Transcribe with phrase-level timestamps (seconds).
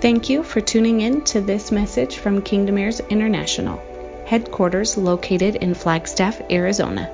[0.00, 3.78] Thank you for tuning in to this message from Kingdom Heirs International,
[4.24, 7.12] headquarters located in Flagstaff, Arizona.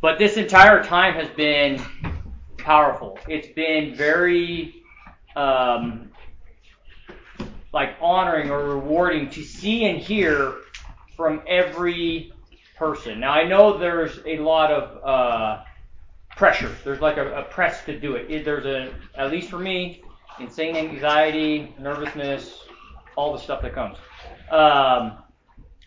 [0.00, 1.80] But this entire time has been
[2.56, 3.20] powerful.
[3.28, 4.82] It's been very
[5.36, 6.10] um,
[7.72, 10.54] like honoring or rewarding to see and hear
[11.16, 12.32] from every
[12.76, 13.20] person.
[13.20, 15.62] Now I know there's a lot of uh,
[16.38, 16.74] pressure.
[16.84, 18.30] There's like a, a press to do it.
[18.30, 18.44] it.
[18.44, 20.02] There's a, at least for me,
[20.38, 22.60] insane anxiety, nervousness,
[23.16, 23.98] all the stuff that comes.
[24.50, 25.18] Um,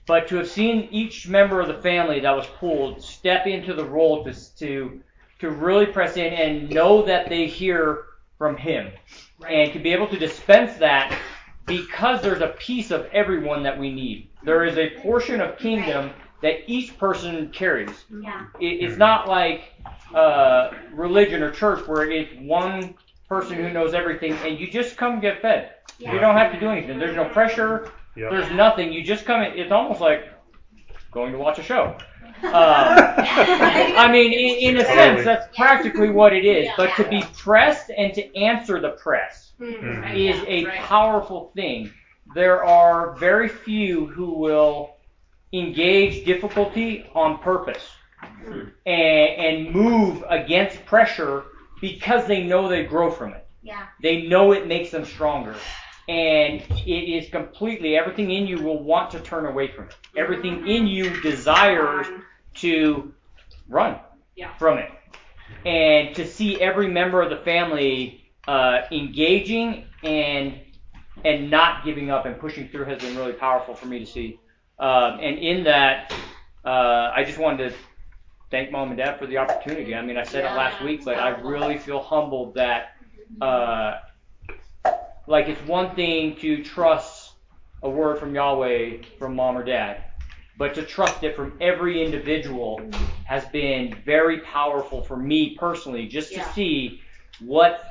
[0.05, 3.85] but to have seen each member of the family that was pulled step into the
[3.85, 5.01] role to to
[5.39, 8.05] to really press in and know that they hear
[8.37, 8.91] from him,
[9.39, 9.51] right.
[9.51, 11.17] and to be able to dispense that
[11.65, 14.29] because there's a piece of everyone that we need.
[14.43, 16.11] There is a portion of kingdom
[16.41, 17.91] that each person carries.
[18.09, 18.47] Yeah.
[18.59, 19.73] It, it's not like
[20.13, 22.95] uh, religion or church where it's one
[23.29, 25.71] person who knows everything and you just come get fed.
[25.99, 26.13] Yeah.
[26.13, 26.99] You don't have to do anything.
[26.99, 27.91] There's no pressure.
[28.15, 28.31] Yep.
[28.31, 28.91] There's nothing.
[28.91, 29.57] You just come in.
[29.57, 30.25] It's almost like
[31.11, 31.97] going to watch a show.
[32.43, 36.67] Um, I mean, in, in, a sense, that's practically what it is.
[36.75, 40.17] But to be pressed and to answer the press mm-hmm.
[40.17, 41.91] is a powerful thing.
[42.33, 44.95] There are very few who will
[45.53, 47.83] engage difficulty on purpose
[48.45, 51.43] and, and move against pressure
[51.79, 53.47] because they know they grow from it.
[53.61, 53.87] Yeah.
[54.01, 55.55] They know it makes them stronger.
[56.07, 59.95] And it is completely, everything in you will want to turn away from it.
[60.17, 62.07] Everything in you desires
[62.55, 63.13] to
[63.69, 63.97] run
[64.35, 64.55] yeah.
[64.57, 64.91] from it.
[65.65, 70.59] And to see every member of the family uh, engaging and
[71.23, 74.39] and not giving up and pushing through has been really powerful for me to see.
[74.81, 76.11] Um, and in that,
[76.65, 77.77] uh, I just wanted to
[78.49, 79.93] thank mom and dad for the opportunity.
[79.93, 80.53] I mean, I said yeah.
[80.53, 82.95] it last week, but I really feel humbled that,
[83.39, 83.99] uh,
[85.27, 87.33] like, it's one thing to trust
[87.83, 90.03] a word from Yahweh from mom or dad,
[90.57, 92.81] but to trust it from every individual
[93.25, 97.01] has been very powerful for me personally, just to see
[97.39, 97.83] what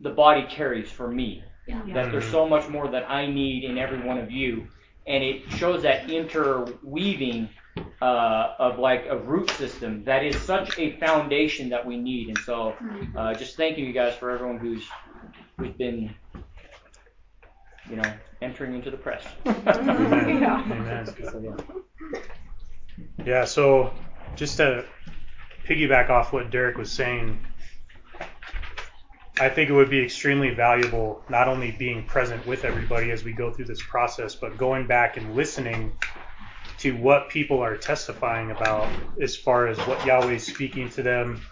[0.00, 1.44] the body carries for me.
[1.68, 1.82] Yeah.
[1.94, 4.66] That there's so much more that I need in every one of you
[5.06, 7.48] and it shows that interweaving
[8.02, 12.28] uh, of like a root system that is such a foundation that we need.
[12.28, 12.74] And so,
[13.16, 14.84] uh, just thank you guys for everyone who's
[15.56, 16.14] who's been,
[17.88, 18.12] you know,
[18.42, 19.24] entering into the press.
[19.46, 20.42] Amen.
[20.42, 20.62] yeah.
[20.70, 21.06] Amen.
[21.06, 22.20] So, yeah.
[23.24, 23.44] yeah.
[23.44, 23.92] So
[24.34, 24.84] just to
[25.66, 27.38] piggyback off what Derek was saying
[29.38, 33.34] I think it would be extremely valuable not only being present with everybody as we
[33.34, 35.92] go through this process, but going back and listening
[36.78, 38.88] to what people are testifying about
[39.20, 41.42] as far as what Yahweh is speaking to them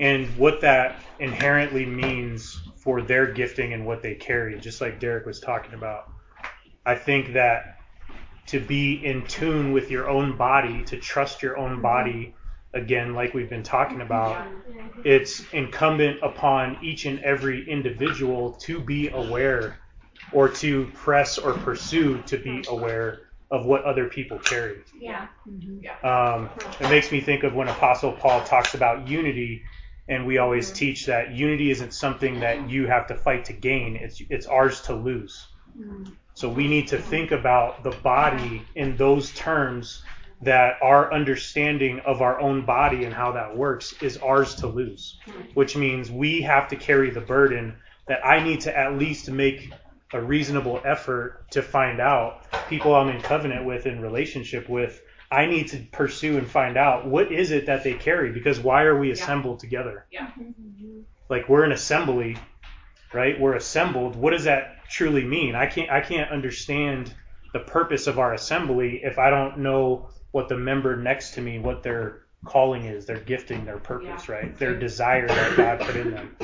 [0.00, 5.26] and what that inherently means for their gifting and what they carry, just like Derek
[5.26, 6.10] was talking about.
[6.84, 7.76] I think that
[8.46, 12.34] to be in tune with your own body, to trust your own body
[12.74, 14.46] again, like we've been talking about,
[15.04, 19.78] it's incumbent upon each and every individual to be aware
[20.32, 23.20] or to press or pursue to be aware
[23.50, 24.78] of what other people carry.
[24.98, 25.26] Yeah.
[25.48, 26.06] Mm-hmm.
[26.06, 29.62] Um, it makes me think of when Apostle Paul talks about unity,
[30.08, 30.76] and we always mm-hmm.
[30.76, 34.80] teach that unity isn't something that you have to fight to gain; it's it's ours
[34.82, 35.48] to lose.
[35.76, 36.12] Mm-hmm.
[36.34, 40.02] So we need to think about the body in those terms
[40.42, 45.18] that our understanding of our own body and how that works is ours to lose,
[45.26, 45.40] hmm.
[45.54, 49.72] which means we have to carry the burden that I need to at least make
[50.12, 55.02] a reasonable effort to find out people I'm in covenant with in relationship with.
[55.30, 58.82] I need to pursue and find out what is it that they carry because why
[58.82, 59.68] are we assembled yeah.
[59.68, 60.06] together?
[60.10, 60.26] Yeah.
[60.38, 61.00] Mm-hmm.
[61.28, 62.36] Like we're an assembly,
[63.12, 63.38] right?
[63.38, 64.16] We're assembled.
[64.16, 65.54] What does that truly mean?
[65.54, 67.14] I can't I can't understand
[67.52, 71.58] the purpose of our assembly if I don't know what the member next to me,
[71.58, 74.34] what their calling is, their gifting, their purpose, yeah.
[74.34, 74.58] right?
[74.58, 76.36] Their desire that God put in them.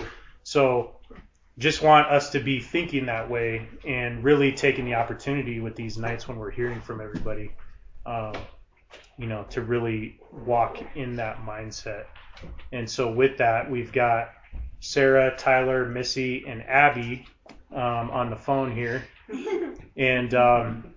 [0.43, 0.96] So
[1.58, 5.96] just want us to be thinking that way and really taking the opportunity with these
[5.96, 7.50] nights when we're hearing from everybody,
[8.05, 8.34] um,
[9.19, 12.05] you know, to really walk in that mindset.
[12.72, 14.32] And so with that, we've got
[14.81, 17.26] Sarah, Tyler, Missy, and Abby
[17.72, 19.05] um, on the phone here.
[19.99, 20.94] And um,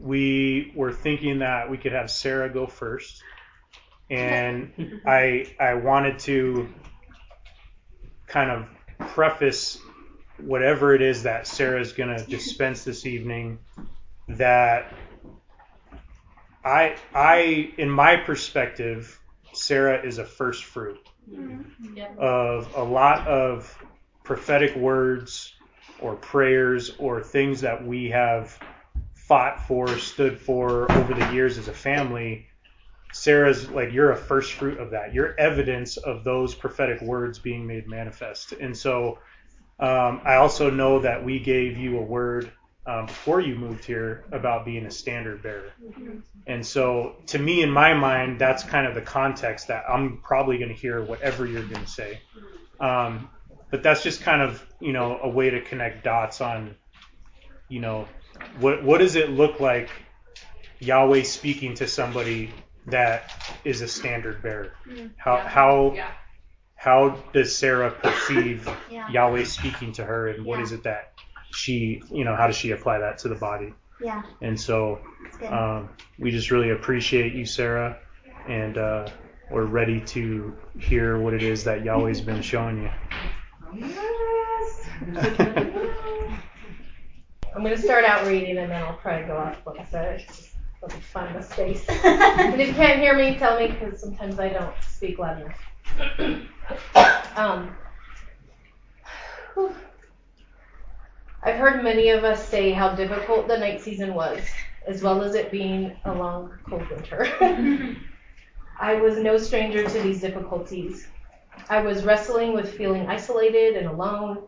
[0.00, 3.22] we were thinking that we could have Sarah go first,
[4.10, 6.68] and I I wanted to
[8.26, 9.78] kind of preface
[10.38, 13.58] whatever it is that Sarah's going to dispense this evening
[14.28, 14.92] that
[16.64, 19.18] I I in my perspective
[19.52, 21.00] Sarah is a first fruit
[21.30, 22.18] mm-hmm.
[22.18, 23.76] of a lot of
[24.22, 25.54] prophetic words
[26.00, 28.58] or prayers or things that we have
[29.28, 32.46] fought for, stood for over the years as a family.
[33.12, 35.14] Sarah's like you're a first fruit of that.
[35.14, 38.52] You're evidence of those prophetic words being made manifest.
[38.52, 39.18] And so
[39.78, 42.50] um, I also know that we gave you a word
[42.86, 45.72] um, before you moved here about being a standard bearer.
[46.46, 50.56] And so, to me, in my mind, that's kind of the context that I'm probably
[50.56, 52.20] going to hear whatever you're going to say.
[52.80, 53.28] Um,
[53.70, 56.76] but that's just kind of, you know, a way to connect dots on,
[57.68, 58.08] you know,
[58.60, 59.90] what what does it look like
[60.80, 62.52] Yahweh speaking to somebody
[62.86, 63.30] that
[63.64, 64.72] is a standard bearer?
[65.16, 65.96] How how
[66.74, 69.10] how does Sarah perceive Yeah.
[69.10, 70.64] Yahweh speaking to her, and what Yeah.
[70.64, 71.12] is it that
[71.52, 73.72] she, you know, how does she apply that to the body?
[74.00, 75.00] Yeah, And so
[75.48, 75.88] um,
[76.18, 77.98] we just really appreciate you, Sarah,
[78.48, 79.08] and uh,
[79.50, 82.90] we're ready to hear what it is that Yahweh's been showing you.
[87.58, 90.20] I'm going to start out reading and then I'll probably go off what I said.
[90.20, 90.50] It's just
[90.80, 91.84] let me find the space.
[92.04, 96.38] and if you can't hear me, tell me because sometimes I don't speak loud enough.
[97.36, 97.76] um,
[99.54, 99.74] whew.
[101.42, 104.40] I've heard many of us say how difficult the night season was,
[104.86, 107.26] as well as it being a long, cold winter.
[108.80, 111.08] I was no stranger to these difficulties.
[111.68, 114.44] I was wrestling with feeling isolated and alone,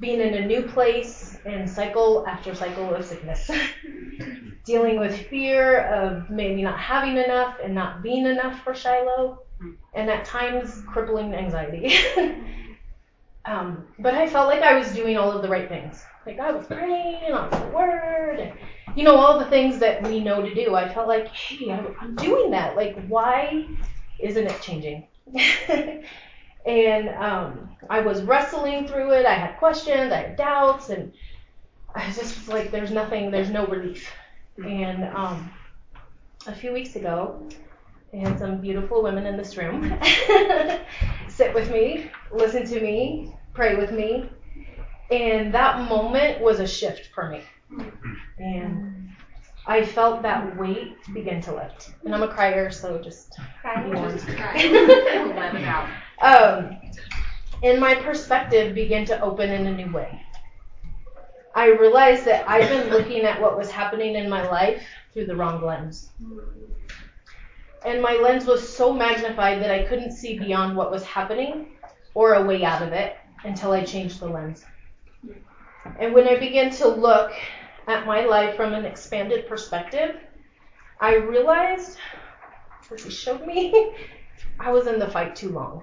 [0.00, 3.50] being in a new place and cycle after cycle of sickness.
[4.64, 9.38] Dealing with fear of maybe not having enough and not being enough for Shiloh,
[9.94, 11.98] and at times crippling anxiety.
[13.44, 16.02] um, but I felt like I was doing all of the right things.
[16.26, 18.58] Like I was praying on the word, and
[18.94, 20.74] you know all the things that we know to do.
[20.74, 21.70] I felt like, hey,
[22.00, 22.76] I'm doing that.
[22.76, 23.66] Like, why
[24.18, 25.08] isn't it changing?
[26.66, 29.26] and um, I was wrestling through it.
[29.26, 31.12] I had questions, I had doubts, and
[31.94, 34.10] I was just was like, there's nothing, there's no relief.
[34.64, 35.50] And um,
[36.46, 37.48] a few weeks ago,
[38.12, 39.98] I had some beautiful women in this room
[41.28, 44.28] sit with me, listen to me, pray with me.
[45.10, 47.42] And that moment was a shift for me.
[48.38, 49.08] And
[49.66, 51.92] I felt that weight begin to lift.
[52.04, 53.82] And I'm a crier, so just Cry.
[53.82, 54.22] be warned.
[54.28, 55.88] Let it out.
[56.20, 56.78] Um,
[57.62, 60.20] and my perspective began to open in a new way.
[61.54, 64.82] I realized that I've been looking at what was happening in my life
[65.12, 66.10] through the wrong lens.
[67.84, 71.68] And my lens was so magnified that I couldn't see beyond what was happening
[72.14, 74.64] or a way out of it until I changed the lens.
[75.98, 77.32] And when I began to look
[77.86, 80.16] at my life from an expanded perspective,
[81.00, 81.96] I realized,
[82.92, 83.94] as he showed me,
[84.60, 85.82] I was in the fight too long.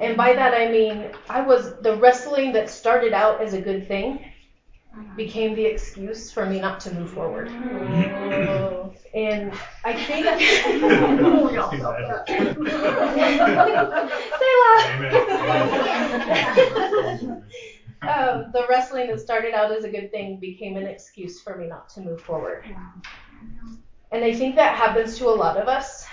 [0.00, 3.86] And by that I mean I was the wrestling that started out as a good
[3.86, 4.24] thing
[5.16, 7.48] became the excuse for me not to move forward.
[9.14, 9.52] And
[9.84, 10.26] I think
[14.40, 14.94] Selah.
[18.02, 21.66] um, the wrestling that started out as a good thing became an excuse for me
[21.66, 22.64] not to move forward.
[24.12, 26.03] And I think that happens to a lot of us.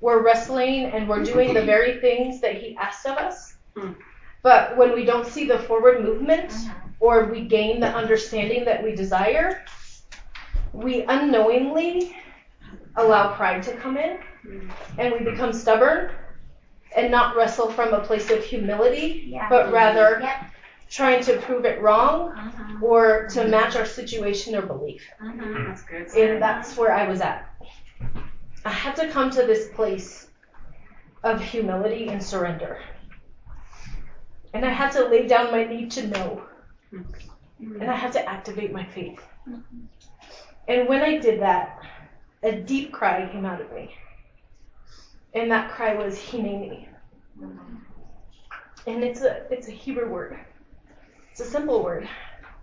[0.00, 3.54] We're wrestling and we're doing the very things that he asked of us.
[4.42, 6.52] But when we don't see the forward movement
[7.00, 9.62] or we gain the understanding that we desire,
[10.72, 12.16] we unknowingly
[12.96, 14.18] allow pride to come in
[14.98, 16.12] and we become stubborn
[16.96, 19.48] and not wrestle from a place of humility, Yeah.
[19.48, 20.28] but rather
[20.88, 22.78] trying to prove it wrong Uh-huh.
[22.80, 25.06] or to match our situation or belief.
[25.20, 25.64] Uh-huh.
[25.66, 26.08] That's good.
[26.16, 27.46] And that's where I was at.
[28.64, 30.28] I had to come to this place
[31.24, 32.80] of humility and surrender.
[34.54, 36.42] And I had to lay down my need to know.
[37.60, 39.20] And I had to activate my faith.
[40.68, 41.78] And when I did that,
[42.42, 43.94] a deep cry came out of me.
[45.34, 46.88] And that cry was Hineni.
[48.86, 50.38] And it's a it's a Hebrew word.
[51.30, 52.08] It's a simple word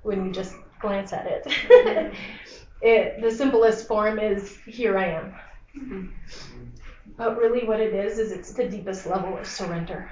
[0.03, 1.43] when you just glance at it.
[2.81, 5.35] it the simplest form is here I am.
[7.17, 10.10] But really what it is is it's the deepest level of surrender.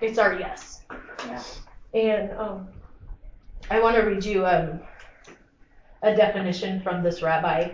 [0.00, 0.82] It's our yes.
[1.26, 1.42] Yeah.
[1.94, 2.68] And um,
[3.70, 4.80] I want to read you um,
[6.02, 7.72] a definition from this rabbi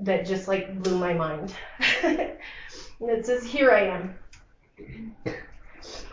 [0.00, 1.54] that just like blew my mind.
[1.80, 4.14] it says, Here I am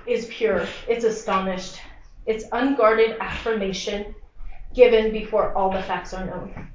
[0.05, 1.79] is pure, it's astonished,
[2.25, 4.15] it's unguarded affirmation
[4.73, 6.69] given before all the facts are known.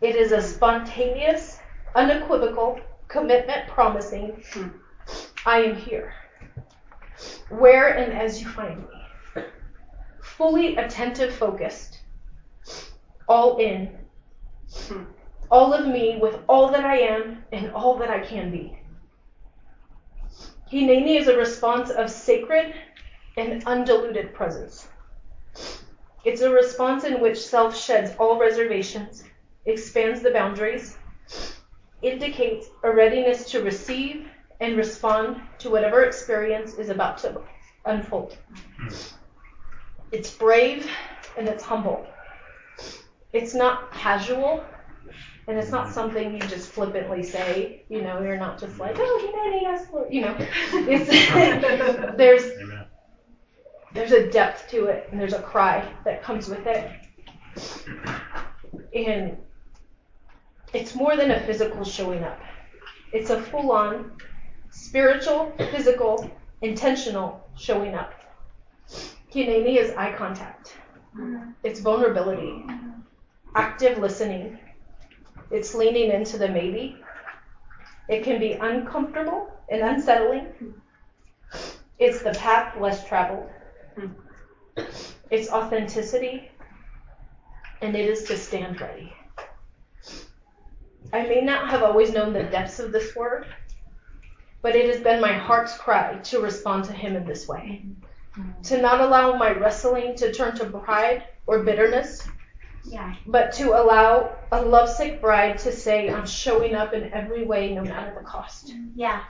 [0.00, 1.59] It is a spontaneous,
[1.94, 4.42] unequivocal, commitment promising,
[5.46, 6.14] I am here.
[7.48, 9.44] Where and as you find me.
[10.22, 12.00] Fully attentive, focused,
[13.28, 13.90] all in.
[15.50, 18.78] All of me with all that I am and all that I can be.
[20.70, 22.72] Hineni is a response of sacred
[23.36, 24.86] and undiluted presence.
[26.24, 29.24] It's a response in which self sheds all reservations,
[29.66, 30.96] expands the boundaries,
[32.02, 34.26] indicates a readiness to receive
[34.60, 37.40] and respond to whatever experience is about to
[37.86, 38.36] unfold.
[38.78, 38.88] Hmm.
[40.12, 40.88] It's brave
[41.38, 42.06] and it's humble.
[43.32, 44.64] It's not casual
[45.46, 45.92] and it's not hmm.
[45.92, 47.82] something you just flippantly say.
[47.88, 49.02] You know, you're not just like, hmm.
[49.04, 50.12] oh, humanity, yes, Lord.
[50.12, 51.08] You know, it's
[52.16, 52.84] there's Amen.
[53.94, 56.90] there's a depth to it and there's a cry that comes with it.
[58.92, 59.36] And
[60.72, 62.40] it's more than a physical showing up.
[63.12, 64.12] It's a full on
[64.70, 66.30] spiritual, physical,
[66.62, 68.12] intentional showing up.
[69.32, 70.74] Hineni is eye contact.
[71.64, 72.64] It's vulnerability,
[73.54, 74.58] active listening.
[75.50, 76.96] It's leaning into the maybe.
[78.08, 80.46] It can be uncomfortable and unsettling.
[81.98, 83.48] It's the path less traveled.
[85.30, 86.50] It's authenticity,
[87.82, 89.12] and it is to stand ready.
[91.12, 93.46] I may not have always known the depths of this word,
[94.62, 97.82] but it has been my heart's cry to respond to Him in this way.
[98.64, 102.26] To not allow my wrestling to turn to pride or bitterness,
[102.84, 103.14] Yeah.
[103.26, 107.82] but to allow a lovesick bride to say, I'm showing up in every way, no
[107.82, 108.72] matter the cost.
[108.94, 109.24] Yeah.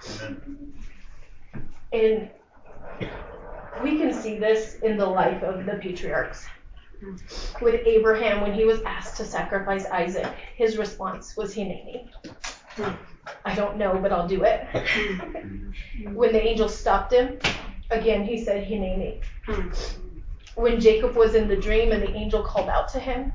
[1.92, 2.30] And
[3.82, 6.46] we can see this in the life of the patriarchs.
[7.60, 12.10] With Abraham, when he was asked to sacrifice Isaac, his response was Hineni.
[13.44, 14.66] I don't know, but I'll do it.
[16.12, 17.38] when the angel stopped him,
[17.90, 19.22] again he said Hineni.
[20.54, 23.32] When Jacob was in the dream and the angel called out to him,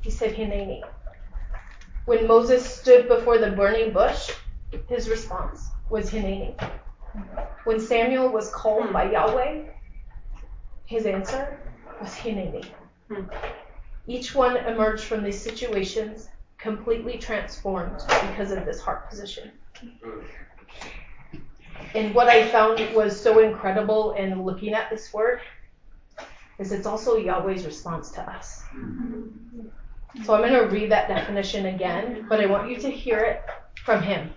[0.00, 0.82] he said Hineni.
[2.04, 4.30] When Moses stood before the burning bush,
[4.88, 6.54] his response was Hineni.
[7.64, 9.64] When Samuel was called by Yahweh,
[10.86, 11.58] his answer
[12.00, 12.64] was Hineni.
[14.06, 16.28] Each one emerged from these situations
[16.58, 19.50] completely transformed because of this heart position.
[21.94, 25.40] And what I found was so incredible in looking at this word
[26.58, 28.62] is it's also Yahweh's response to us.
[30.24, 33.42] So I'm going to read that definition again, but I want you to hear it
[33.84, 34.32] from him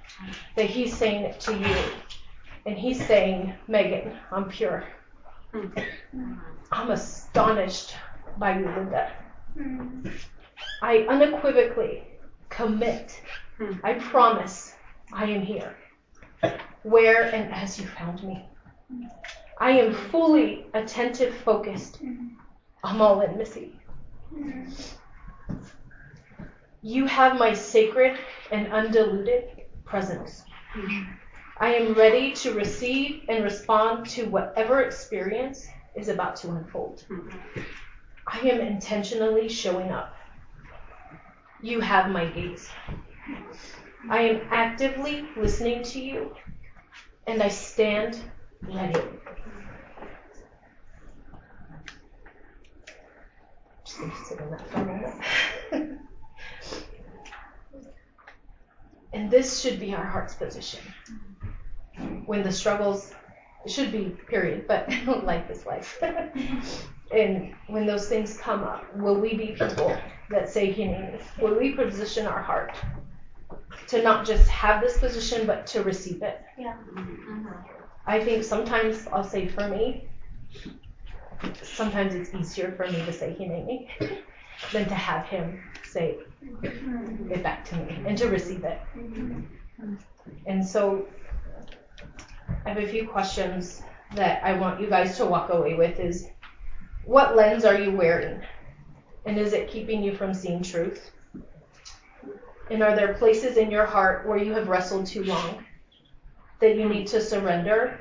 [0.56, 1.76] that he's saying it to you.
[2.66, 4.84] And he's saying, Megan, I'm pure.
[6.72, 7.94] I'm astonished
[8.38, 9.12] by you, Linda.
[9.58, 10.08] Hmm.
[10.82, 12.04] I unequivocally
[12.50, 13.22] commit.
[13.58, 13.74] Hmm.
[13.84, 14.76] I promise
[15.14, 15.76] I am here.
[16.84, 18.46] Where and as you found me.
[19.60, 21.98] I am fully attentive, focused.
[21.98, 22.28] Hmm.
[22.84, 23.80] I'm all in, Missy.
[26.82, 28.18] You have my sacred
[28.52, 30.44] and undiluted presence.
[31.60, 37.06] I am ready to receive and respond to whatever experience is about to unfold.
[38.28, 40.14] I am intentionally showing up.
[41.62, 42.70] You have my gaze.
[44.10, 46.36] I am actively listening to you,
[47.28, 48.20] and I stand
[48.64, 49.02] ready.
[53.86, 56.00] Just gonna sit in that for a
[59.14, 60.80] and this should be our heart's position.
[62.26, 63.14] When the struggles,
[63.68, 64.88] should be, period, but
[65.24, 65.98] life is life.
[67.16, 69.98] And when those things come up, will we be people
[70.30, 71.20] that say Hineni?
[71.42, 72.74] Will we position our heart
[73.88, 76.42] to not just have this position, but to receive it?
[76.58, 76.76] Yeah.
[76.94, 77.48] Mm-hmm.
[78.06, 80.08] I think sometimes I'll say for me,
[81.62, 83.90] sometimes it's easier for me to say Hineni
[84.72, 87.32] than to have him say mm-hmm.
[87.32, 88.80] it back to me and to receive it.
[88.98, 89.96] Mm-hmm.
[90.46, 91.08] And so
[92.66, 93.82] I have a few questions
[94.16, 96.28] that I want you guys to walk away with is
[97.06, 98.42] what lens are you wearing?
[99.26, 101.12] And is it keeping you from seeing truth?
[102.70, 105.64] And are there places in your heart where you have wrestled too long
[106.60, 108.00] that you need to surrender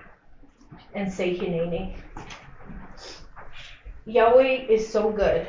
[0.94, 1.96] and say Hineni?
[4.06, 5.48] Yahweh is so good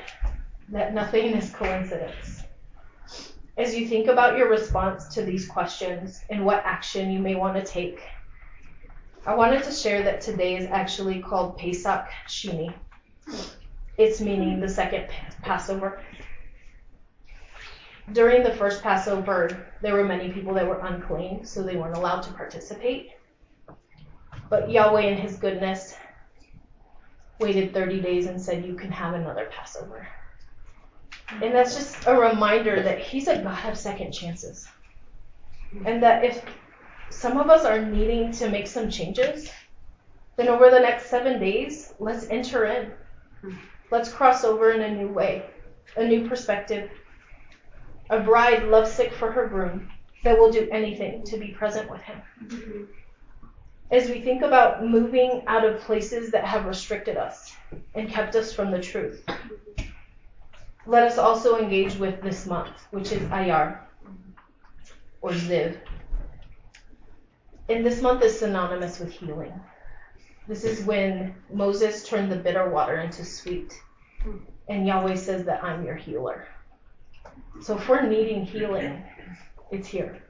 [0.69, 2.43] that nothing is coincidence.
[3.57, 7.55] As you think about your response to these questions and what action you may want
[7.55, 8.01] to take,
[9.25, 12.74] I wanted to share that today is actually called Pesach Shini.
[13.98, 15.08] It's meaning the second
[15.41, 16.01] Passover.
[18.12, 22.22] during the first Passover, there were many people that were unclean, so they weren't allowed
[22.24, 23.13] to participate.
[24.50, 25.96] But Yahweh, in His goodness,
[27.39, 30.08] waited 30 days and said, You can have another Passover.
[31.41, 34.67] And that's just a reminder that He's a God of second chances.
[35.86, 36.44] And that if
[37.10, 39.50] some of us are needing to make some changes,
[40.36, 42.91] then over the next seven days, let's enter in.
[43.92, 45.46] Let's cross over in a new way,
[45.96, 46.90] a new perspective.
[48.10, 49.90] A bride lovesick for her groom
[50.24, 52.22] that will do anything to be present with him.
[52.44, 52.84] Mm-hmm.
[53.92, 57.54] As we think about moving out of places that have restricted us
[57.94, 59.24] and kept us from the truth,
[60.88, 63.80] let us also engage with this month, which is Ayar
[65.22, 65.78] or Ziv.
[67.70, 69.54] And this month is synonymous with healing.
[70.48, 73.82] This is when Moses turned the bitter water into sweet.
[74.68, 76.48] And Yahweh says that I'm your healer.
[77.62, 79.04] So if we're needing healing,
[79.72, 80.22] it's here.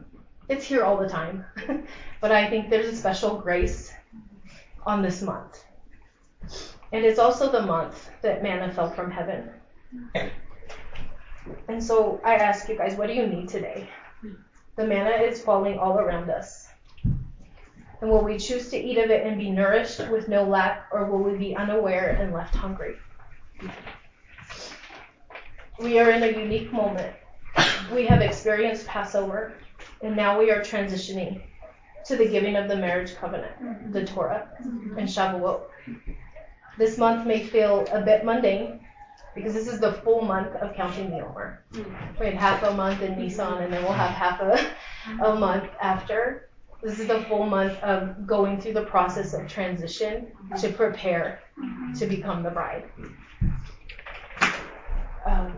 [0.47, 1.45] It's here all the time.
[2.21, 3.93] but I think there's a special grace
[4.85, 5.63] on this month.
[6.93, 9.49] And it's also the month that manna fell from heaven.
[11.67, 13.89] And so I ask you guys, what do you need today?
[14.75, 16.64] The manna is falling all around us.
[18.05, 21.05] And will we choose to eat of it and be nourished with no lack, or
[21.05, 22.97] will we be unaware and left hungry?
[25.79, 27.15] We are in a unique moment.
[27.91, 29.53] We have experienced Passover,
[30.03, 31.41] and now we are transitioning
[32.05, 35.61] to the giving of the marriage covenant, the Torah, and Shavuot.
[36.77, 38.81] This month may feel a bit mundane
[39.33, 41.63] because this is the full month of counting the Omer.
[42.19, 45.71] We had half a month in Nisan, and then we'll have half a, a month
[45.81, 46.44] after.
[46.85, 50.27] This is the full month of going through the process of transition
[50.59, 51.39] to prepare
[51.97, 52.83] to become the bride.
[55.25, 55.57] Um,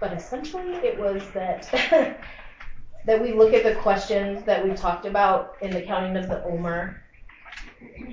[0.00, 1.70] but essentially, it was that
[3.04, 6.42] that we look at the questions that we talked about in the counting of the
[6.44, 7.02] Omer,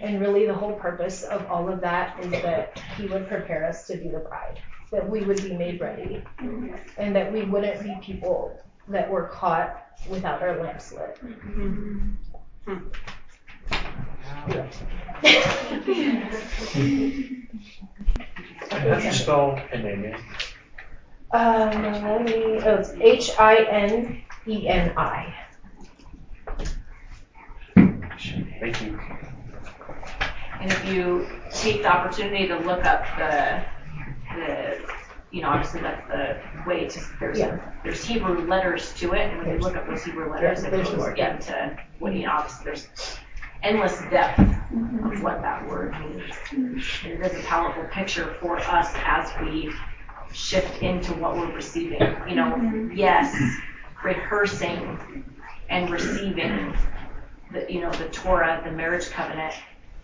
[0.01, 3.87] and really the whole purpose of all of that is that He would prepare us
[3.87, 4.59] to be the bride,
[4.91, 6.21] that we would be made ready,
[6.97, 8.59] and that we wouldn't be people
[8.91, 11.19] that were caught without our lamps lit.
[18.69, 20.15] How do you spell Hineni?
[21.33, 22.33] Um, let me,
[22.65, 25.33] oh, it's H I N E N I.
[27.75, 28.99] Thank you.
[30.59, 33.63] And if you take the opportunity to look up the,
[34.35, 34.77] the,
[35.31, 37.59] you know, obviously that's the way to, there's, Yeah.
[37.83, 40.71] there's Hebrew letters to it, and when you look up those Hebrew letters, Yeah, it
[40.71, 42.87] goes more, into, what, you know, obviously there's
[43.63, 45.11] endless depth mm-hmm.
[45.11, 46.33] of what that word means.
[46.51, 49.71] And it is a powerful picture for us as we
[50.33, 52.01] shift into what we're receiving.
[52.27, 52.91] You know, mm-hmm.
[52.95, 53.35] yes,
[54.03, 55.25] rehearsing
[55.69, 56.73] and receiving
[57.53, 59.53] the, you know, the Torah, the marriage covenant,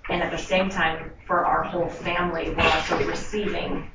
[0.09, 3.91] and at the same time, for our whole family, we're also receiving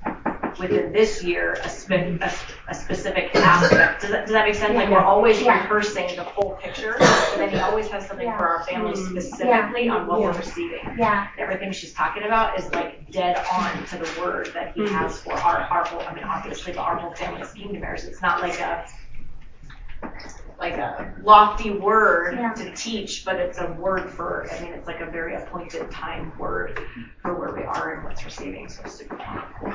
[0.58, 2.32] within this year a, spe- a,
[2.68, 4.02] a specific aspect.
[4.02, 4.74] Does that, does that make sense?
[4.74, 5.62] Like we're always Yeah.
[5.62, 9.18] rehearsing the full picture, but then he always has something for our family mm-hmm.
[9.18, 10.96] specifically on what we're receiving.
[10.98, 11.28] Yeah.
[11.38, 14.94] Everything she's talking about is like dead on to the word that he mm-hmm.
[14.94, 18.04] has for our, our whole, I mean, obviously, but our whole family's kingdom heirs.
[18.04, 18.86] It's not like a,
[20.62, 22.52] like a lofty word Yeah.
[22.54, 26.32] to teach, but it's a word for, I mean, it's like a very appointed time
[26.38, 26.80] word
[27.20, 28.68] for where we are and what's receiving.
[28.68, 29.72] So super powerful.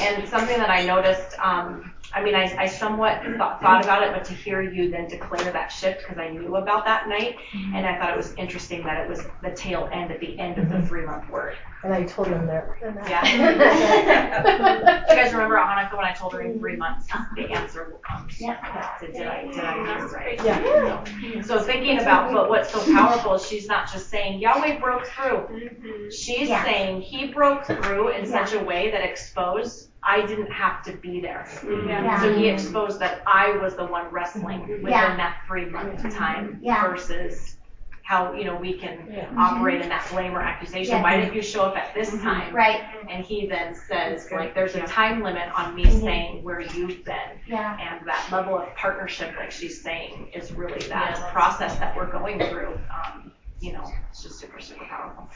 [0.00, 4.12] And something that I noticed, um, I mean, I, I somewhat thought, thought about it,
[4.12, 7.74] but to hear you then declare that shift, because I knew about that night, mm-hmm.
[7.74, 10.58] and I thought it was interesting that it was the tail end at the end
[10.58, 10.86] of the mm-hmm.
[10.86, 11.56] three month word.
[11.84, 12.68] And I told them that.
[13.08, 13.24] Yeah.
[15.08, 17.88] Do you guys remember at Hanukkah when I told her in three months the answer
[17.90, 18.28] will come?
[18.38, 18.98] Yeah.
[19.00, 20.44] Did, did I did I hear right?
[20.44, 21.42] Yeah.
[21.42, 25.38] So thinking about, but what's so powerful is she's not just saying Yahweh broke through.
[25.38, 26.10] Mm-hmm.
[26.10, 26.62] She's Yeah.
[26.64, 31.20] saying He broke through in such a way that exposed I didn't have to be
[31.20, 31.46] there.
[31.48, 31.88] Mm-hmm.
[31.88, 32.20] Yeah.
[32.20, 34.72] So He exposed that I was the one wrestling mm-hmm.
[34.82, 35.16] within Yeah.
[35.16, 36.08] that three month mm-hmm.
[36.08, 36.88] time Yeah.
[36.88, 37.56] versus
[38.04, 39.28] how you know we can Yeah.
[39.38, 40.96] operate in that blame or accusation.
[40.96, 41.02] Yeah.
[41.02, 42.52] Why didn't you show up at this time?
[42.52, 42.82] Right.
[43.08, 46.00] And he then says, like, there's a time limit on me Mhm.
[46.00, 47.38] saying where you've been.
[47.46, 47.78] Yeah.
[47.78, 51.32] And that level of partnership, like she's saying, is really that Yes.
[51.32, 52.78] process that we're going through.
[52.90, 55.30] Um, you know, it's just super, super powerful.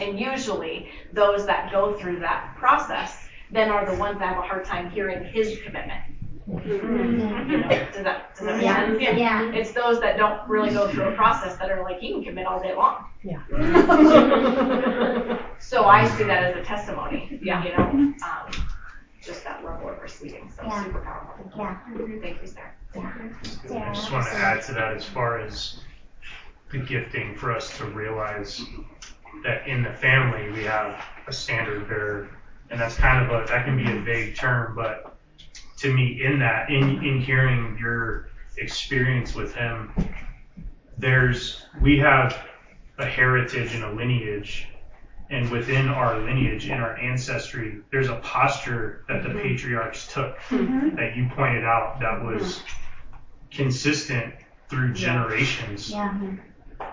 [0.00, 4.46] And usually, those that go through that process then are the ones that have a
[4.46, 6.00] hard time hearing his commitment.
[6.46, 8.86] Does that, does that make Yeah.
[8.86, 9.00] sense?
[9.00, 9.16] Yeah.
[9.16, 9.52] yeah.
[9.52, 12.46] It's those that don't really go through a process that are like, you can commit
[12.46, 13.04] all day long.
[13.22, 13.40] Yeah.
[15.58, 17.64] So I see that as a testimony, Yeah.
[17.64, 17.88] you know,
[18.22, 18.50] um,
[19.22, 20.84] just that level of receiving, so Yeah.
[20.84, 21.50] super powerful.
[21.56, 21.76] Yeah.
[22.20, 22.72] Thank you, Sarah.
[22.96, 25.80] I just want to add to that as far as
[26.70, 28.62] the gifting for us to realize
[29.42, 32.28] that in the family we have a standard bearer,
[32.70, 35.16] and that's kind of a that can be a vague term, but
[35.78, 39.92] to me in that in in hearing your experience with him,
[40.98, 42.36] there's we have
[42.98, 44.68] a heritage and a lineage.
[45.30, 49.40] And within our lineage, in our ancestry, there's a posture that the mm-hmm.
[49.40, 50.94] patriarchs took mm-hmm.
[50.96, 52.34] that you pointed out that mm-hmm.
[52.34, 52.62] was
[53.50, 54.34] consistent
[54.68, 55.90] through generations.
[55.90, 56.14] Yeah.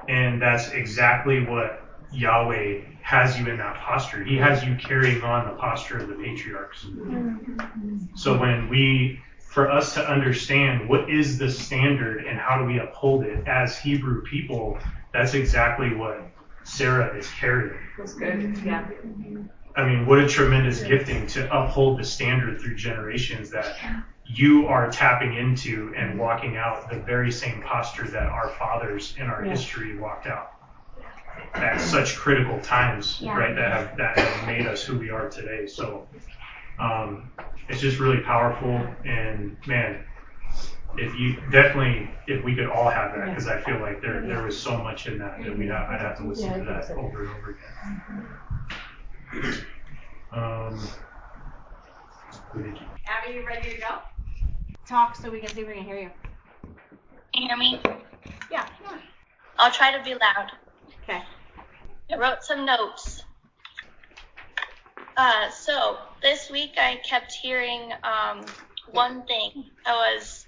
[0.08, 4.24] And that's exactly what Yahweh has you in that posture.
[4.24, 6.86] He has you carrying on the posture of the patriarchs.
[8.16, 9.20] So when we,
[9.50, 13.78] for us to understand what is the standard and how do we uphold it as
[13.78, 14.78] Hebrew people,
[15.14, 16.22] that's exactly what
[16.64, 17.76] Sarah is carrying.
[17.98, 18.88] That's good, yeah.
[19.76, 23.78] I mean, what a tremendous gifting to uphold the standard through generations that
[24.26, 29.28] you are tapping into and walking out the very same posture that our fathers in
[29.28, 29.52] our Yeah.
[29.52, 30.52] history walked out
[31.56, 33.38] at such critical times, Yeah.
[33.38, 33.56] right?
[33.56, 35.68] That have that have made us who we are today.
[35.68, 36.08] So
[36.80, 37.32] um,
[37.70, 40.06] it's just really powerful, and man,
[40.98, 44.44] if you definitely if we could all have that, because I feel like there there
[44.44, 46.88] was so much in that that we have I'd have to listen Yeah, to that
[46.88, 46.96] so.
[46.98, 47.74] over and over again.
[50.32, 50.92] Um,
[52.52, 52.88] who did you?
[53.08, 54.00] Abby, you ready to go?
[54.88, 56.12] Talk so we can see if we can hear you.
[57.34, 57.80] Can you hear me?
[58.52, 58.66] Yeah.
[59.60, 60.52] I'll try to be loud.
[61.04, 61.22] Okay.
[62.12, 63.24] I wrote some notes.
[65.18, 68.46] Uh, so this week I kept hearing um,
[68.92, 69.66] one thing.
[69.86, 70.46] I was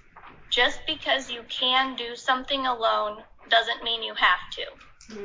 [0.50, 5.16] just because you can do something alone doesn't mean you have to.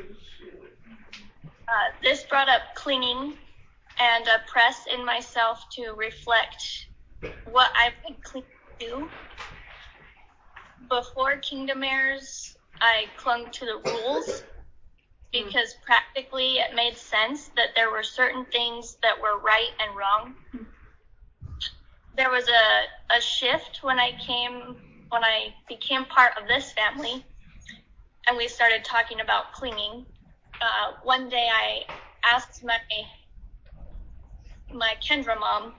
[1.67, 3.35] Uh, this brought up clinging
[3.99, 6.87] and a press in myself to reflect
[7.51, 9.09] what I've been clinging to.
[10.89, 14.43] Before Kingdom Heirs, I clung to the rules
[15.31, 20.35] because practically it made sense that there were certain things that were right and wrong.
[22.15, 24.75] There was a, a shift when I came
[25.09, 27.25] when I became part of this family
[28.27, 30.05] and we started talking about clinging.
[30.61, 31.81] Uh, one day I
[32.33, 32.77] asked my
[34.71, 35.73] my Kendra mom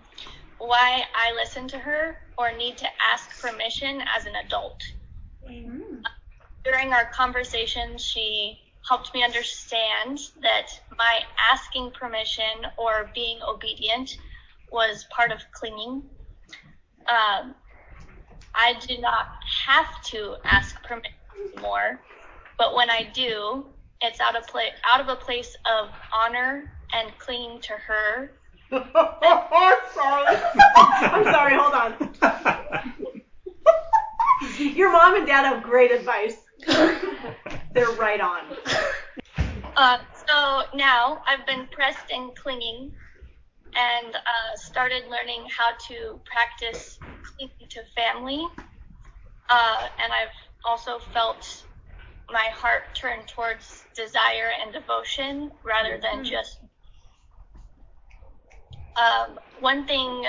[0.58, 4.82] why I listen to her or need to ask permission as an adult.
[6.64, 10.66] During our conversation, she helped me understand that
[10.96, 11.20] my
[11.52, 14.16] asking permission or being obedient
[14.72, 16.02] was part of clinging.
[17.08, 17.54] Um,
[18.54, 19.26] I do not
[19.66, 21.12] have to ask permission
[21.54, 22.00] anymore,
[22.58, 23.66] but when I do,
[24.02, 28.32] it's out of pla- out of a place of honor and clinging to her.
[29.94, 30.36] sorry.
[30.76, 32.94] I'm sorry, hold on.
[34.58, 36.36] Your mom and dad have great advice.
[37.74, 38.42] They're right on.
[39.76, 42.90] Uh, so now I've been pressed and clinging
[43.74, 48.46] and uh, started learning how to practice clinging to family.
[49.48, 51.64] Uh, and I've also felt
[52.30, 56.60] my heart turn towards desire and devotion rather than just.
[58.96, 60.24] Um, one thing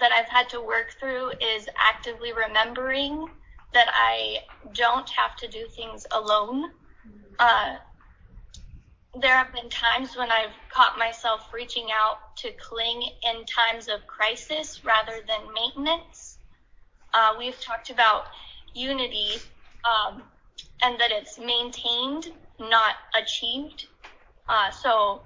[0.00, 3.28] that I've had to work through is actively remembering
[3.74, 4.38] that I
[4.74, 6.70] don't have to do things alone.
[7.38, 7.76] Uh,
[9.20, 14.06] there have been times when I've caught myself reaching out to cling in times of
[14.06, 16.38] crisis rather than maintenance.
[17.14, 18.24] Uh, we've talked about
[18.74, 19.36] unity
[19.84, 20.22] um,
[20.82, 23.86] and that it's maintained, not achieved.
[24.48, 25.22] Uh, so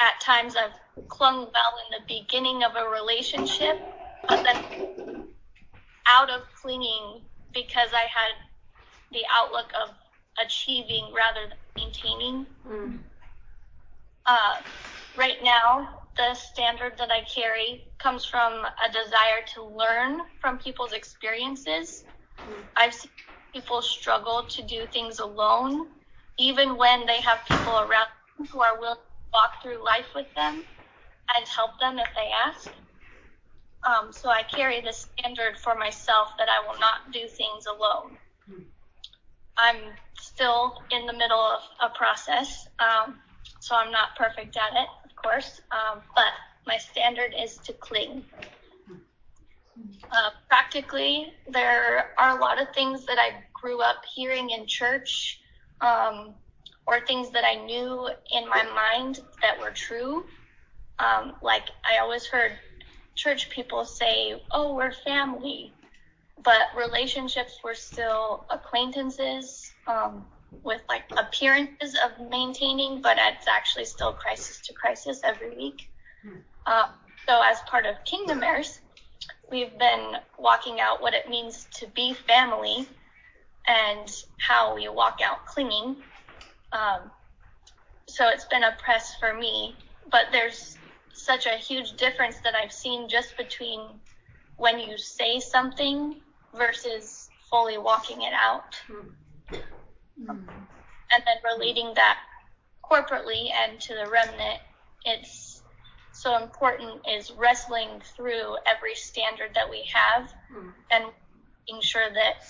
[0.00, 3.78] at times I've clung well in the beginning of a relationship,
[4.28, 5.28] but then
[6.06, 7.22] out of clinging
[7.54, 8.34] because I had
[9.12, 9.90] the outlook of
[10.44, 12.46] achieving rather than maintaining.
[14.26, 14.56] Uh,
[15.16, 20.92] right now, the standard that I carry comes from a desire to learn from people's
[20.92, 22.04] experiences.
[22.76, 23.10] I've seen
[23.54, 25.88] people struggle to do things alone,
[26.38, 28.08] even when they have people around
[28.50, 30.64] who are willing to walk through life with them
[31.36, 32.70] and help them if they ask.
[33.84, 38.16] Um, so I carry the standard for myself that I will not do things alone.
[39.56, 39.76] I'm
[40.18, 43.18] still in the middle of a process, um,
[43.60, 46.32] so I'm not perfect at it, of course, um, but
[46.66, 48.24] my standard is to cling.
[50.10, 55.40] Uh, practically, there are a lot of things that I grew up hearing in church,
[55.80, 56.34] um,
[56.86, 60.24] or things that I knew in my mind that were true.
[60.98, 62.52] Um, like I always heard
[63.14, 65.72] church people say, "Oh, we're family,"
[66.42, 70.26] but relationships were still acquaintances um,
[70.62, 75.88] with like appearances of maintaining, but it's actually still crisis to crisis every week.
[76.66, 76.88] Uh,
[77.26, 78.80] so, as part of Kingdom Heirs,
[79.50, 82.88] we've been walking out what it means to be family
[83.66, 85.96] and how we walk out clinging.
[86.72, 87.10] Um,
[88.06, 89.76] so it's been a press for me,
[90.10, 90.76] but there's
[91.14, 93.80] such a huge difference that I've seen just between
[94.56, 96.16] when you say something
[96.54, 98.76] versus fully walking it out.
[98.86, 99.58] Hmm.
[100.26, 102.18] And then relating that
[102.82, 104.60] corporately and to the remnant,
[105.04, 105.62] it's
[106.12, 110.68] so important is wrestling through every standard that we have hmm.
[110.90, 111.04] and
[111.66, 112.46] making sure that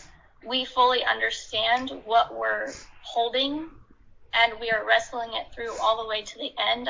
[0.47, 2.71] we fully understand what we're
[3.03, 3.71] holding
[4.35, 6.89] and we are wrestling it through all the way to the end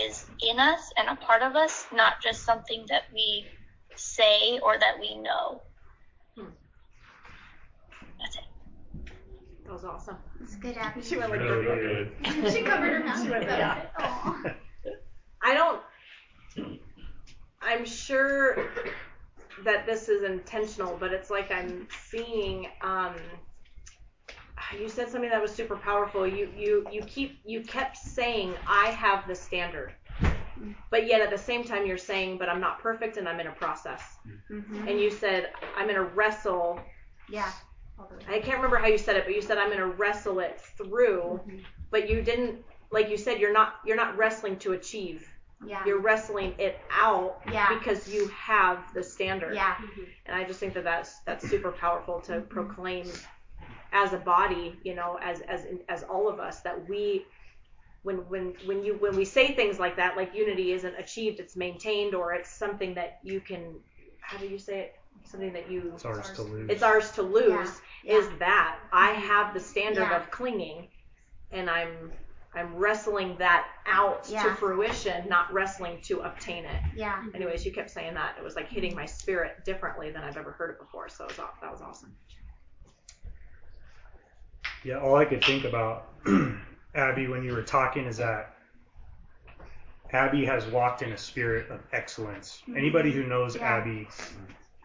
[0.00, 3.46] is in us and a part of us, not just something that we
[3.96, 5.62] say or that we know.
[6.36, 8.44] That's it.
[9.64, 10.16] That was awesome.
[10.42, 11.02] It's good, Abby.
[11.02, 12.12] She went like Really good.
[12.52, 13.22] she covered her mouth.
[13.22, 13.86] She went, so- yeah.
[13.98, 14.42] Aw.
[15.42, 15.80] I don't.
[17.62, 18.68] I'm sure
[19.64, 22.66] that this is intentional, but it's like I'm seeing.
[22.82, 23.14] Um,
[24.78, 26.26] you said something that was super powerful.
[26.26, 29.92] You you you keep you kept saying I have the standard,
[30.90, 33.46] but yet at the same time you're saying, but I'm not perfect and I'm in
[33.46, 34.02] a process.
[34.50, 34.88] Mhm.
[34.88, 36.80] And you said I'm in a wrestle.
[37.28, 37.50] Yeah.
[37.98, 38.36] All the way.
[38.36, 40.60] I can't remember how you said it, but you said I'm going to wrestle it
[40.60, 41.40] through.
[41.90, 45.28] But you didn't, like you said, you're not you're not wrestling to achieve.
[45.64, 45.82] Yeah.
[45.86, 47.68] You're wrestling it out Yeah.
[47.78, 49.54] because you have the standard.
[49.54, 49.76] Yeah.
[50.26, 53.06] And I just think that that's that's super powerful to proclaim
[53.94, 57.24] as a body, you know, as as as all of us that we
[58.02, 61.56] when when when you when we say things like that, like unity isn't achieved, it's
[61.56, 63.76] maintained, or it's something that you can.
[64.20, 64.96] How do you say it?
[65.24, 65.92] Something that you.
[65.94, 66.70] It's ours to lose.
[66.70, 67.80] It's ours to lose.
[68.04, 69.22] Yeah, Is that I mm-hmm.
[69.22, 70.16] have the standard Yeah.
[70.18, 70.88] of clinging,
[71.50, 72.12] and I'm
[72.54, 76.82] I'm wrestling that out to fruition, not wrestling to obtain it.
[76.94, 77.22] Yeah.
[77.34, 78.36] Anyways, you kept saying that.
[78.38, 81.08] It was like hitting my spirit differently than I've ever heard it before.
[81.08, 82.14] So it was, that was awesome.
[84.84, 86.08] Yeah, all I could think about,
[86.94, 88.54] Abby, when you were talking is that
[90.12, 92.62] Abby has walked in a spirit of excellence.
[92.62, 92.76] Mm-hmm.
[92.76, 93.78] Anybody who knows Yeah.
[93.78, 94.08] Abby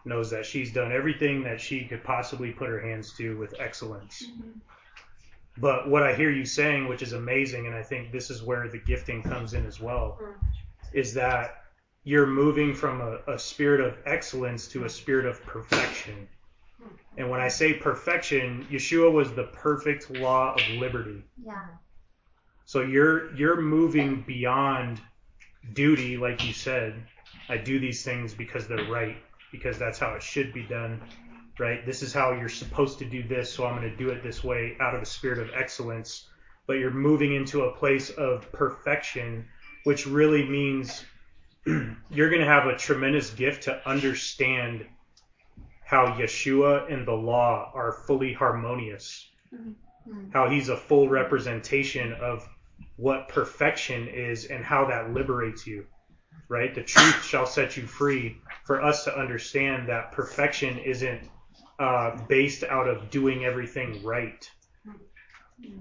[0.06, 4.26] knows that she's done everything that she could possibly put her hands to with excellence.
[4.26, 4.60] Mm-hmm.
[5.58, 8.68] But what I hear you saying, which is amazing, and I think this is where
[8.70, 10.32] the gifting comes in as well, mm-hmm.
[10.94, 11.66] is that
[12.06, 16.28] you're moving from a, a spirit of excellence to a spirit of perfection.
[17.18, 21.24] And when I say perfection, Yeshua was the perfect law of liberty.
[21.44, 21.66] Yeah.
[22.66, 25.02] So you're you're moving beyond
[25.74, 27.04] duty, like you said.
[27.50, 29.18] I do these things because they're right,
[29.52, 31.02] because that's how it should be done,
[31.58, 31.84] right?
[31.86, 34.44] This is how you're supposed to do this, so I'm going to do it this
[34.44, 36.28] way out of a spirit of excellence.
[36.68, 39.48] But you're moving into a place of perfection,
[39.86, 41.04] which really means
[41.66, 44.86] you're going to have a tremendous gift to understand
[45.90, 49.28] how Yeshua and the law are fully harmonious,
[50.32, 52.48] how he's a full representation of
[52.98, 55.84] what perfection is and how that liberates you,
[56.48, 56.76] right?
[56.76, 58.38] The truth shall set you free.
[58.66, 61.28] For us to understand that perfection isn't
[61.80, 64.48] uh, based out of doing everything right,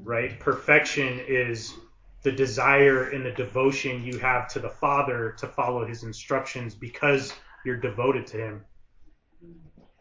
[0.03, 0.41] right?
[0.41, 1.75] Perfection is
[2.23, 7.35] the desire and the devotion you have to the Father to follow His instructions because
[7.67, 8.65] you're devoted to Him,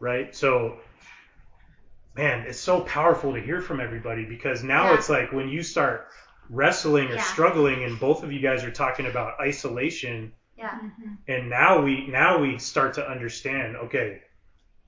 [0.00, 0.34] right?
[0.34, 0.78] So,
[2.16, 4.94] man, it's so powerful to hear from everybody because now Yeah.
[4.94, 6.08] it's like when you start
[6.50, 7.22] wrestling or Yeah.
[7.22, 10.70] struggling, and both of you guys are talking about isolation, Yeah.
[10.70, 11.14] Mm-hmm.
[11.28, 13.76] and now we now we start to understand.
[13.76, 14.22] Okay,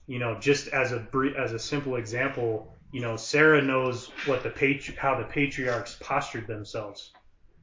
[0.06, 4.42] you know, just as a br- as a simple example, you know, Sarah knows what
[4.42, 7.12] the patri- how the patriarchs postured themselves.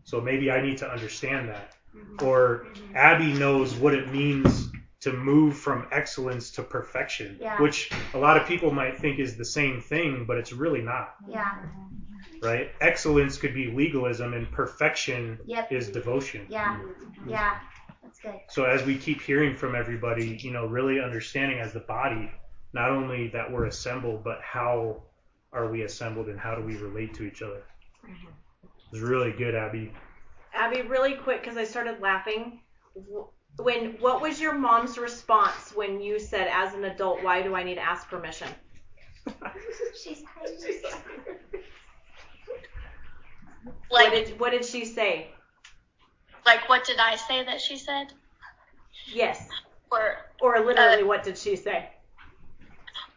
[0.03, 1.75] So maybe I need to understand that.
[1.95, 2.25] Mm-hmm.
[2.25, 2.95] Or mm-hmm.
[2.95, 4.69] Abby knows what it means
[5.07, 7.61] to move from excellence to perfection, Yeah.
[7.61, 11.15] which a lot of people might think is the same thing, but it's really not,
[11.27, 11.63] Yeah.
[12.43, 12.71] right?
[12.81, 15.71] Excellence could be legalism and perfection Yep.
[15.71, 16.45] is devotion.
[16.49, 16.79] Yeah.
[17.25, 17.59] Yeah.
[18.03, 18.35] That's good.
[18.49, 22.29] So as we keep hearing from everybody, you know, really understanding as the body,
[22.73, 25.03] not only that we're assembled, but how
[25.53, 27.63] are we assembled and how do we relate to each other?
[28.05, 28.27] Mm-hmm.
[28.91, 29.93] It's really good, Abby.
[30.53, 32.59] Abby, really quick, because I started laughing.
[33.57, 37.63] When what was your mom's response when you said as an adult why do i
[37.63, 38.47] need to ask permission
[40.03, 40.23] She's
[43.89, 45.27] what Like, did what did she say
[46.45, 48.13] like what did I say that she said?
[49.13, 49.49] yes
[49.91, 51.89] Or or literally Uh, what did she say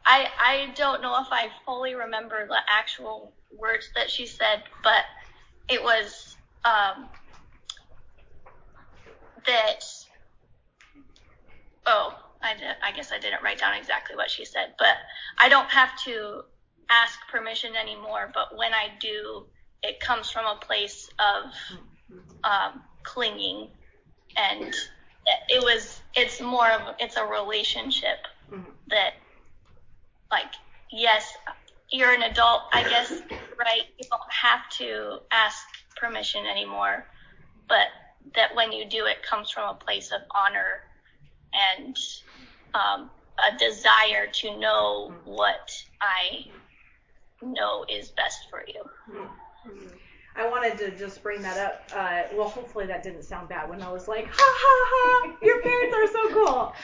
[0.06, 5.04] I I don't know if I fully remember the actual words that she said, but
[5.68, 7.08] it was um,
[9.46, 9.84] that.
[11.92, 12.76] Oh, I did.
[12.82, 14.96] I guess I didn't write down exactly what she said, but
[15.38, 16.42] I don't have to
[16.88, 18.30] ask permission anymore.
[18.32, 19.46] But when I do,
[19.82, 21.52] it comes from a place of
[22.44, 23.70] um, clinging,
[24.36, 24.72] and
[25.48, 26.00] it was.
[26.14, 26.94] It's more of.
[27.00, 28.18] It's a relationship
[28.88, 29.14] that
[30.30, 30.52] like
[30.90, 31.32] yes
[31.90, 33.10] you're an adult i guess
[33.58, 35.58] right you don't have to ask
[35.96, 37.06] permission anymore
[37.68, 37.86] but
[38.34, 40.82] that when you do it comes from a place of honor
[41.54, 41.96] and
[42.74, 45.70] um, a desire to know what
[46.02, 46.44] i
[47.42, 48.82] know is best for you
[50.36, 51.82] I wanted to just bring that up.
[51.94, 55.60] Uh, well, hopefully that didn't sound bad when I was like, ha ha ha, your
[55.60, 56.74] parents are so cool.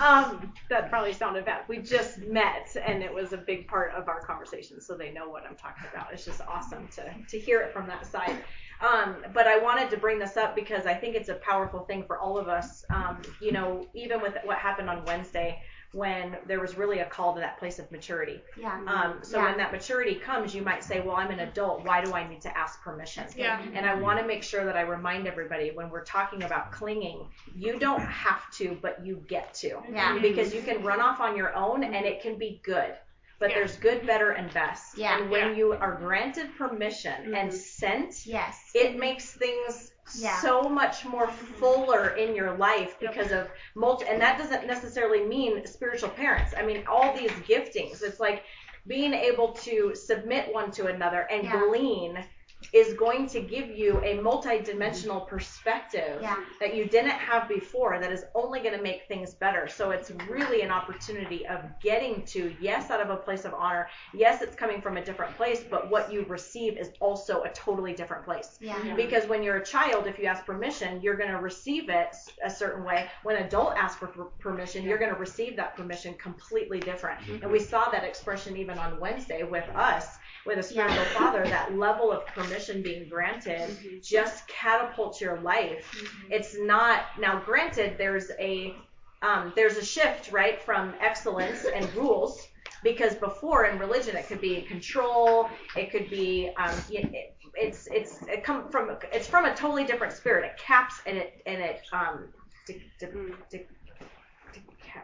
[0.00, 1.62] Um, that probably sounded bad.
[1.68, 5.28] We just met, and it was a big part of our conversation, so they know
[5.28, 6.12] what I'm talking about.
[6.12, 8.38] It's just awesome to, to hear it from that side.
[8.80, 12.04] Um, but I wanted to bring this up because I think it's a powerful thing
[12.04, 12.84] for all of us.
[12.90, 15.60] Um, you know, even with what happened on Wednesday,
[15.92, 18.40] when there was really a call to that place of maturity.
[18.60, 18.80] Yeah.
[18.86, 19.46] Um, so Yeah.
[19.46, 21.84] when that maturity comes, you might say, well, I'm an adult.
[21.84, 23.24] Why do I need to ask permission?
[23.34, 23.58] Yeah.
[23.58, 23.76] Mm-hmm.
[23.76, 27.26] And I want to make sure that I remind everybody when we're talking about clinging,
[27.54, 29.80] you don't have to, but you get to.
[29.90, 30.12] Yeah.
[30.12, 30.22] Mm-hmm.
[30.22, 32.94] Because you can run off on your own and it can be good.
[33.38, 34.98] But there's good, better, and best.
[34.98, 35.16] Yeah.
[35.16, 37.56] And when you are granted permission and mm-hmm.
[37.56, 38.70] sent, Yes.
[38.74, 40.40] it makes things Yeah.
[40.40, 41.54] so much more mm-hmm.
[41.54, 46.62] fuller in your life because of multi and that doesn't necessarily mean spiritual parents i
[46.62, 48.44] mean all these giftings it's like
[48.86, 51.62] being able to submit one to another and Yeah.
[51.66, 52.24] glean
[52.72, 56.36] is going to give you a multi-dimensional perspective Yeah.
[56.60, 60.10] that you didn't have before that is only going to make things better so it's
[60.28, 64.56] really an opportunity of getting to yes out of a place of honor yes it's
[64.56, 68.58] coming from a different place but what you receive is also a totally different place
[68.60, 68.94] Yeah.
[68.96, 72.50] because when you're a child, if you ask permission, you're going to receive it a
[72.50, 73.08] certain way.
[73.22, 77.20] When an adult asks for permission, you're going to receive that permission completely different.
[77.20, 77.42] Mm-hmm.
[77.42, 80.17] And we saw that expression even on Wednesday with us,
[80.48, 81.18] with a spiritual Yeah.
[81.18, 85.94] father, that level of permission being granted just catapults your life.
[86.30, 88.74] It's not, now granted, there's a,
[89.22, 92.48] um, there's a shift, right, from excellence and rules
[92.82, 98.22] because before in religion it could be control it could be um, it, it's it's
[98.28, 101.80] it come from it's from a totally different spirit it caps and it and it
[101.92, 102.28] um
[102.68, 103.06] de, de,
[103.50, 103.58] de,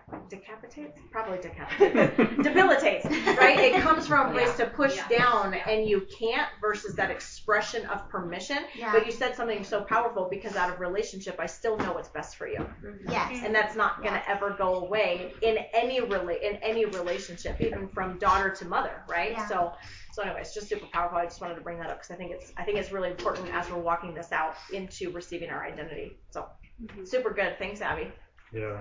[0.03, 3.07] decap- decapitates probably decapitates debilitates
[3.39, 7.85] right it comes from a place to push down and you can't versus that expression
[7.87, 8.93] of permission Yeah.
[8.93, 12.37] but you said something so powerful because out of relationship i still know what's best
[12.37, 13.11] for you mm-hmm.
[13.11, 13.43] Yes.
[13.45, 17.89] and that's not going to ever go away in any rela- in any relationship, even
[17.89, 19.33] from daughter to mother, right?
[19.33, 19.49] Yeah.
[19.49, 19.73] So,
[20.13, 21.19] so anyway, it's just super powerful.
[21.19, 23.11] I just wanted to bring that up because I think it's I think it's really
[23.11, 26.17] important as we're walking this out into receiving our identity.
[26.31, 26.47] So,
[26.83, 27.05] mm-hmm.
[27.05, 27.57] super good.
[27.59, 28.09] Thanks, Abby.
[28.53, 28.81] Yeah.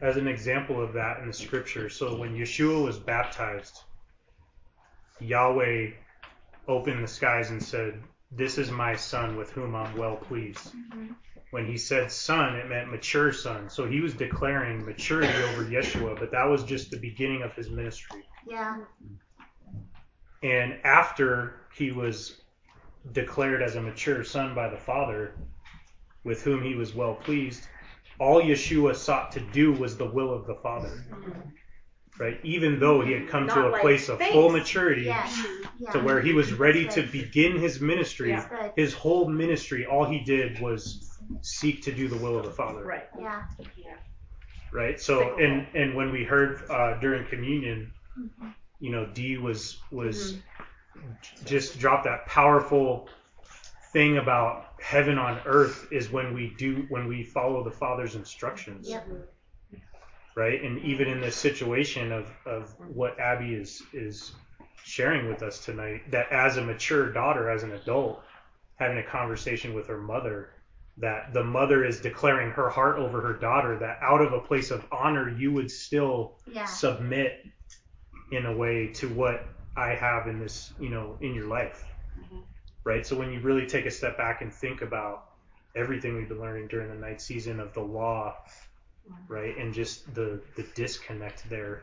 [0.00, 3.80] As an example of that in the scripture, so when Yeshua was baptized,
[5.20, 5.90] Yahweh
[6.68, 10.72] opened the skies and said, This is my son with whom I'm well pleased.
[10.74, 11.12] Mm-hmm.
[11.50, 13.70] When he said son, it meant mature son.
[13.70, 17.70] So he was declaring maturity over Yeshua, but that was just the beginning of his
[17.70, 18.24] ministry.
[18.46, 18.78] Yeah.
[20.42, 22.42] And after he was
[23.12, 25.34] declared as a mature son by the Father,
[26.24, 27.68] with whom he was well pleased,
[28.18, 31.04] all Yeshua sought to do was the will of the Father.
[32.18, 32.40] Right?
[32.44, 35.46] Even though he had come to a like, place of "Thanks." full maturity Yes.
[35.78, 35.90] Yeah.
[35.92, 38.70] to where he was ready to begin his ministry, Yeah.
[38.74, 42.82] His whole ministry, all he did was seek to do the will of the Father.
[42.84, 43.04] Right.
[43.18, 43.42] Yeah.
[44.72, 44.98] right?
[45.00, 47.92] So and and when we heard uh, during communion,
[48.80, 50.38] you know, Dee was was
[51.44, 53.08] just dropped that powerful
[53.92, 58.88] thing about heaven on earth is when we do when we follow the Father's instructions.
[58.88, 59.08] Yep.
[60.34, 60.62] Right?
[60.62, 64.32] And even in this situation of, of what Abby is is
[64.84, 68.22] sharing with us tonight, that as a mature daughter, as an adult,
[68.76, 70.50] having a conversation with her mother,
[70.98, 74.70] that the mother is declaring her heart over her daughter, that out of a place
[74.70, 76.64] of honor, you would still Yeah.
[76.66, 77.44] submit
[78.30, 79.46] in a way to what
[79.76, 81.84] I have in this, you know, in your life.
[82.18, 82.40] Mm-hmm.
[82.86, 83.04] Right?
[83.04, 85.24] So when you really take a step back and think about
[85.74, 88.36] everything we've been learning during the night season of the law,
[89.26, 89.58] right?
[89.58, 91.82] And just the the disconnect there.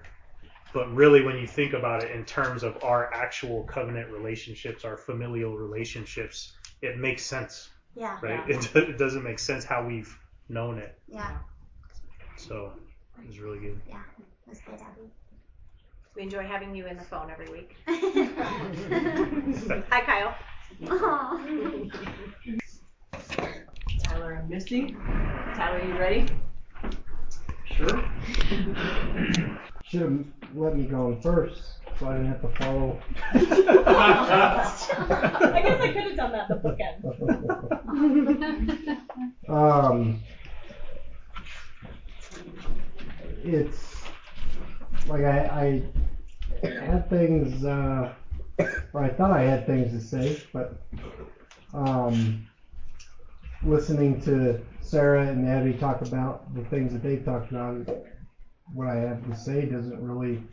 [0.73, 4.95] But really, when you think about it in terms of our actual covenant relationships, our
[4.95, 8.17] familial relationships, it makes sense, Yeah.
[8.21, 8.49] right?
[8.49, 10.97] It, do- it doesn't make sense how we've known it.
[11.07, 11.37] Yeah.
[12.37, 12.71] So
[13.21, 13.79] it was really good.
[13.89, 13.99] Yeah.
[14.47, 15.11] That's good, Abby.
[16.15, 17.75] We enjoy having you in the phone every week.
[19.91, 20.33] Hi, Kyle.
[23.99, 24.95] Tyler and Misty.
[25.55, 26.26] Tyler, you ready?
[27.65, 28.03] Sure.
[29.84, 31.61] Should have let me go on first,
[31.99, 32.99] so I didn't have to follow.
[33.34, 33.38] I
[35.63, 37.01] guess I could have done that the bookend.
[39.49, 40.19] um,
[43.43, 44.01] it's
[45.07, 45.84] like I,
[46.63, 48.13] I had things, uh,
[48.93, 50.81] or I thought I had things to say, but
[51.73, 52.45] um,
[53.63, 57.87] listening to Sarah and Abby talk about the things that they've talked about,
[58.73, 60.43] what I have to say doesn't really,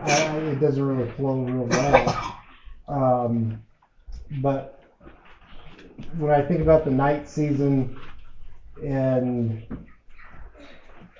[0.00, 2.36] I, it doesn't really flow real well.
[2.88, 3.62] Um,
[4.40, 4.82] but
[6.18, 7.98] when I think about the night season
[8.82, 9.62] and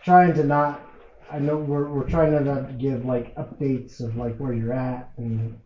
[0.05, 0.81] trying to not,
[1.33, 5.11] I know we're, we're trying to not give like updates of like where you're at
[5.17, 5.59] and,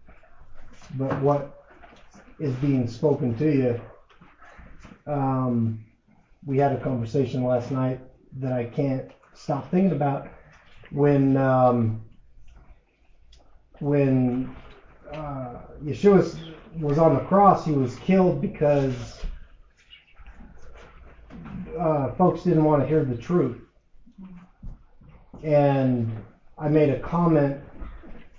[0.94, 1.64] but what
[2.38, 5.12] is being spoken to you.
[5.12, 5.84] Um,
[6.46, 8.00] we had a conversation last night
[8.38, 10.28] that I can't stop thinking about
[10.90, 12.04] when, um,
[13.80, 14.54] when,
[15.12, 16.18] uh, Yeshua
[16.80, 19.20] was- on the cross, he was killed because
[21.76, 23.65] uh, folks didn't want to hear the truth.
[25.46, 26.10] And
[26.58, 27.62] I made a comment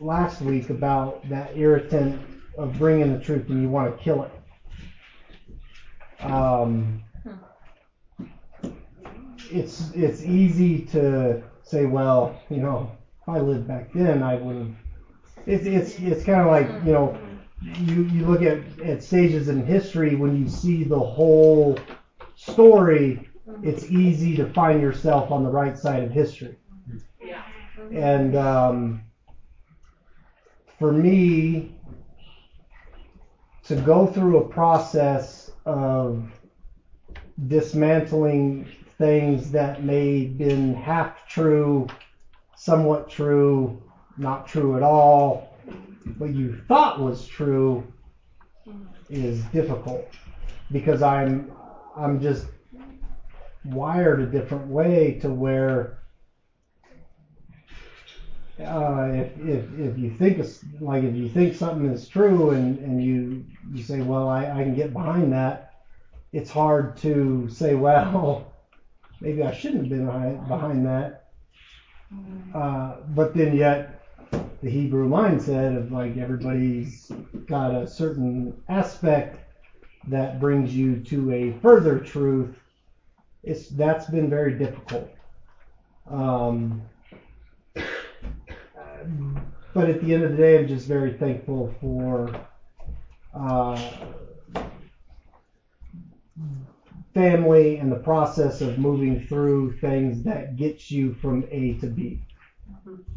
[0.01, 2.19] last week about that irritant
[2.57, 4.31] of bringing the truth and you want to kill it.
[6.29, 7.01] Um,
[9.49, 12.91] it's it's easy to say, well, you know,
[13.21, 14.75] if I lived back then, I would have.
[15.45, 17.17] It's it's it's kind of like you know,
[17.61, 21.79] you you look at at stages in history when you see the whole
[22.35, 23.29] story,
[23.63, 26.57] it's easy to find yourself on the right side of history.
[27.91, 29.01] And um,
[30.79, 31.71] for me,
[33.65, 36.31] to go through a process of
[37.47, 38.67] dismantling
[38.97, 41.87] things that may have been half true,
[42.55, 43.81] somewhat true,
[44.17, 45.57] not true at all,
[46.17, 47.83] what you thought was true,
[49.09, 50.07] is difficult.
[50.71, 51.51] Because I'm
[51.95, 52.45] I'm just
[53.65, 55.99] wired a different way to where
[58.59, 62.79] uh, if, if, if you think it's like if you think something is true and,
[62.79, 65.73] and you you say well I, I can get behind that
[66.31, 68.51] it's hard to say well
[69.21, 71.25] maybe I shouldn't have been behind, behind that.
[72.53, 74.01] Uh, but then yet
[74.61, 77.11] the Hebrew mindset of like everybody's
[77.47, 79.39] got a certain aspect
[80.07, 82.55] that brings you to a further truth
[83.47, 85.09] it's that's been very difficult.
[86.09, 86.81] Um,
[89.73, 92.29] but at the end of the day, I'm just very thankful for
[93.33, 93.79] uh,
[97.13, 102.21] family and the process of moving through things that gets you from A to B.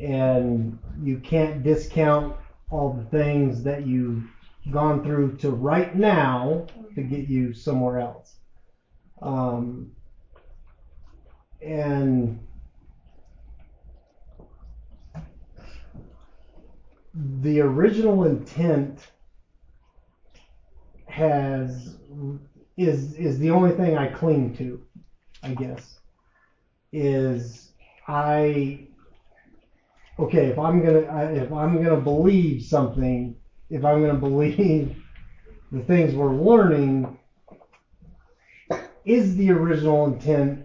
[0.00, 2.36] And you can't discount
[2.70, 4.24] all the things that you've
[4.70, 8.36] gone through to right now to get you somewhere else.
[9.22, 9.90] Um,
[11.62, 12.38] and
[17.14, 19.08] the original intent
[21.06, 21.96] has
[22.76, 24.80] is is the only thing I cling to,
[25.42, 25.98] I guess.
[26.92, 27.72] Is
[28.06, 28.86] I
[30.18, 33.36] okay if I'm gonna if I'm gonna believe something,
[33.70, 35.02] if I'm gonna believe
[35.72, 37.18] the things we're learning,
[39.04, 40.64] is the original intent.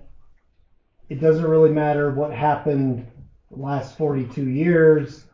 [1.10, 3.06] It doesn't really matter what happened
[3.52, 5.26] last 42 years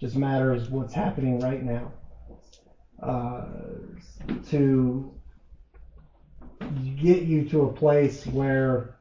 [0.00, 1.92] just matters what's happening right now.
[3.02, 3.46] Uh,
[4.46, 5.12] to
[6.96, 8.96] get you to a place where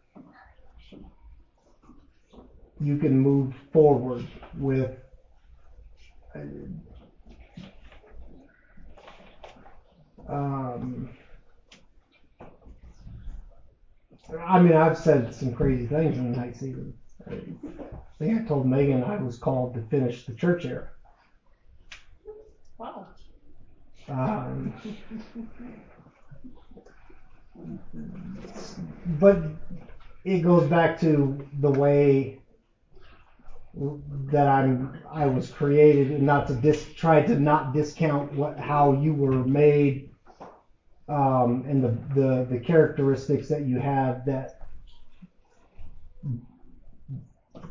[2.80, 4.26] you can move forward
[4.58, 4.92] with
[10.28, 11.10] um,
[14.40, 16.94] I mean, I've said some crazy things in the night season.
[17.28, 17.40] I
[18.20, 20.88] think I told Megan I was called to finish the church era.
[22.78, 23.08] Wow.
[24.08, 24.74] Um,
[29.20, 29.38] but
[30.26, 32.40] it goes back to the way
[34.32, 38.94] that I'm I was created and not to dis try to not discount what how
[38.94, 40.10] you were made
[41.10, 44.62] um, and the, the the characteristics that you have that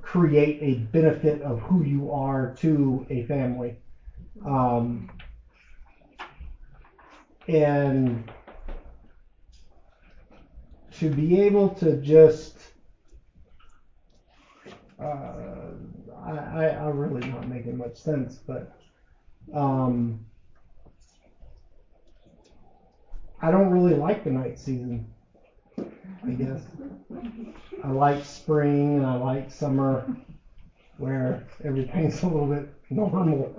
[0.02, 3.76] create a benefit of who you are to a family
[4.44, 5.10] um,
[7.48, 8.30] and
[10.92, 12.58] to be able to just
[14.98, 15.70] uh,
[16.24, 18.76] I, I'm really not making much sense, but
[19.52, 20.24] um,
[23.42, 25.13] I don't really like the night season.
[26.26, 26.62] I guess
[27.82, 30.04] I like spring and I like summer,
[30.98, 33.54] where everything's a little bit normal.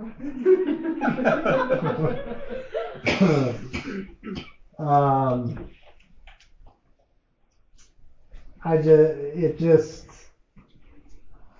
[4.78, 5.68] um,
[8.64, 10.06] I just it just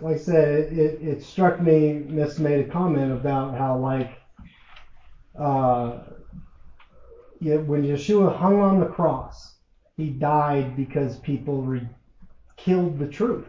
[0.00, 1.92] like I said, it, it, struck me.
[1.92, 4.10] Miss made a comment about how like
[5.38, 6.00] uh,
[7.40, 9.55] when Yeshua hung on the cross,
[9.96, 11.88] he died because people re-
[12.56, 13.48] killed the truth,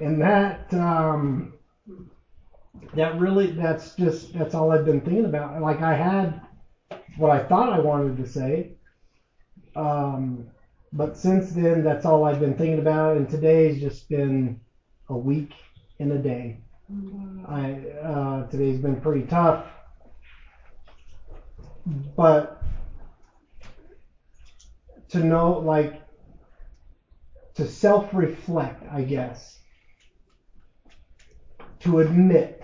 [0.00, 1.52] and that um,
[2.94, 5.60] that really that's just that's all I've been thinking about.
[5.60, 6.40] Like I had
[7.16, 8.76] what I thought I wanted to say.
[9.76, 10.46] Um,
[10.92, 14.58] but since then, that's all I've been thinking about, and today's just been
[15.08, 15.54] a week
[15.98, 16.58] in a day.
[17.46, 17.72] I
[18.02, 19.66] uh, today's been pretty tough,
[21.86, 22.62] but
[25.08, 26.00] to know, like,
[27.54, 29.58] to self-reflect, I guess,
[31.80, 32.62] to admit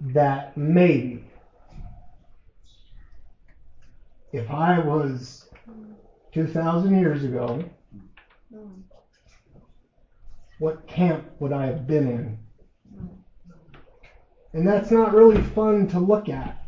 [0.00, 1.24] that maybe
[4.32, 5.44] if I was
[6.32, 7.60] 2,000 years ago,
[10.58, 12.38] what camp would I have been in?
[14.52, 16.63] And that's not really fun to look at.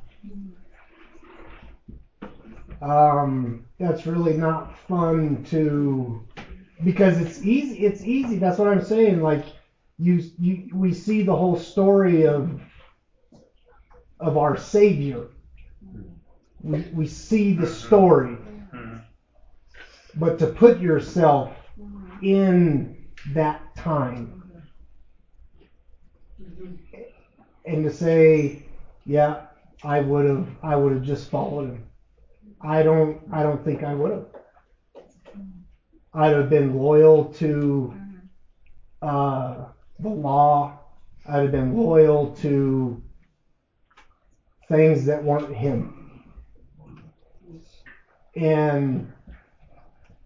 [2.82, 6.20] Um, that's really not fun to
[6.84, 7.78] because it's easy.
[7.84, 8.36] It's easy.
[8.36, 9.20] That's what I'm saying.
[9.22, 9.44] Like
[9.98, 12.60] you, you, we see the whole story of
[14.20, 15.26] of our Savior.
[16.62, 18.38] We we see the story
[20.16, 21.50] but to put yourself
[22.20, 22.96] in
[23.34, 24.32] that time
[27.66, 28.58] and to say,
[29.06, 29.36] yeah,
[29.82, 31.84] I would have, I would have just followed him.
[32.62, 34.26] I don't, I don't think I would have.
[36.14, 37.92] I'd have been loyal to
[39.02, 39.66] uh,
[40.00, 40.72] the law.
[41.26, 43.00] I'd have been loyal to
[44.68, 45.92] things that weren't him.
[48.36, 49.06] And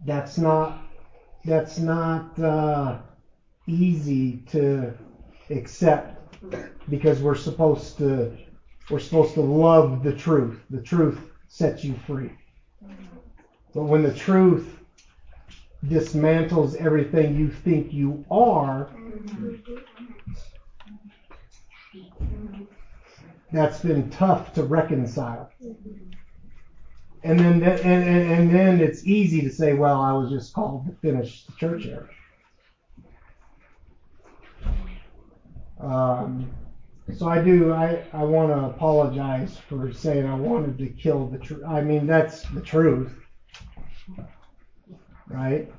[0.05, 0.77] that's not
[1.45, 2.97] that's not uh,
[3.67, 4.93] easy to
[5.51, 6.15] accept
[6.89, 8.31] because we're supposed to
[8.91, 10.65] we're supposed to love the truth.
[10.71, 12.31] The truth sets you free.
[13.73, 14.79] But when the truth
[15.85, 18.89] dismantles everything you think you are,
[23.51, 25.51] that's been tough to reconcile.
[27.23, 30.85] And then, and, and, and then it's easy to say, well, I was just called
[30.85, 32.09] to finish the church here.
[35.81, 36.49] Um,
[37.17, 41.37] so I do, I, I want to apologize for saying I wanted to kill the
[41.37, 41.63] truth.
[41.67, 43.11] I mean, that's the truth.
[45.27, 45.71] Right?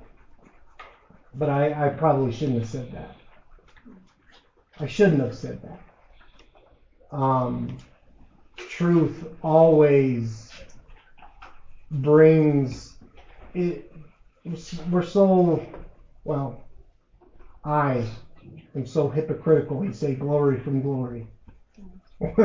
[1.35, 3.17] But I, I probably shouldn't have said that.
[4.81, 7.17] I shouldn't have said that.
[7.17, 7.79] Um,
[8.57, 10.51] truth always
[11.91, 12.95] brings
[13.55, 13.93] it.
[14.91, 15.65] We're so
[16.25, 16.65] well.
[17.65, 18.07] I
[18.75, 19.81] am so hypocritical.
[19.81, 21.27] He say glory from glory.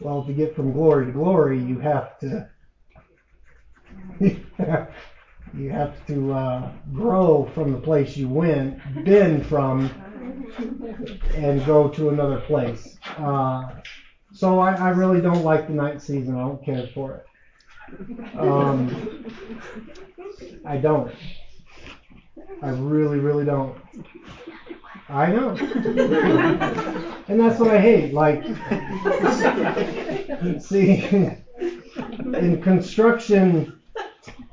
[0.00, 2.46] well, to get from glory to glory, you have to.
[5.54, 9.90] you have to uh, grow from the place you went, been from,
[11.34, 12.96] and go to another place.
[13.16, 13.62] Uh,
[14.32, 16.36] so I, I really don't like the night season.
[16.36, 17.24] I don't care for it.
[18.38, 19.24] Um,
[20.64, 21.12] I don't.
[22.62, 23.76] I really, really don't.
[25.10, 25.56] I know.
[27.28, 28.14] and that's what I hate.
[28.14, 28.44] Like,
[30.62, 31.04] see,
[32.34, 33.80] in construction,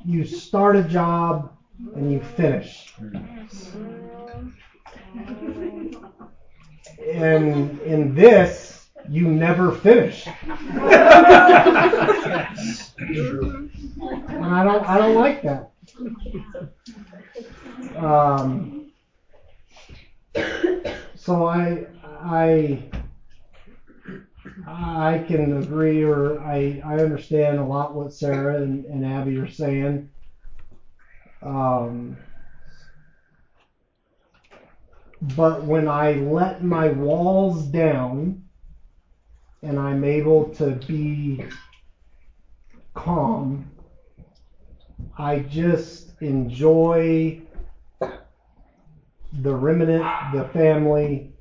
[0.04, 1.52] you start a job
[1.94, 2.92] and you finish.
[7.14, 10.26] And in this, you never finish.
[10.26, 10.36] and
[14.44, 15.70] I don't I don't like that.
[17.96, 18.77] Um,
[21.14, 22.88] so I I
[24.66, 29.46] I can agree or I I understand a lot what Sarah and, and Abby are
[29.46, 30.02] saying.
[31.42, 32.16] Um,
[35.36, 38.42] but when I let my walls down
[39.62, 41.44] and I'm able to be
[42.94, 43.64] calm,
[45.18, 47.38] I just enjoy
[49.32, 51.32] the remnant, the family,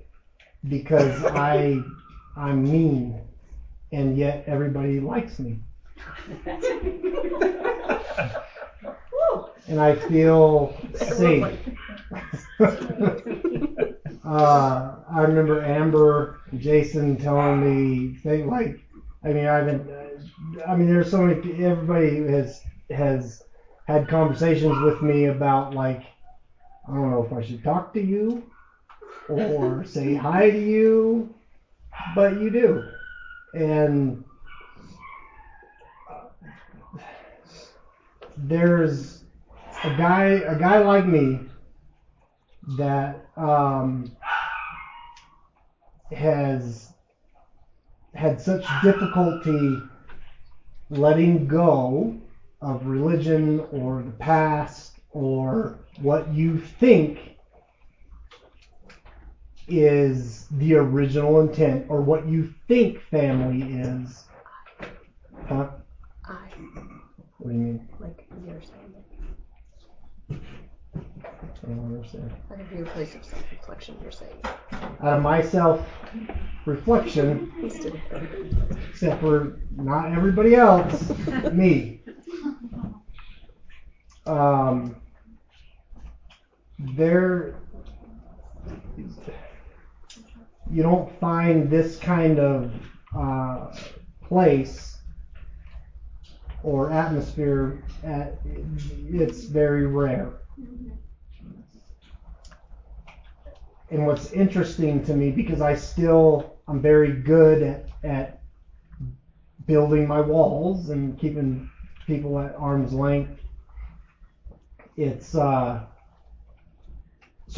[0.68, 1.82] because I
[2.36, 3.22] I'm mean,
[3.92, 5.60] and yet everybody likes me,
[9.68, 11.60] and I feel safe.
[14.24, 18.80] uh, I remember Amber, Jason telling me things like,
[19.24, 19.88] I mean, I've been,
[20.68, 21.64] I mean, there's so many.
[21.64, 22.62] Everybody has
[22.92, 23.42] has
[23.86, 26.04] had conversations with me about like,
[26.88, 28.44] I don't know if I should talk to you
[29.30, 31.30] or say hi to you,
[32.16, 32.82] but you do,
[33.56, 34.24] and
[38.38, 39.24] there's
[39.86, 41.42] a guy, a guy like me
[42.78, 44.08] that um,
[46.12, 46.90] has
[48.16, 49.78] had such difficulty
[50.92, 52.16] letting go
[52.62, 57.38] of religion or the past or what you think
[59.68, 64.26] is the original intent or what you think family is.
[65.48, 65.70] Huh?
[66.24, 66.36] I,
[67.40, 67.90] What do you mean?
[68.00, 68.94] like you're saying.
[70.30, 72.32] I don't understand.
[72.52, 74.40] Out of your place of self reflection, you're saying.
[74.72, 75.84] Out of my self
[76.68, 78.56] reflection, Instead of everybody
[78.92, 81.12] except for not everybody else,
[81.54, 82.02] me.
[84.28, 84.98] Um,
[86.80, 87.56] there,
[90.70, 92.74] you don't find this kind of
[93.16, 93.74] uh,
[94.22, 94.98] place
[96.64, 97.84] or atmosphere.
[98.04, 98.40] At,
[99.10, 100.34] it's very rare.
[103.90, 108.42] And what's interesting to me, because I still, I'm very good at, at
[109.66, 111.70] building my walls and keeping
[112.06, 113.40] people at arm's length.
[114.98, 115.86] It's uh,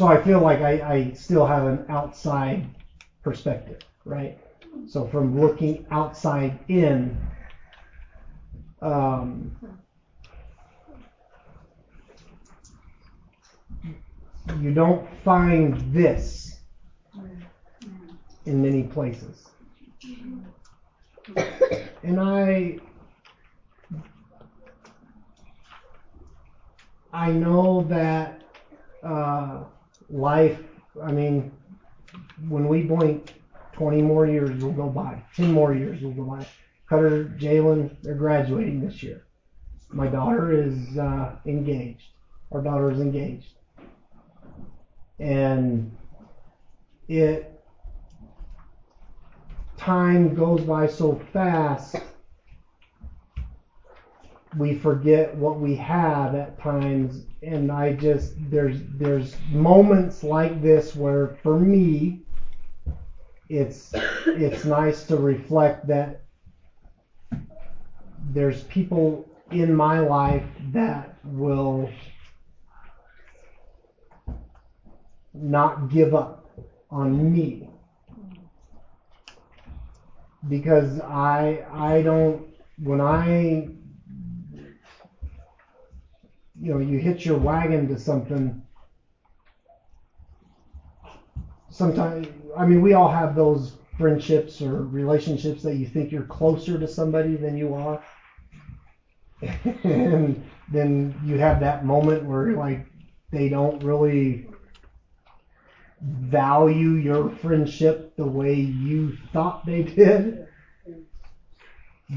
[0.00, 2.64] so I feel like I, I still have an outside
[3.22, 3.76] perspective,
[4.06, 4.34] right?
[4.86, 7.14] So from looking outside in,
[8.80, 9.54] um,
[14.58, 16.60] you don't find this
[18.46, 19.50] in many places.
[22.02, 22.78] And I
[27.12, 28.42] I know that
[29.02, 29.64] uh,
[30.10, 30.60] life,
[31.02, 31.52] I mean,
[32.48, 33.34] when we blink,
[33.72, 36.46] 20 more years will go by, 10 more years will go by.
[36.88, 39.24] Cutter, Jalen, they're graduating this year.
[39.90, 42.08] My daughter is uh, engaged.
[42.52, 43.54] Our daughter is engaged.
[45.18, 45.96] And
[47.08, 47.60] it,
[49.76, 51.96] time goes by so fast
[54.56, 57.22] we forget what we have at times.
[57.42, 62.20] And I just there's there's moments like this where for me
[63.48, 63.92] it's
[64.26, 66.20] it's nice to reflect that
[68.32, 71.90] there's people in my life that will
[75.34, 76.48] not give up
[76.90, 77.68] on me.
[80.48, 82.42] Because I I don't
[82.78, 83.68] when I
[86.60, 88.62] you know, you hitch your wagon to something.
[91.70, 96.78] Sometimes, I mean, we all have those friendships or relationships that you think you're closer
[96.78, 98.02] to somebody than you are.
[99.84, 102.84] and then you have that moment where, like,
[103.30, 104.46] they don't really
[106.02, 110.46] value your friendship the way you thought they did.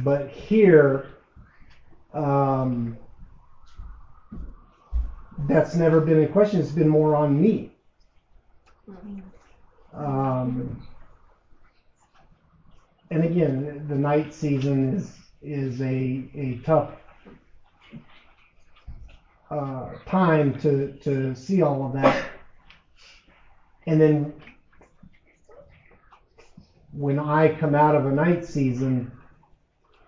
[0.03, 1.05] But here,
[2.13, 2.97] um,
[5.47, 6.59] that's never been a question.
[6.61, 7.71] It's been more on me.
[9.93, 10.77] Um,
[13.11, 16.91] and again, the night season is is a a tough
[19.51, 22.25] uh, time to to see all of that.
[23.87, 24.33] And then
[26.93, 29.11] when I come out of a night season,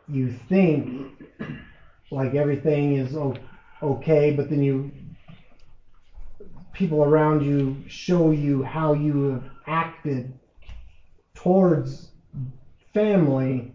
[0.08, 1.12] you think
[2.12, 3.16] like everything is
[3.84, 4.92] okay, but then you
[6.76, 10.38] people around you show you how you have acted
[11.34, 12.12] towards
[12.94, 13.72] family,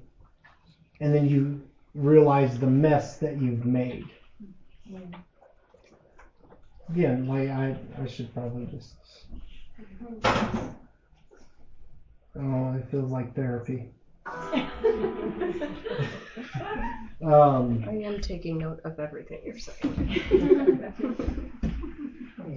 [1.01, 1.61] and then you
[1.94, 4.05] realize the mess that you've made.
[6.90, 8.94] Again, like I, I should probably just.
[12.38, 13.88] Oh, it feels like therapy.
[17.22, 20.94] Um, I am taking note of everything you're saying.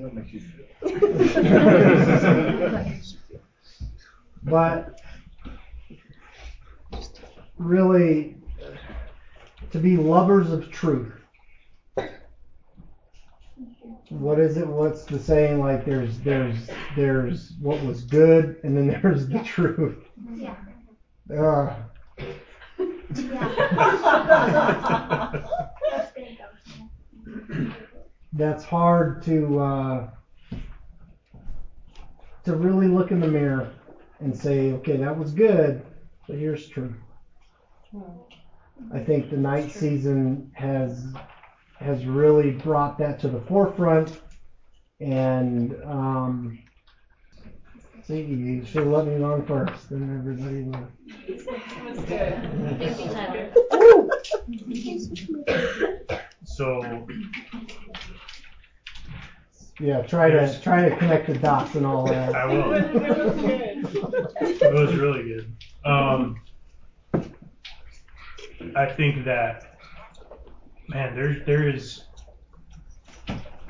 [4.44, 5.00] but
[7.58, 8.36] really,
[9.72, 11.12] to be lovers of truth.
[14.10, 14.68] What is it?
[14.68, 15.60] What's the saying?
[15.60, 19.98] Like there's there's there's what was good, and then there's the truth.
[20.36, 20.56] Yeah.
[21.36, 21.74] Uh,
[28.34, 30.10] that's hard to uh,
[32.44, 33.72] to really look in the mirror
[34.20, 35.86] and say, okay, that was good,
[36.28, 36.96] but here's truth.
[38.94, 41.06] I think the night season has
[41.80, 44.20] has really brought that to the forefront,
[45.00, 46.60] and um,
[48.04, 50.88] see, you should have let me on first, then everybody would.
[52.80, 53.52] Thank you, Tyler.
[56.46, 57.08] So
[59.84, 62.34] Yeah, try to try to connect the dots and all that.
[62.36, 62.72] I will.
[62.74, 65.54] It was really good.
[65.84, 66.40] Um,
[68.78, 69.78] I think that
[70.88, 72.06] man, there there is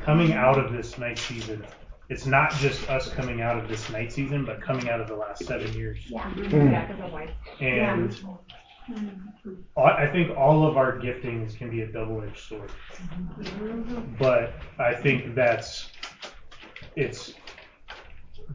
[0.04, 1.66] coming out of this night season.
[2.10, 5.16] It's not just us coming out of this night season, but coming out of the
[5.16, 5.98] last seven years.
[6.08, 6.30] Yeah.
[6.36, 6.72] Mm.
[6.72, 7.32] Yeah, because of life.
[7.60, 8.16] And
[9.76, 12.72] I I think all of our giftings can be a double-edged sword.
[14.20, 15.90] But I think that's
[16.96, 17.34] it's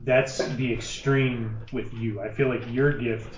[0.05, 2.21] that's the extreme with you.
[2.21, 3.35] I feel like your gift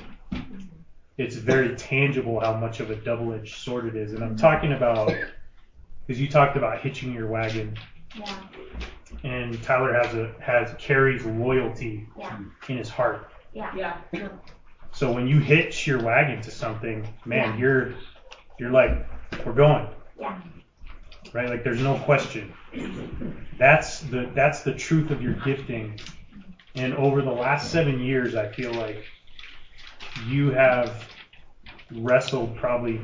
[1.18, 4.12] it's very tangible how much of a double-edged sword it is.
[4.14, 5.12] And I'm talking about
[6.06, 7.76] because you talked about hitching your wagon
[8.16, 8.36] Yeah.
[9.22, 12.38] and Tyler has a has carries loyalty Yeah.
[12.68, 13.30] in his heart.
[13.52, 13.96] Yeah.
[14.12, 14.28] Yeah.
[14.92, 17.56] So when you hitch your wagon to something, man, Yeah.
[17.58, 17.94] you're
[18.58, 19.06] you're like,
[19.44, 19.88] we're going.
[20.18, 20.38] Yeah.
[21.32, 21.48] Right?
[21.48, 22.52] Like there's no question.
[23.58, 25.98] That's the that's the truth of your gifting.
[26.74, 29.04] And over the last seven years, I feel like
[30.26, 31.08] you have
[31.90, 33.00] wrestled probably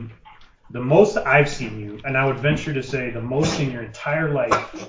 [0.71, 3.83] the most I've seen you, and I would venture to say the most in your
[3.83, 4.89] entire life.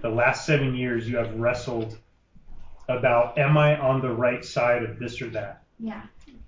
[0.00, 1.98] The last seven years, you have wrestled
[2.88, 5.62] about, am I on the right side of this or that?
[5.78, 6.02] Yeah.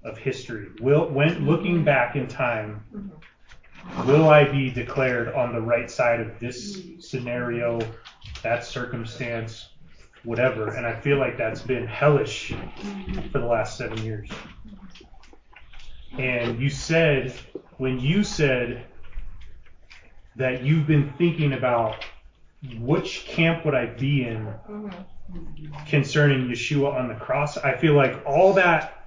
[0.04, 0.68] of history.
[0.80, 3.08] Will when looking back in time, mm-hmm.
[4.06, 7.80] Will I be declared on the right side of this scenario,
[8.42, 9.68] that circumstance,
[10.24, 10.74] whatever?
[10.74, 12.52] And I feel like that's been hellish
[13.32, 14.28] for the last seven years.
[16.18, 17.34] And you said
[17.78, 18.84] when you said
[20.36, 22.04] that you've been thinking about
[22.78, 25.84] which camp would I be in mm-hmm.
[25.86, 28.97] concerning Yeshua on the cross, I feel like all that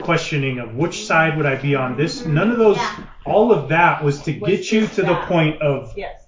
[0.00, 2.96] questioning of which side would I be on this, none of those, Yeah.
[3.24, 6.26] all of that was to Was get you just to the point of Yes.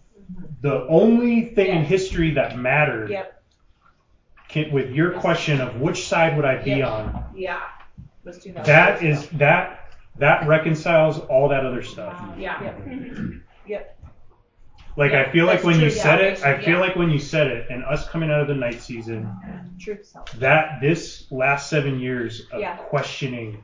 [0.61, 3.43] the only thing in history that mattered Yep.
[4.49, 6.89] can, with your question of which side would I be Yep.
[6.89, 7.25] on.
[7.35, 7.59] Yeah.
[8.25, 8.64] Was 2000.
[8.67, 9.81] That is that
[10.19, 12.14] that reconciles all that other stuff.
[12.19, 12.73] Uh, yeah.
[13.67, 13.95] Yep.
[14.97, 16.80] Like Yeah, I feel like that's when true you said it, I feel yeah.
[16.80, 19.30] like when you said it, and us coming out of the night season,
[19.78, 20.32] Truth self.
[20.32, 22.76] that this last seven years of Yeah.
[22.76, 23.62] questioning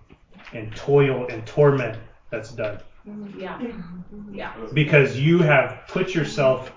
[0.53, 1.99] and toil and torment
[2.31, 2.79] that's done
[3.09, 3.41] mm-hmm.
[3.41, 3.59] Yeah.
[3.59, 4.35] Mm-hmm.
[4.35, 4.53] Yeah.
[4.75, 6.73] because you have put yourself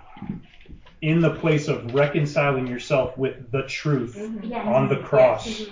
[1.02, 4.46] in the place of reconciling yourself with the truth mm-hmm.
[4.52, 4.66] Yes.
[4.66, 5.64] on the cross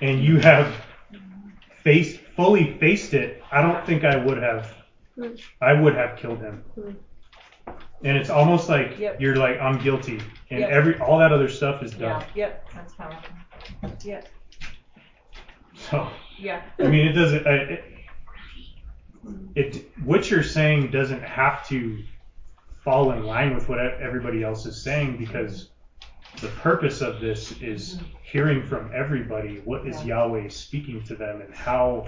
[0.00, 0.74] and you have
[1.82, 4.74] faced fully faced it i don't think i would have
[5.60, 6.62] i would have killed him
[8.04, 9.20] and it's almost like Yep.
[9.20, 10.20] you're like i'm guilty
[10.50, 10.70] and Yep.
[10.70, 12.26] every all that other stuff is done Yeah.
[12.34, 12.68] Yep.
[12.74, 13.34] That's powerful.
[14.04, 14.28] Yep.
[15.74, 16.62] so Yeah.
[16.78, 17.46] I mean, it doesn't.
[17.46, 17.84] uh, It,
[19.54, 22.02] it what you're saying doesn't have to
[22.84, 25.70] fall in line with what everybody else is saying because
[26.40, 31.52] the purpose of this is hearing from everybody what is Yahweh speaking to them and
[31.54, 32.06] how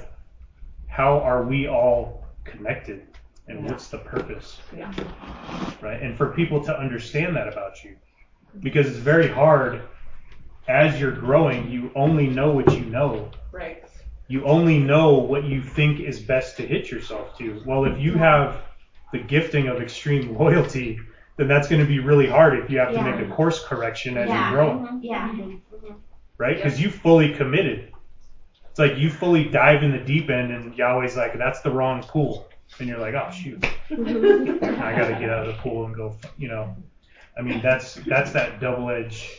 [0.87, 3.07] how are we all connected
[3.51, 4.93] and what's the purpose Yeah.
[5.83, 7.97] right and for people to understand that about you
[8.61, 9.83] because it's very hard
[10.69, 13.83] as you're growing you only know what you know Right.
[14.29, 17.61] you only know what you think is best to hit yourself to.
[17.67, 18.63] Well, if you have
[19.13, 21.01] the gifting of extreme loyalty,
[21.37, 24.17] then that's going to be really hard if you have to make a course correction
[24.17, 24.51] as Yeah.
[24.51, 24.99] you grow, mm-hmm.
[25.03, 25.35] Yeah.
[26.39, 26.55] right?
[26.55, 27.91] Because you fully committed.
[28.71, 32.05] It's like you fully dive in the deep end, and Yahweh's like, "That's the wrong
[32.05, 32.47] pool,"
[32.79, 34.65] and you're like, "Oh shoot, mm-hmm.
[34.65, 36.77] I got to get out of the pool and go." You know,
[37.37, 39.31] I mean, that's that's that double edge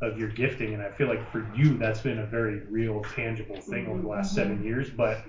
[0.00, 3.60] of your gifting, and I feel like for you, that's been a very real, tangible
[3.60, 4.36] thing over the last mm-hmm.
[4.36, 4.88] seven years.
[4.90, 5.22] But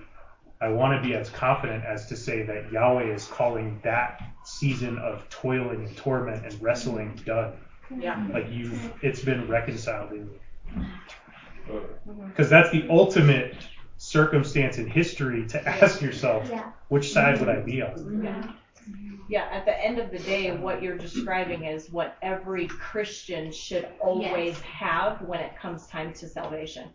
[0.61, 4.97] I want to be as confident as to say that Yahweh is calling that season
[4.99, 7.25] of toiling and torment and wrestling mm-hmm.
[7.25, 7.53] done.
[7.99, 8.25] Yeah.
[8.31, 11.81] Like you've, it's been reconciled in you.
[12.27, 13.55] Because that's the ultimate
[14.01, 16.71] circumstance in history to ask yourself, Yeah.
[16.87, 18.23] which side would I be on?
[18.23, 18.51] Yeah.
[19.29, 23.87] Yeah, at the end of the day, what you're describing is what every Christian should
[24.01, 26.89] always have when it comes time to salvation.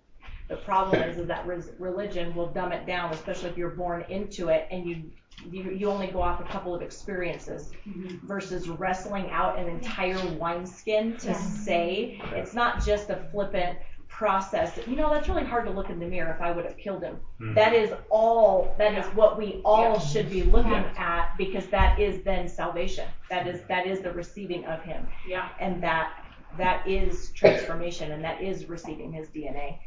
[0.48, 4.04] The problem is, is that res- religion will dumb it down, especially if you're born
[4.08, 5.04] into it and you
[5.50, 8.26] you, you only go off a couple of experiences mm-hmm.
[8.26, 11.34] versus wrestling out an entire wineskin to Yeah.
[11.34, 13.78] say it's not just a flippant
[14.16, 14.78] process.
[14.86, 17.02] You know, that's really hard to look in the mirror if I would have killed
[17.02, 17.20] him.
[17.38, 17.54] Mhm.
[17.54, 19.98] That is all, that is what we all Yeah.
[19.98, 20.94] should be looking Yeah.
[20.96, 23.06] at because that is then salvation.
[23.28, 25.06] That is, that is the receiving of him.
[25.28, 25.48] Yeah.
[25.60, 26.14] And that,
[26.56, 29.80] that is transformation and that is receiving his DNA.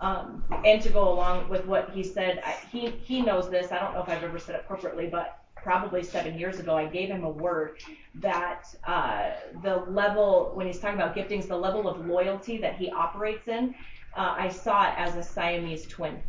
[0.00, 3.72] Um, and to go along with what he said, I, he, he knows this.
[3.72, 6.84] I don't know if I've ever said it corporately, but probably seven years ago, I
[6.84, 7.78] gave him a word
[8.16, 9.30] that uh,
[9.62, 13.74] the level, when he's talking about giftings, the level of loyalty that he operates in,
[14.16, 16.22] uh, I saw it as a Siamese twin.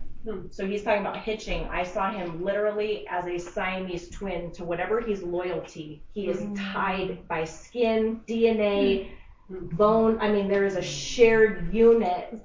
[0.50, 1.66] So he's talking about hitching.
[1.66, 6.02] I saw him literally as a Siamese twin to whatever he's loyalty.
[6.14, 9.12] He is tied by skin, DNA,
[9.50, 10.18] bone.
[10.20, 12.40] I mean, there is a shared unit.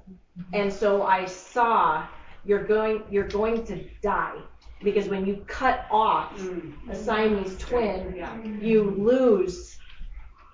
[0.53, 2.05] And so I saw
[2.45, 4.37] you're going you're going to die
[4.83, 6.73] because when you cut off mm.
[6.89, 9.77] a Siamese twin, you lose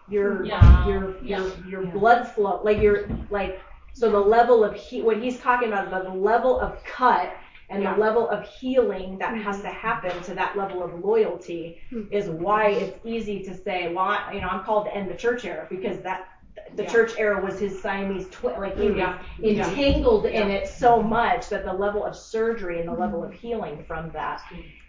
[0.09, 0.87] your Yeah.
[0.87, 2.61] your your your blood flow.
[2.63, 3.59] Like you're like
[3.93, 7.35] so the level of he, what he's talking about the, the level of cut
[7.69, 7.93] and Yeah.
[7.93, 9.75] the level of healing that has to mm-hmm.
[9.75, 12.03] happen to that level of loyalty hmm.
[12.11, 15.15] is why it's easy to say, well, I, you know, I'm called to end the
[15.15, 16.29] church era because that
[16.75, 16.89] the Yeah.
[16.89, 18.59] church era was his Siamese twin.
[18.59, 19.17] Like he was Yeah.
[19.39, 19.67] Yeah.
[19.67, 20.55] entangled in Yeah.
[20.55, 24.41] it so much that the level of surgery and the level of healing from that,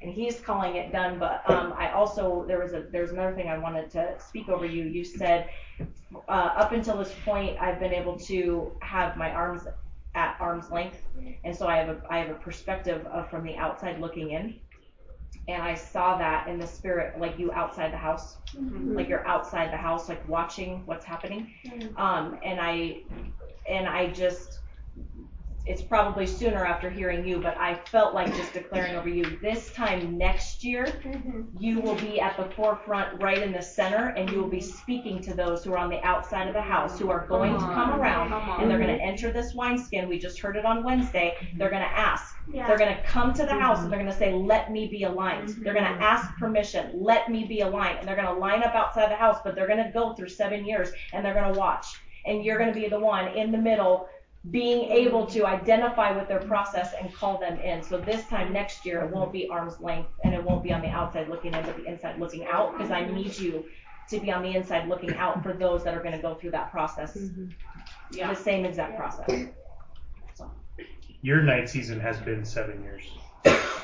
[0.02, 1.18] and he's calling it done.
[1.18, 4.66] But um, I also there was a there's another thing I wanted to speak over
[4.66, 4.84] you.
[4.84, 5.48] You said
[6.28, 9.62] uh, up until this point I've been able to have my arms
[10.14, 11.02] at arm's length,
[11.44, 14.54] and so I have a I have a perspective of from the outside looking in.
[15.48, 18.36] And I saw that in the spirit, like you outside the house,
[18.94, 21.50] like you're outside the house, like watching what's happening.
[21.96, 23.00] Um, and I,
[23.68, 24.60] and I just,
[25.68, 29.70] it's probably sooner after hearing you, but I felt like just declaring over you this
[29.72, 30.86] time next year,
[31.58, 35.20] you will be at the forefront, right in the center, and you will be speaking
[35.22, 38.00] to those who are on the outside of the house, who are going to come
[38.00, 40.08] around, and they're going to enter this wineskin.
[40.08, 41.34] We just heard it on Wednesday.
[41.58, 42.34] They're going to ask.
[42.66, 45.02] They're going to come to the house and they're going to say, Let me be
[45.04, 45.50] aligned.
[45.62, 46.92] They're going to ask permission.
[46.94, 47.98] Let me be aligned.
[47.98, 50.30] And they're going to line up outside the house, but they're going to go through
[50.30, 51.86] seven years and they're going to watch.
[52.24, 54.08] And you're going to be the one in the middle
[54.50, 57.82] being able to identify with their process and call them in.
[57.82, 60.80] So this time next year, it won't be arm's length and it won't be on
[60.80, 63.64] the outside looking in, but the inside looking out because I need you
[64.10, 66.52] to be on the inside looking out for those that are going to go through
[66.52, 67.16] that process.
[67.16, 67.48] Mm-hmm.
[68.12, 68.32] Yeah.
[68.32, 69.48] The same exact process.
[70.34, 70.50] So.
[71.20, 73.02] Your night season has been seven years.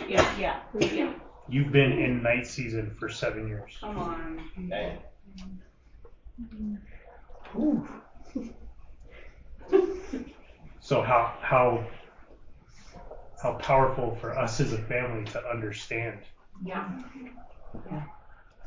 [0.08, 0.38] Yeah.
[0.38, 0.60] Yeah.
[0.80, 1.12] Yeah.
[1.48, 3.76] You've been in night season for seven years.
[3.80, 4.40] Come on.
[10.84, 11.82] So how how
[13.42, 16.18] how powerful for us as a family to understand.
[16.62, 16.90] Yeah.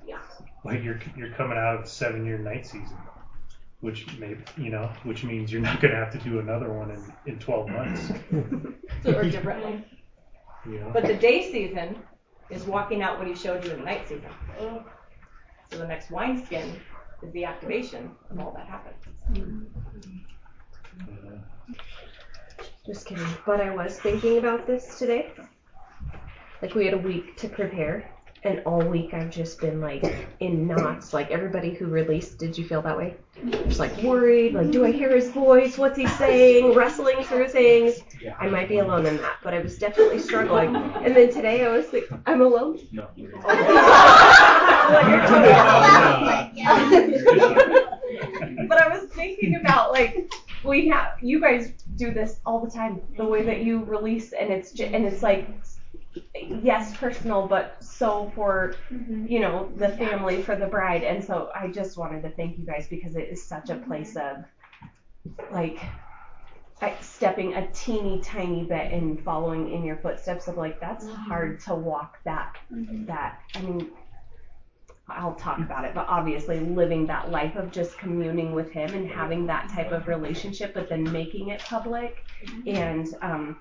[0.04, 0.18] Yeah.
[0.66, 2.98] Like you're you're coming out of the seven year night season,
[3.82, 7.34] which may you know, which means you're not gonna have to do another one in,
[7.34, 8.12] in twelve months.
[9.04, 9.86] So, or differently.
[10.66, 10.90] You know?
[10.92, 11.98] But the day season
[12.50, 14.32] is walking out what he showed you in the night season.
[14.58, 16.82] So the next wineskin
[17.22, 19.68] is the activation of all that happens.
[22.88, 23.28] Just kidding.
[23.46, 25.32] But I was thinking about this today.
[26.62, 28.10] Like we had a week to prepare,
[28.44, 30.04] and all week I've just been like
[30.40, 31.14] in knots.
[31.14, 33.16] Like everybody who released, did you feel that way?
[33.68, 34.54] Just like worried.
[34.54, 35.78] Like, do I hear his voice?
[35.78, 36.74] What's he saying?
[36.74, 38.00] Wrestling through things.
[38.40, 40.74] I might be alone in that, but I was definitely struggling.
[40.76, 42.80] And then today I was like, I'm alone.
[42.94, 43.10] No.
[43.18, 46.54] Well, you're totally wrong.
[48.70, 50.32] but I was thinking about like
[50.64, 53.02] we have you guys do this all the time.
[53.18, 55.50] The way that you release and it's ju- and it's like
[56.36, 59.28] yes, personal, but so for mm-hmm.
[59.28, 61.04] you know the family for the bride.
[61.04, 63.88] And so I just wanted to thank you guys because it is such a mm-hmm.
[63.88, 64.44] place of
[65.52, 65.80] like
[67.02, 71.22] stepping a teeny tiny bit and following in your footsteps of like that's mm-hmm.
[71.24, 72.56] hard to walk that
[73.08, 73.90] that I mean
[75.10, 79.10] I'll talk about it, but obviously living that life of just communing with him and
[79.10, 82.26] having that type of relationship, but then making it public.
[82.66, 83.58] And um,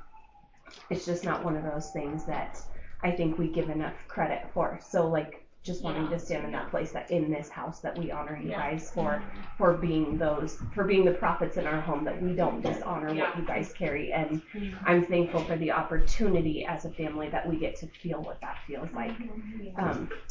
[0.90, 2.59] it's just not one of those things that
[3.03, 4.80] I think we give enough credit for.
[4.82, 8.11] So like just wanting to stand in that place that in this house that we
[8.12, 9.21] honor you guys for
[9.59, 13.37] for being those for being the prophets in our home that we don't dishonor what
[13.37, 14.12] you guys carry.
[14.12, 14.41] And
[14.85, 18.59] I'm thankful for the opportunity as a family that we get to feel what that
[18.67, 19.12] feels like.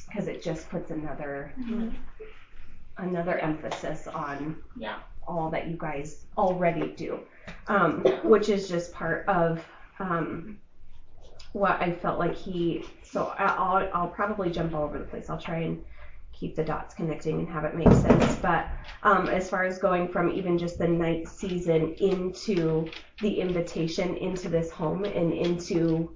[0.07, 1.53] Because it just puts another
[2.97, 4.99] another emphasis on Yeah.
[5.27, 7.19] all that you guys already do,
[7.67, 9.65] um, which is just part of
[9.99, 10.59] um,
[11.55, 12.83] what I felt like he.
[13.01, 15.29] So I'll I'll probably jump all over the place.
[15.29, 15.81] I'll try and
[16.33, 18.35] keep the dots connecting and have it make sense.
[18.35, 18.67] But
[19.03, 22.89] um, as far as going from even just the night season into
[23.21, 26.13] the invitation into this home and into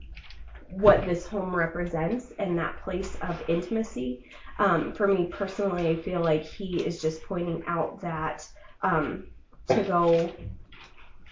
[0.72, 4.26] what this home represents and that place of intimacy.
[4.60, 8.46] Um, for me personally, I feel like he is just pointing out that
[8.82, 9.28] um,
[9.68, 10.30] to go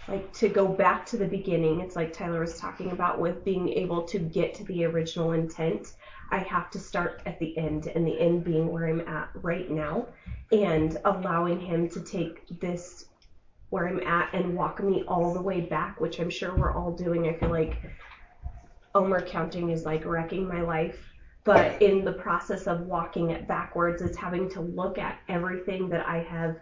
[0.08, 1.82] like to go back to the beginning.
[1.82, 5.94] It's like Tyler was talking about with being able to get to the original intent.
[6.32, 9.70] I have to start at the end, and the end being where I'm at right
[9.70, 10.08] now,
[10.52, 13.06] and allowing him to take this
[13.70, 16.94] where I'm at and walk me all the way back, which I'm sure we're all
[16.94, 17.28] doing.
[17.28, 17.78] I feel like
[18.96, 20.98] Omer counting is like wrecking my life.
[21.44, 26.06] But in the process of walking it backwards, it's having to look at everything that
[26.06, 26.58] I have,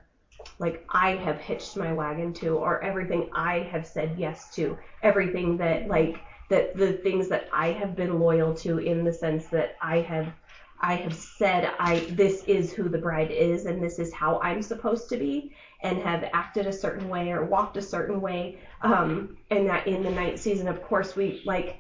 [0.60, 5.58] like I have hitched my wagon to, or everything I have said yes to, everything
[5.58, 6.18] that like
[6.50, 10.34] that the things that I have been loyal to in the sense that I have
[10.82, 14.62] I have said I this is who the bride is and this is how I'm
[14.62, 19.38] supposed to be and have acted a certain way or walked a certain way um
[19.50, 21.78] and that in the night season of course we like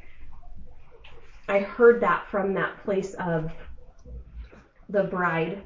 [1.48, 3.52] I heard that from that place of
[4.90, 5.62] the bride.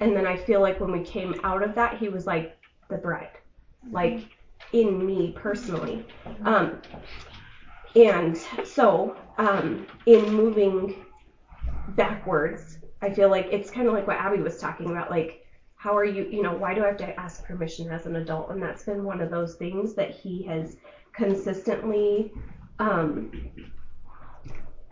[0.00, 2.56] And then I feel like when we came out of that, he was like
[2.88, 3.38] the bride,
[3.90, 4.28] like
[4.72, 6.06] in me personally.
[6.44, 6.80] Um,
[7.96, 11.04] and so um, in moving
[11.90, 15.10] backwards, I feel like it's kind of like what Abby was talking about.
[15.10, 15.44] Like,
[15.76, 18.50] how are you, you know, why do I have to ask permission as an adult?
[18.50, 20.76] And that's been one of those things that he has
[21.12, 22.32] consistently
[22.78, 23.30] um,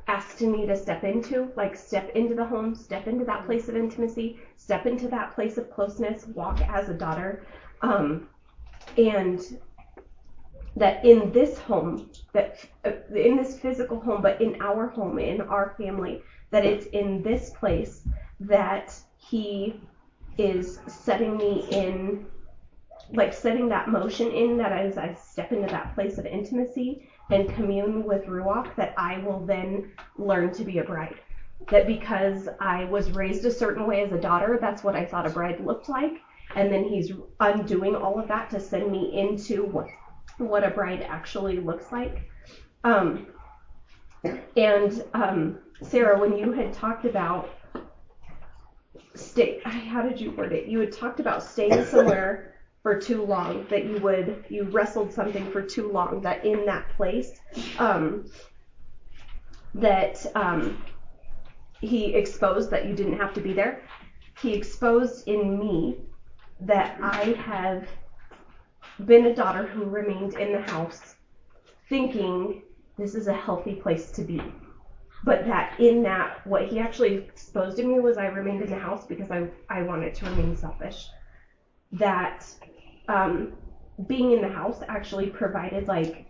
[0.08, 3.76] asked me to step into, like step into the home, step into that place of
[3.76, 7.44] intimacy, step into that place of closeness, walk as a daughter.
[7.82, 8.28] Um,
[8.96, 9.40] and
[10.76, 15.40] that in this home, that uh, in this physical home, but in our home, in
[15.40, 18.02] our family, that it's in this place
[18.40, 19.80] that he
[20.38, 22.26] is setting me in,
[23.12, 27.48] like setting that motion in that as I step into that place of intimacy and
[27.48, 29.82] commune with Ruach, that I will then
[30.16, 31.20] learn to be a bride.
[31.70, 35.26] That because I was raised a certain way as a daughter, that's what I thought
[35.26, 36.20] a bride looked like.
[36.54, 37.10] And then he's
[37.40, 39.86] undoing all of that to send me into what
[40.38, 42.24] what a bride actually looks like.
[42.84, 43.18] Um,
[44.56, 47.48] and um, Sarah, when you had talked about
[49.14, 50.64] stay, how did you word it?
[50.66, 52.40] You had talked about staying somewhere
[52.86, 56.88] for too long, that you would you wrestled something for too long, that in that
[56.90, 57.32] place,
[57.80, 58.30] um,
[59.74, 60.80] that um,
[61.80, 63.82] he exposed that you didn't have to be there.
[64.40, 65.98] He exposed in me
[66.60, 67.88] that I have
[69.04, 71.16] been a daughter who remained in the house
[71.88, 72.62] thinking
[72.96, 74.40] this is a healthy place to be.
[75.24, 78.78] But that in that, what he actually exposed in me was I remained in the
[78.78, 81.08] house because I, I wanted to remain selfish.
[81.92, 82.44] That
[83.08, 83.52] um,
[84.08, 86.26] being in the house actually provided like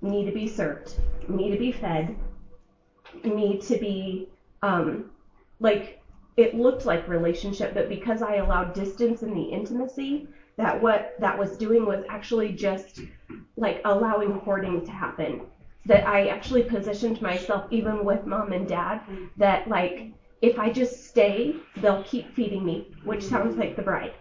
[0.00, 0.96] me to be served,
[1.28, 2.16] me to be fed,
[3.24, 4.28] me to be
[4.62, 5.10] um,
[5.60, 6.00] like
[6.36, 11.36] it looked like relationship, but because I allowed distance in the intimacy, that what that
[11.36, 13.00] was doing was actually just
[13.56, 15.42] like allowing hoarding to happen.
[15.86, 19.00] That I actually positioned myself even with mom and dad
[19.36, 24.12] that like if I just stay, they'll keep feeding me, which sounds like the bride.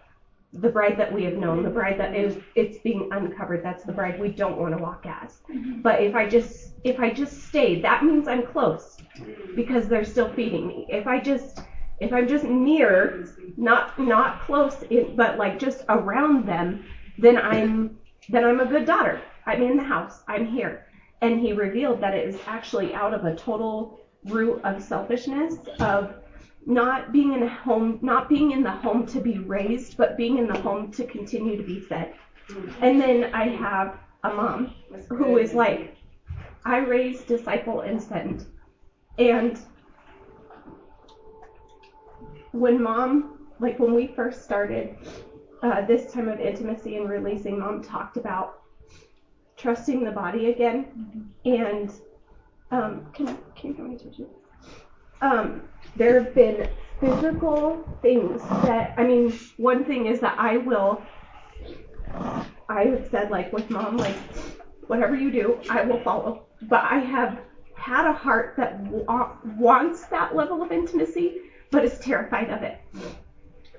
[0.53, 3.93] The bride that we have known, the bride that is it's being uncovered, that's the
[3.93, 5.39] bride we don't want to walk as.
[5.49, 5.81] Mm-hmm.
[5.81, 8.97] But if I just if I just stay, that means I'm close
[9.55, 10.85] because they're still feeding me.
[10.89, 11.61] If I just
[12.01, 13.27] if I'm just near,
[13.57, 16.83] not not close, in, but like just around them,
[17.17, 17.97] then I'm
[18.29, 19.21] then I'm a good daughter.
[19.45, 20.21] I'm in the house.
[20.27, 20.87] I'm here.
[21.21, 26.15] And he revealed that it is actually out of a total root of selfishness, of
[26.66, 30.38] not being in a home, not being in the home to be raised, but being
[30.38, 32.14] in the home to continue to be fed.
[32.82, 34.74] And then I have a mom
[35.09, 35.95] who is like,
[36.66, 38.45] I raise, disciple, and send.
[39.18, 39.59] And
[42.51, 44.95] when mom, like when we first started
[45.64, 48.62] uh, this time of intimacy and releasing, mom talked about
[49.57, 51.32] trusting the body again.
[51.45, 51.91] And
[52.72, 54.30] um, can, can you come me touch you?
[55.22, 55.61] Um,
[55.95, 56.67] there have been
[56.99, 61.01] physical things that, I mean, one thing is that I will,
[62.69, 64.15] I have said, like with mom, like,
[64.88, 66.47] whatever you do, I will follow.
[66.63, 67.39] But I have
[67.76, 71.41] had a heart that wa- wants that level of intimacy,
[71.72, 72.78] but is terrified of it.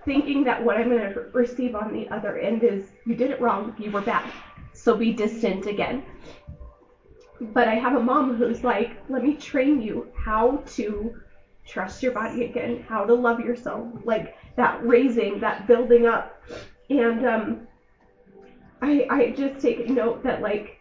[0.04, 3.40] Thinking that what I'm going to receive on the other end is, you did it
[3.40, 4.28] wrong, you were bad,
[4.72, 6.02] so be distant again.
[7.40, 11.12] But I have a mom who's like, let me train you how to
[11.72, 16.42] trust your body again, how to love yourself, like that raising, that building up.
[16.90, 17.68] And um,
[18.82, 20.80] I, I just take note that like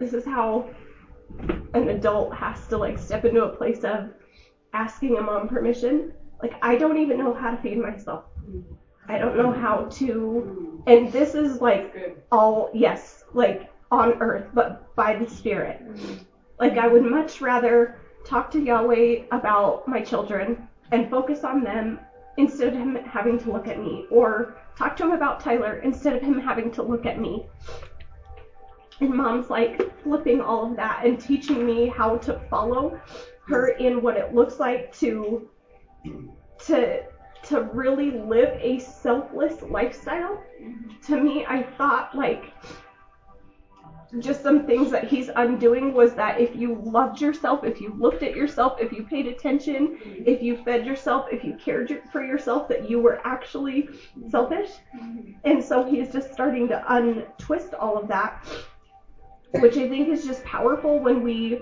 [0.00, 0.68] this is how
[1.74, 4.10] an adult has to like step into a place of
[4.72, 6.12] asking a mom permission.
[6.42, 8.24] Like I don't even know how to feed myself.
[9.08, 14.92] I don't know how to and this is like all yes, like on earth, but
[14.96, 15.80] by the spirit.
[16.58, 22.00] Like I would much rather talk to Yahweh about my children and focus on them
[22.36, 26.16] instead of him having to look at me, or talk to him about Tyler instead
[26.16, 27.46] of him having to look at me.
[29.00, 33.00] And mom's like flipping all of that and teaching me how to follow
[33.48, 35.48] her in what it looks like to
[36.66, 37.02] to
[37.44, 40.42] to really live a selfless lifestyle.
[40.62, 40.90] Mm-hmm.
[41.06, 42.52] To me, I thought like
[44.18, 48.22] just some things that he's undoing was that if you loved yourself, if you looked
[48.22, 49.88] at yourself, if you paid attention,
[50.26, 53.88] if you fed yourself, if you cared for yourself, that you were actually
[54.30, 54.68] selfish.
[55.44, 58.46] And so he's just starting to untwist all of that,
[59.58, 61.58] which I think is just powerful when we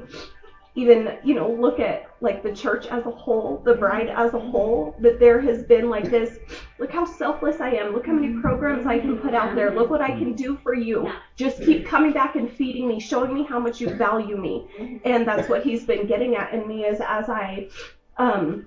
[0.74, 4.20] even you know look at like the church as a whole the bride mm-hmm.
[4.20, 6.38] as a whole that there has been like this
[6.78, 7.92] look how selfless i am.
[7.92, 8.40] Look how many mm-hmm.
[8.40, 9.74] programs i can put out there.
[9.74, 10.34] Look what i can mm-hmm.
[10.34, 11.10] do for you.
[11.36, 15.00] Just keep coming back and feeding me showing me how much you value me.
[15.04, 17.68] And that's what he's been getting at in me is as i
[18.16, 18.66] um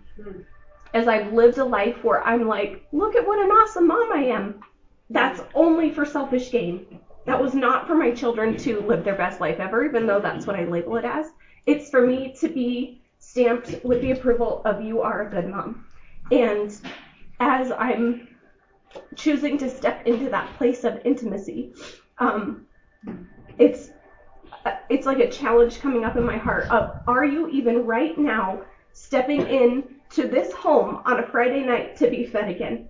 [0.94, 4.24] as i've lived a life where i'm like look at what an awesome mom i
[4.24, 4.60] am.
[5.10, 7.00] That's only for selfish gain.
[7.26, 10.46] That was not for my children to live their best life ever even though that's
[10.46, 11.28] what i label it as
[11.66, 15.86] it's for me to be stamped with the approval of you are a good mom.
[16.32, 16.76] And
[17.40, 18.28] as I'm
[19.16, 21.74] choosing to step into that place of intimacy,
[22.18, 22.66] um,
[23.58, 23.90] it's
[24.90, 28.62] it's like a challenge coming up in my heart of are you even right now
[28.94, 32.88] stepping in to this home on a Friday night to be fed again?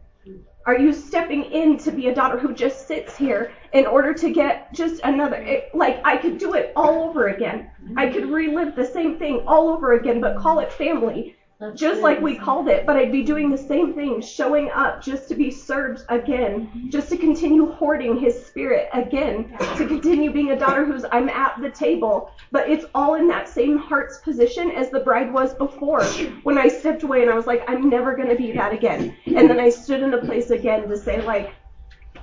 [0.66, 4.32] Are you stepping in to be a daughter who just sits here in order to
[4.32, 7.70] get just another, it, like I could do it all over again.
[7.97, 11.36] I could relive the same thing all over again, but call it family,
[11.76, 15.28] just like we called it, but I'd be doing the same thing, showing up just
[15.30, 16.89] to be served again, mm-hmm.
[16.89, 21.60] just to continue hoarding his spirit again, to continue being a daughter who's I'm at
[21.62, 26.04] the table, but it's all in that same heart's position as the bride was before
[26.43, 29.16] when I stepped away and I was like, I'm never going to be that again.
[29.26, 31.54] And then I stood in a place again to say, like,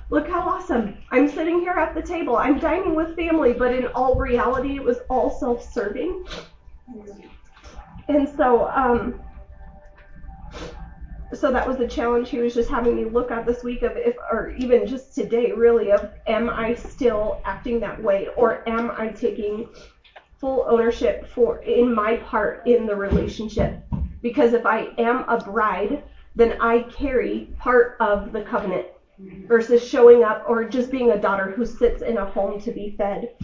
[0.09, 0.97] look how awesome.
[1.09, 2.37] I'm sitting here at the table.
[2.37, 6.25] I'm dining with family, but in all reality, it was all self serving.
[6.89, 7.27] Mm-hmm.
[8.11, 9.21] And so, um,
[11.33, 12.29] so that was the challenge.
[12.29, 15.53] He was just having me look at this week of if or even just today
[15.53, 18.27] really of am I still acting that way?
[18.35, 19.69] Or am I taking
[20.41, 23.81] full ownership for in my part in the relationship?
[24.21, 26.03] Because if I am a bride
[26.35, 28.87] then I carry part of the covenant
[29.47, 32.95] versus showing up or just being a daughter who sits in a home to be
[32.97, 33.35] fed.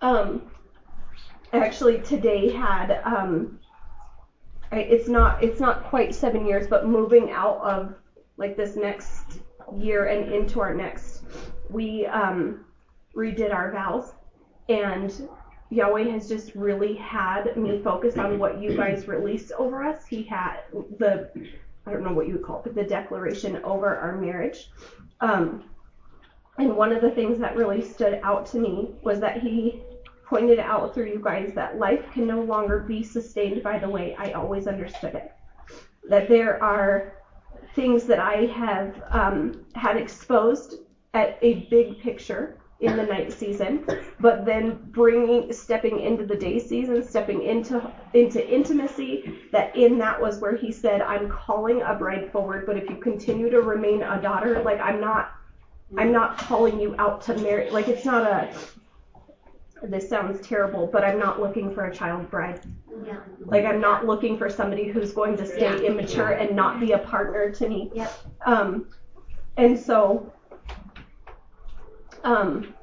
[0.00, 0.42] Um
[1.52, 3.58] actually today had um
[4.72, 7.94] it's not it's not quite seven years, but moving out of
[8.36, 9.40] like this next
[9.76, 11.22] year and into our next,
[11.70, 12.64] we um,
[13.16, 14.12] redid our vows,
[14.68, 15.28] and
[15.70, 20.06] Yahweh has just really had me focus on what you guys released over us.
[20.06, 20.60] He had
[20.98, 21.30] the
[21.86, 24.70] I don't know what you would call it, but the declaration over our marriage.
[25.20, 25.64] Um,
[26.58, 29.82] and one of the things that really stood out to me was that he
[30.28, 34.14] pointed out through you guys that life can no longer be sustained by the way
[34.18, 35.30] I always understood it.
[36.08, 37.12] That there are
[37.74, 40.76] things that I have um, had exposed
[41.14, 43.84] at a big picture in the night season,
[44.20, 49.22] but then bringing, stepping into the day season, stepping into into intimacy.
[49.52, 52.96] That in that was where he said, "I'm calling a bride forward, but if you
[52.96, 55.26] continue to remain a daughter, like I'm not,
[55.96, 57.70] I'm not calling you out to marry.
[57.70, 58.48] Like it's not a.
[59.82, 62.60] This sounds terrible, but I'm not looking for a child bride.
[63.06, 63.18] Yeah.
[63.44, 66.98] Like I'm not looking for somebody who's going to stay immature and not be a
[66.98, 67.90] partner to me.
[67.94, 68.12] Yep.
[68.44, 68.88] Um,
[69.56, 70.32] and so,
[72.24, 72.74] um,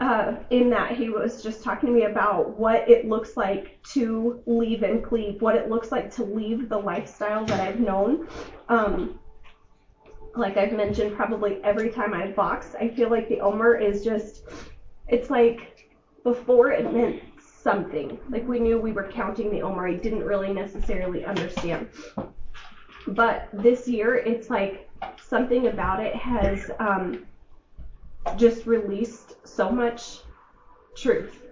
[0.00, 4.42] uh, in that he was just talking to me about what it looks like to
[4.46, 8.28] leave and cleave, what it looks like to leave the lifestyle that I've known.
[8.68, 9.18] Um,
[10.36, 14.42] like I've mentioned probably every time I box, I feel like the Omer is just,
[15.08, 15.90] it's like
[16.22, 18.18] before it meant something.
[18.30, 19.88] Like we knew we were counting the Omer.
[19.88, 21.88] I didn't really necessarily understand.
[23.06, 24.88] But this year, it's like
[25.22, 27.26] something about it has um,
[28.36, 30.20] just released so much
[30.94, 31.42] truth.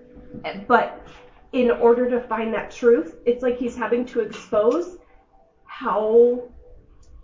[0.67, 1.07] But
[1.53, 4.97] in order to find that truth, it's like he's having to expose
[5.65, 6.49] how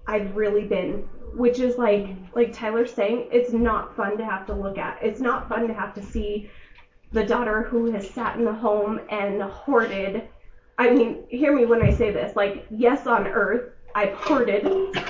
[0.06, 4.54] I've really been, which is like like Tyler's saying, it's not fun to have to
[4.54, 4.98] look at.
[5.02, 6.50] It's not fun to have to see
[7.12, 10.28] the daughter who has sat in the home and hoarded.
[10.78, 12.36] I mean, hear me when I say this.
[12.36, 14.64] Like, yes, on earth, I've hoarded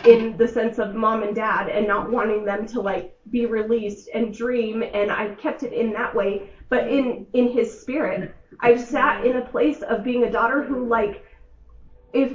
[0.06, 4.08] in the sense of mom and dad and not wanting them to like be released
[4.14, 6.50] and dream, and I've kept it in that way.
[6.68, 10.86] But in in his spirit, I've sat in a place of being a daughter who
[10.86, 11.24] like,
[12.12, 12.32] if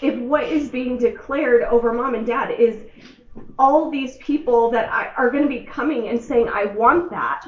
[0.00, 2.76] if what is being declared over mom and dad is
[3.58, 7.46] all these people that I, are going to be coming and saying, I want that.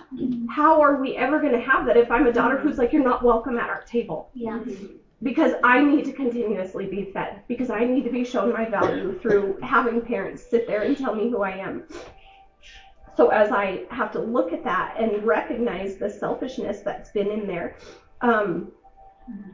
[0.49, 3.05] How are we ever going to have that if I'm a daughter who's like, you're
[3.05, 4.31] not welcome at our table?
[4.35, 4.61] Yeah.
[5.23, 9.19] Because I need to continuously be fed, because I need to be shown my value
[9.21, 11.85] through having parents sit there and tell me who I am.
[13.17, 17.47] So as I have to look at that and recognize the selfishness that's been in
[17.47, 17.77] there,
[18.21, 18.73] um,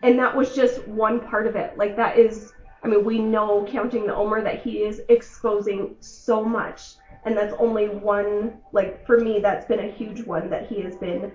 [0.03, 1.77] and that was just one part of it.
[1.77, 2.53] Like that is
[2.83, 6.95] I mean, we know counting the Omer that he is exposing so much.
[7.25, 10.97] And that's only one, like for me, that's been a huge one that he has
[10.97, 11.31] been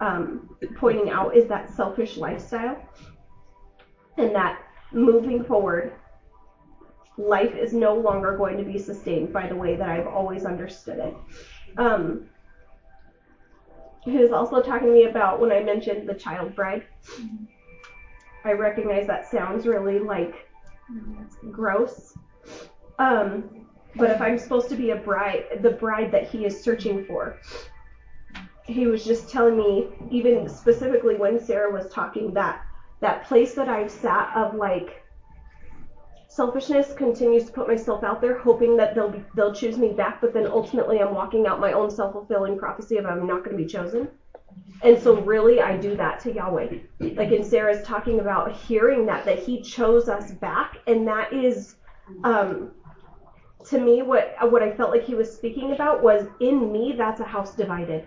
[0.00, 2.76] um, pointing out is that selfish lifestyle.
[4.18, 4.60] And that
[4.92, 5.92] moving forward,
[7.16, 10.98] life is no longer going to be sustained by the way that I've always understood
[10.98, 11.14] it.
[11.78, 12.28] Um,
[14.02, 16.84] he was also talking to me about when I mentioned the child bride.
[18.44, 20.49] I recognize that sounds really like
[21.50, 22.14] gross.
[22.98, 27.04] Um, but if I'm supposed to be a bride, the bride that he is searching
[27.04, 27.38] for,
[28.64, 32.62] he was just telling me, even specifically when Sarah was talking, that
[33.00, 35.02] that place that I've sat of like
[36.28, 40.20] selfishness continues to put myself out there, hoping that they'll be, they'll choose me back,
[40.20, 43.56] but then ultimately I'm walking out my own self fulfilling prophecy of I'm not going
[43.56, 44.08] to be chosen.
[44.82, 46.78] And so really I do that to Yahweh.
[47.00, 51.74] Like in Sarah's talking about hearing that that he chose us back and that is
[52.24, 52.70] um
[53.66, 57.20] to me what what I felt like he was speaking about was in me that's
[57.20, 58.06] a house divided.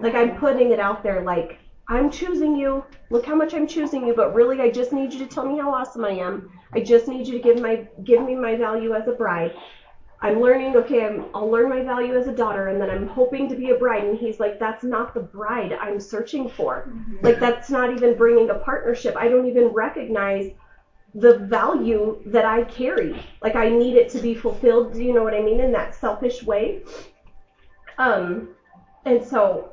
[0.00, 1.58] Like I'm putting it out there like
[1.88, 2.84] I'm choosing you.
[3.10, 5.58] Look how much I'm choosing you, but really I just need you to tell me
[5.58, 6.48] how awesome I am.
[6.72, 9.52] I just need you to give my give me my value as a bride.
[10.20, 13.48] I'm learning, okay, I'm, I'll learn my value as a daughter, and then I'm hoping
[13.48, 14.04] to be a bride.
[14.04, 16.88] And he's like, that's not the bride I'm searching for.
[17.22, 19.16] Like, that's not even bringing a partnership.
[19.16, 20.50] I don't even recognize
[21.14, 23.20] the value that I carry.
[23.42, 25.94] Like, I need it to be fulfilled, do you know what I mean, in that
[25.94, 26.82] selfish way.
[27.98, 28.48] Um,
[29.04, 29.70] and so,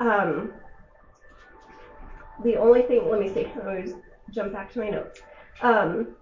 [0.00, 0.52] um,
[2.44, 3.96] the only thing, let me see, let me just
[4.30, 5.20] jump back to my notes.
[5.62, 6.14] Um,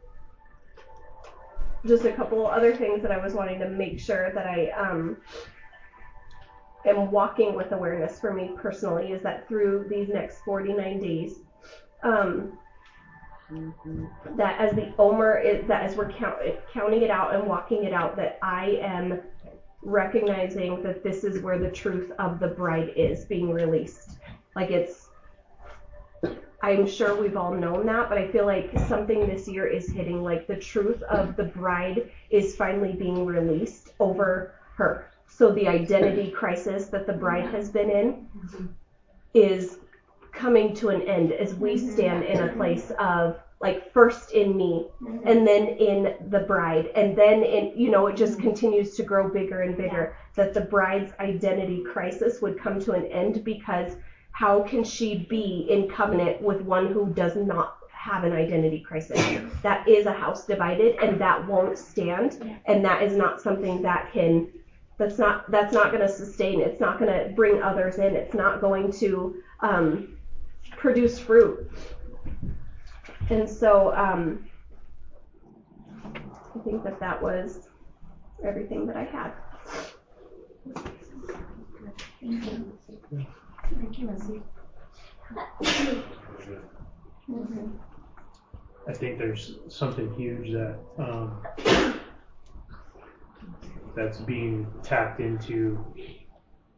[1.86, 5.16] just a couple other things that I was wanting to make sure that I um,
[6.85, 11.40] am walking with awareness for me personally is that through these next 49 days,
[12.02, 12.59] um,
[14.36, 16.36] that as the Omer is that as we're count,
[16.73, 19.20] counting it out and walking it out, that I am
[19.82, 24.19] recognizing that this is where the truth of the bride is being released.
[24.55, 25.10] Like it's
[26.62, 30.23] I'm sure we've all known that, but I feel like something this year is hitting.
[30.23, 35.11] Like the truth of the bride is finally being released over her.
[35.27, 38.74] So the identity crisis that the bride has been in
[39.32, 39.78] is
[40.32, 41.93] coming to an end as we mm-hmm.
[41.93, 45.27] stand in a place of like first in me mm-hmm.
[45.27, 48.43] and then in the bride and then in you know it just mm-hmm.
[48.43, 53.05] continues to grow bigger and bigger that the bride's identity crisis would come to an
[53.07, 53.97] end because
[54.32, 59.20] how can she be in covenant with one who does not have an identity crisis?
[59.62, 62.43] That is a house divided and that won't stand.
[62.66, 64.48] And that is not something that can
[64.98, 66.61] That's not that's not going to sustain.
[66.61, 68.15] It's not going to bring others in.
[68.16, 70.19] It's not going to um,
[70.77, 71.70] produce fruit.
[73.31, 74.47] And so um,
[76.55, 77.69] I think that that was
[78.44, 79.32] everything that I had.
[83.78, 84.06] Thank you.
[84.06, 84.42] Missy.
[88.88, 91.42] I think there's something huge that um,
[93.94, 95.84] that's being tapped into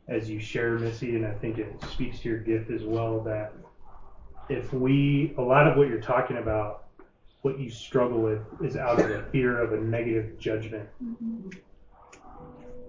[0.09, 3.21] as you share, Missy, and I think it speaks to your gift as well.
[3.21, 3.55] That
[4.49, 6.85] if we, a lot of what you're talking about,
[7.43, 10.89] what you struggle with is out of the fear of a negative judgment.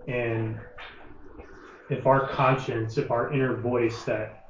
[0.07, 0.59] And
[1.93, 4.47] if our conscience, if our inner voice that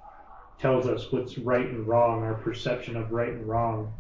[0.60, 3.94] tells us what's right and wrong, our perception of right and wrong,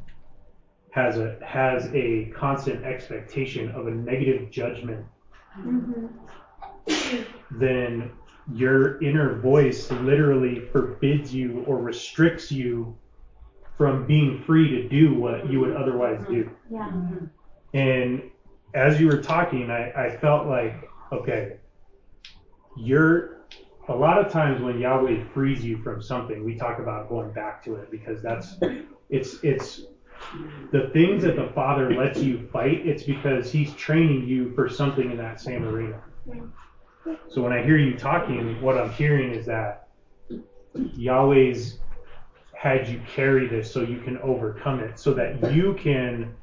[0.91, 5.05] has a has a constant expectation of a negative judgment,
[5.59, 6.07] mm-hmm.
[7.51, 8.11] then
[8.53, 12.95] your inner voice literally forbids you or restricts you
[13.77, 16.43] from being free to do what you would otherwise do.
[16.45, 16.75] Mm-hmm.
[16.75, 16.89] Yeah.
[16.89, 17.25] Mm-hmm.
[17.75, 18.31] And
[18.73, 21.57] as you were talking, I, I felt like, okay,
[22.75, 23.32] you're
[23.89, 27.63] a lot of times when Yahweh frees you from something, we talk about going back
[27.65, 28.55] to it because that's
[29.09, 29.81] it's it's
[30.71, 35.11] the things that the Father lets you fight, it's because He's training you for something
[35.11, 35.99] in that same arena.
[37.27, 39.89] So when I hear you talking, what I'm hearing is that
[40.73, 41.79] Yahweh's
[42.53, 46.33] had you carry this so you can overcome it, so that you can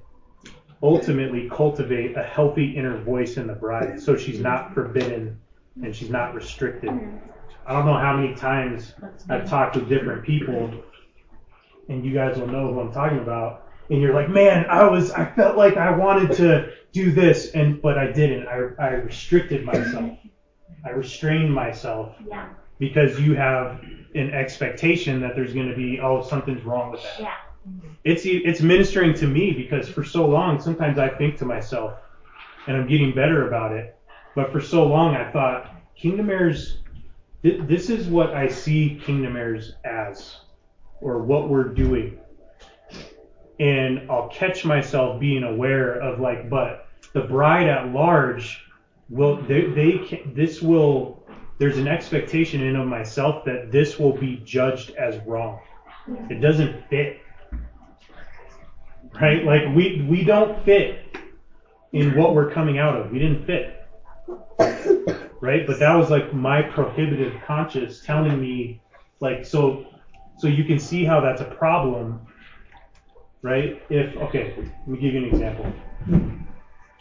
[0.83, 5.41] ultimately cultivate a healthy inner voice in the bride, so she's not forbidden
[5.83, 6.91] and she's not restricted.
[6.91, 7.30] Mm-hmm.
[7.67, 8.95] I don't know how many times
[9.29, 10.71] I've talked with different people,
[11.89, 13.67] and you guys will know who I'm talking about.
[13.91, 17.81] And you're like, man, I was, I felt like I wanted to do this, and
[17.83, 18.47] but I didn't.
[18.49, 20.13] I, I restricted myself.
[20.85, 22.49] I restrained myself Yeah.
[22.79, 23.83] because you have
[24.15, 27.21] an expectation that there's going to be, oh, something's wrong with that.
[27.21, 27.35] Yeah.
[28.05, 31.93] It's it's ministering to me because for so long, sometimes I think to myself,
[32.67, 33.95] and I'm getting better about it.
[34.35, 36.80] But for so long, I thought Kingdom Heirs.
[37.43, 40.37] Thi- This is what I see Kingdom Heirs as,
[41.01, 42.13] or what we're doing.
[43.61, 46.79] And I'll catch myself being aware of like, but
[47.15, 48.59] the bride at large
[49.11, 51.15] will they, they can, this will
[51.59, 55.59] there's an expectation in of myself that this will be judged as wrong.
[56.31, 57.15] It doesn't fit.
[59.21, 59.43] Right?
[59.45, 60.95] Like we we don't fit
[61.93, 63.11] in what we're coming out of.
[63.11, 63.80] We didn't fit.
[65.41, 65.67] Right?
[65.67, 68.81] But that was like my prohibitive conscious telling me
[69.21, 69.87] like so
[70.39, 72.27] so you can see how that's a problem.
[73.43, 73.83] Right?
[73.89, 75.73] If okay, let me give you an example.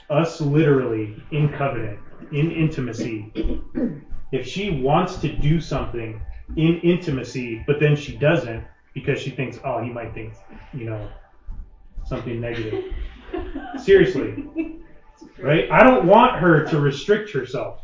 [0.10, 2.00] Us literally in covenant,
[2.32, 3.32] in intimacy,
[4.32, 6.22] if she wants to do something
[6.56, 10.34] in intimacy, but then she doesn't because she thinks, oh, he might think,
[10.74, 11.10] you know,
[12.06, 12.86] something negative.
[13.78, 14.46] Seriously,
[15.40, 15.70] right?
[15.72, 17.82] I don't want her to restrict herself.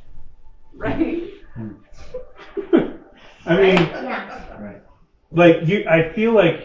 [0.73, 1.33] Right.
[3.47, 4.79] I mean, Yeah.
[5.31, 6.63] like you, I feel like,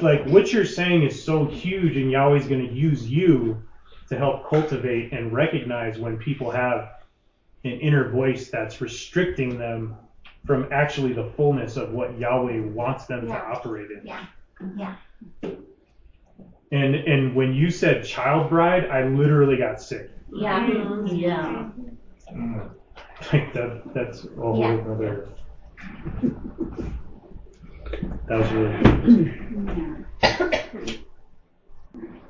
[0.00, 3.62] like what you're saying is so huge, and Yahweh's going to use you
[4.08, 6.90] to help cultivate and recognize when people have
[7.64, 9.96] an inner voice that's restricting them
[10.46, 14.06] from actually the fullness of what Yahweh wants them to operate in.
[14.06, 14.26] Yeah.
[14.76, 14.96] Yeah.
[16.72, 20.10] And and when you said child bride, I literally got sick.
[20.32, 20.66] Yeah.
[21.06, 21.68] Yeah.
[23.32, 24.78] Like that that's a whole Yeah.
[24.90, 25.28] other.
[28.26, 28.72] That was really
[30.22, 30.98] good.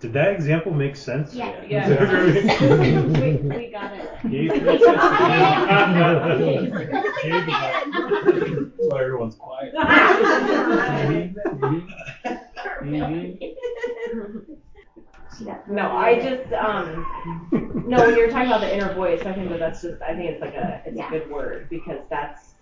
[0.00, 1.32] Did that example make sense?
[1.32, 1.62] Yeah.
[1.68, 1.88] Yeah.
[1.88, 4.10] we, we got it.
[4.28, 4.66] Gabe, Gabe,
[8.76, 9.72] That's why everyone's quiet.
[15.68, 17.06] No, I just um
[17.86, 20.30] no when you're talking about the inner voice, I think that that's just I think
[20.30, 21.06] it's like a it's Yeah.
[21.08, 22.54] a good word because that's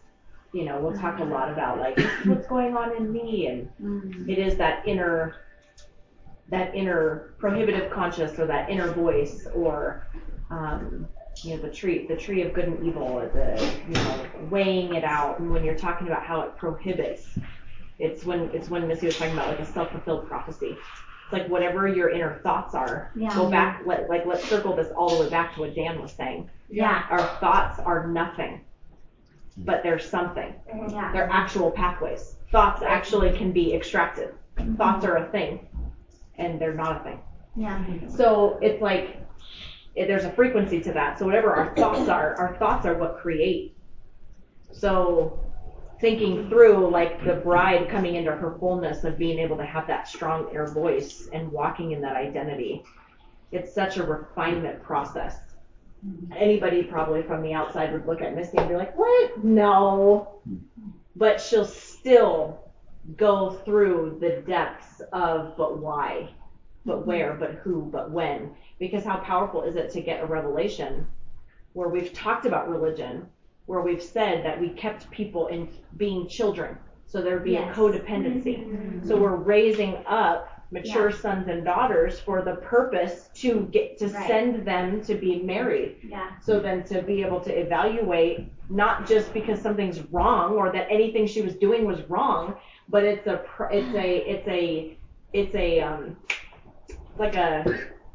[0.53, 3.69] you know we'll talk a lot about like what's going on in me and
[4.29, 5.35] it is that inner
[6.49, 10.07] that inner prohibitive conscious or that inner voice or
[10.51, 11.07] um,
[11.45, 14.95] you know the tree the tree of good and evil or the you know weighing
[14.95, 15.39] it out.
[15.39, 17.39] And when you're talking about how it prohibits
[18.01, 20.77] it's when it's when Missy was talking about like a self-fulfilled prophecy
[21.25, 23.35] it's like whatever your inner thoughts are Yeah.
[23.35, 26.13] go back let like let's circle this all the way back to what Dan was
[26.13, 27.05] saying Yeah.
[27.11, 28.63] our thoughts are nothing
[29.59, 30.95] but they're something mm-hmm.
[30.95, 31.13] Yeah.
[31.13, 34.75] they're actual pathways thoughts actually can be extracted mm-hmm.
[34.77, 35.67] thoughts are a thing
[36.37, 37.21] and they're not a thing
[37.55, 37.85] Yeah.
[38.09, 39.21] so it's like
[39.95, 41.19] it, there's a frequency to that.
[41.19, 43.77] So whatever our thoughts are, our thoughts are what create.
[44.73, 45.41] So
[46.01, 50.09] thinking through like the bride coming into her fullness of being able to have that
[50.09, 52.83] strong air voice and walking in that identity.
[53.53, 55.39] It's such a refinement process.
[56.35, 59.45] Anybody probably from the outside would look at Missy and be like, "What?
[59.45, 60.41] No."
[61.17, 62.59] But she'll still
[63.17, 66.31] go through the depths of but why,
[66.87, 68.55] but where, but who, but when.
[68.79, 71.07] Because how powerful is it to get a revelation
[71.75, 73.29] where we've talked about religion,
[73.67, 76.77] where we've said that we kept people in being children.
[77.07, 77.77] So there'd be Yes.
[77.77, 78.69] a codependency.
[78.69, 79.05] Mhm.
[79.07, 81.17] So we're raising up mature Yeah.
[81.17, 84.27] sons and daughters for the purpose to get to Right.
[84.29, 85.97] send them to be married.
[86.03, 86.29] Yeah.
[86.41, 91.27] So then to be able to evaluate not just because something's wrong or that anything
[91.27, 92.55] she was doing was wrong,
[92.89, 93.43] but it's a
[93.73, 94.97] it's a it's a
[95.33, 96.17] it's a um
[97.19, 97.65] like a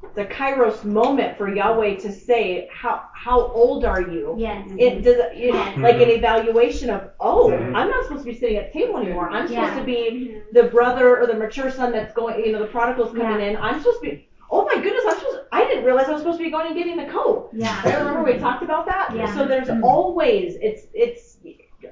[0.10, 4.36] it's a kairos moment for Yahweh to say how how old are you?
[4.38, 4.68] Yes.
[4.77, 5.77] It does you know, Yes.
[5.77, 7.76] like an evaluation of oh Mhm.
[7.76, 9.30] I'm not supposed to be sitting at the table anymore.
[9.30, 9.80] I'm supposed Yeah.
[9.80, 10.40] to be mm-hmm.
[10.53, 13.57] the brother or the mature son that's going you know the prodigal's coming in.
[13.57, 16.40] I'm supposed to be oh my goodness I'm supposed I didn't realize I was supposed
[16.40, 17.49] to be going and getting the coat.
[17.53, 17.82] Yeah.
[17.84, 19.15] I remember we talked about that.
[19.15, 19.34] Yeah.
[19.36, 19.84] So there's mm-hmm.
[19.84, 21.38] always it's it's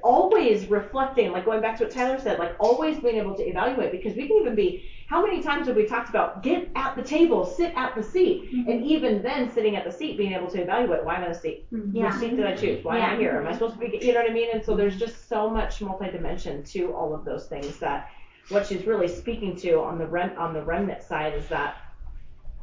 [0.02, 3.92] always reflecting like going back to what Tyler said like always being able to evaluate
[3.92, 7.02] because we can even be how many times have we talked about get at the
[7.02, 8.70] table sit at the seat mm-hmm.
[8.70, 11.32] and even then sitting at the seat being able to evaluate why am I in
[11.32, 11.66] the seat?
[11.72, 11.96] Mm-hmm.
[11.96, 12.06] Yeah.
[12.06, 12.84] which seat did I choose?
[12.84, 13.38] Why am I here?
[13.38, 14.48] Am I supposed to be you know what I mean?
[14.52, 18.10] And so there's just so much multi-dimension to all of those things that
[18.48, 21.76] what she's really speaking to on the rem- on the remnant side is that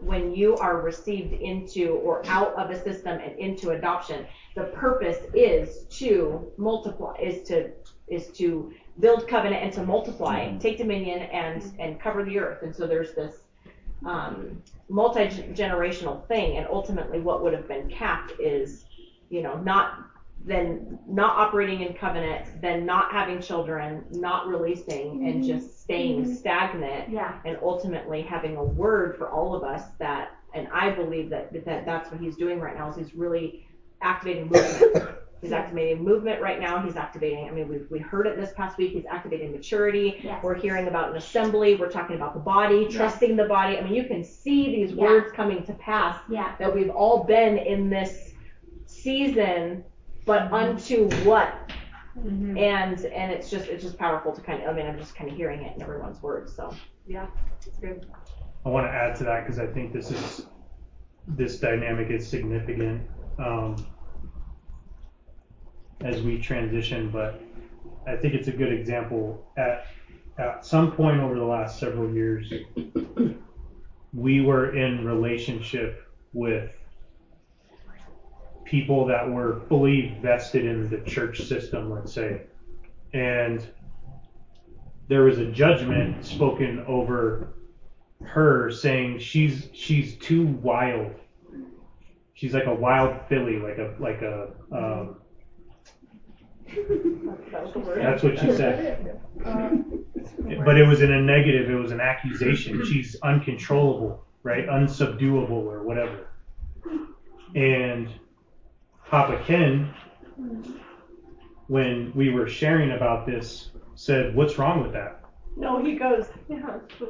[0.01, 5.17] when you are received into or out of a system and into adoption, the purpose
[5.33, 7.71] is to multiply, is to
[8.07, 12.63] is to build covenant and to multiply, take dominion and and cover the earth.
[12.63, 13.35] And so there's this
[14.05, 18.85] um, multi generational thing, and ultimately what would have been capped is,
[19.29, 20.05] you know, not
[20.43, 25.45] then not operating in covenant, then not having children, not releasing, and Mhm.
[25.45, 26.35] just staying Mhm.
[26.35, 27.33] stagnant Yeah.
[27.45, 31.85] and ultimately having a word for all of us that and I believe that that
[31.85, 33.65] that's what he's doing right now is he's really
[34.01, 35.09] activating movement.
[35.41, 36.79] He's activating movement right now.
[36.83, 37.47] He's activating.
[37.47, 38.91] I mean, we we heard it this past week.
[38.91, 40.19] He's activating maturity.
[40.23, 40.43] Yes.
[40.43, 41.75] We're hearing about an assembly.
[41.75, 42.93] We're talking about the body, Yes.
[42.93, 43.77] trusting the body.
[43.77, 45.03] I mean, you can see these Yeah.
[45.03, 46.19] words coming to pass.
[46.29, 46.53] Yeah.
[46.59, 48.35] That we've all been in this
[48.85, 49.83] season,
[50.25, 51.53] but unto what?
[52.19, 52.57] Mm-hmm.
[52.57, 54.69] And and it's just it's just powerful to kind of.
[54.69, 56.55] I mean, I'm just kind of hearing it in everyone's words.
[56.55, 56.71] So
[57.07, 57.25] Yeah,
[57.65, 58.05] it's good.
[58.63, 60.45] I want to add to that because I think this is
[61.27, 63.01] this dynamic is significant
[63.39, 63.75] um,
[66.03, 67.41] as we transition, but
[68.07, 69.45] I think it's a good example.
[69.57, 69.85] At
[70.37, 72.51] at some point over the last several years,
[74.13, 76.71] we were in relationship with
[78.63, 82.43] people that were fully vested in the church system, let's say,
[83.13, 83.67] and
[85.07, 87.53] there was a judgment spoken over
[88.23, 91.11] her saying she's she's too wild.
[92.33, 94.47] She's like a wild filly, like a like a.
[94.71, 95.17] Um,
[95.79, 96.59] that was the word.
[97.95, 99.19] That's what she said.
[100.65, 101.69] But it was in a negative.
[101.69, 102.83] It was an accusation.
[102.83, 104.65] She's uncontrollable, right?
[104.67, 106.27] Unsubduable or whatever.
[107.55, 108.09] And
[109.07, 109.89] Papa Ken,
[111.67, 115.21] when we were sharing about this, said, "What's wrong with that?"
[115.55, 116.25] No, he goes.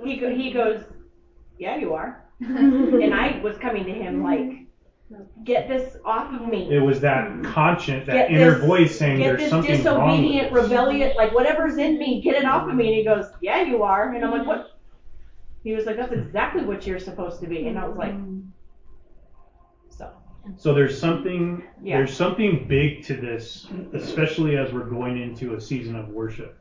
[0.03, 0.83] He go, he goes.
[1.57, 2.23] Yeah, you are.
[2.39, 4.65] and I was coming to him like,
[5.43, 6.73] get this off of me.
[6.73, 7.43] It was that hmm.
[7.43, 11.15] conscience, that Get inner this- voice saying, get "There's this something wrong." disobedient, this." rebellious,
[11.15, 12.87] like whatever's in me, get it off of me.
[12.87, 14.13] And he goes, yeah, you are.
[14.13, 14.77] And I'm like, what?
[15.63, 17.67] He was like, that's exactly what you're supposed to be.
[17.67, 18.15] And I was like,
[19.89, 20.11] so.
[20.57, 21.97] So there's something Yeah.
[21.97, 26.57] there's something big to this, especially as we're going into a season of worship.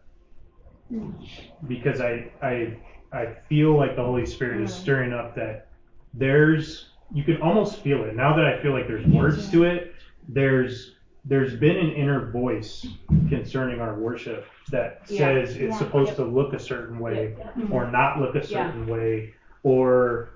[1.66, 2.76] Because I I
[3.12, 5.68] I feel like the Holy Spirit is stirring up that
[6.12, 8.14] there's you can almost feel it.
[8.14, 9.94] Now that I feel like there's words to it,
[10.28, 10.94] there's
[11.26, 12.86] there's been an inner voice
[13.28, 15.18] concerning our worship that Yeah.
[15.18, 15.78] says it's Yeah.
[15.78, 16.16] supposed Yep.
[16.16, 17.56] to look a certain way Yep.
[17.56, 17.72] Mm-hmm.
[17.72, 20.30] or not look a certain way or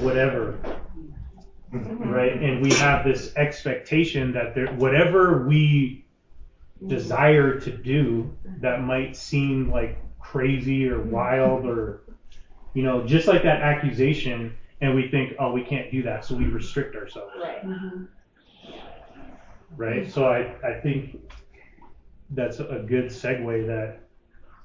[0.00, 0.54] whatever
[1.74, 2.10] mm-hmm.
[2.10, 2.32] right?
[2.40, 6.04] And we have this expectation that there, whatever we
[6.78, 6.88] mm-hmm.
[6.88, 8.30] desire to do
[8.60, 12.02] that might seem like crazy or wild or,
[12.74, 16.34] you know, just like that accusation, and we think, oh, we can't do that, so
[16.34, 17.58] we restrict ourselves, Right.
[17.64, 18.74] Uh-huh.
[19.76, 20.10] right?
[20.10, 21.20] So I, I think
[22.30, 23.98] that's a good segue that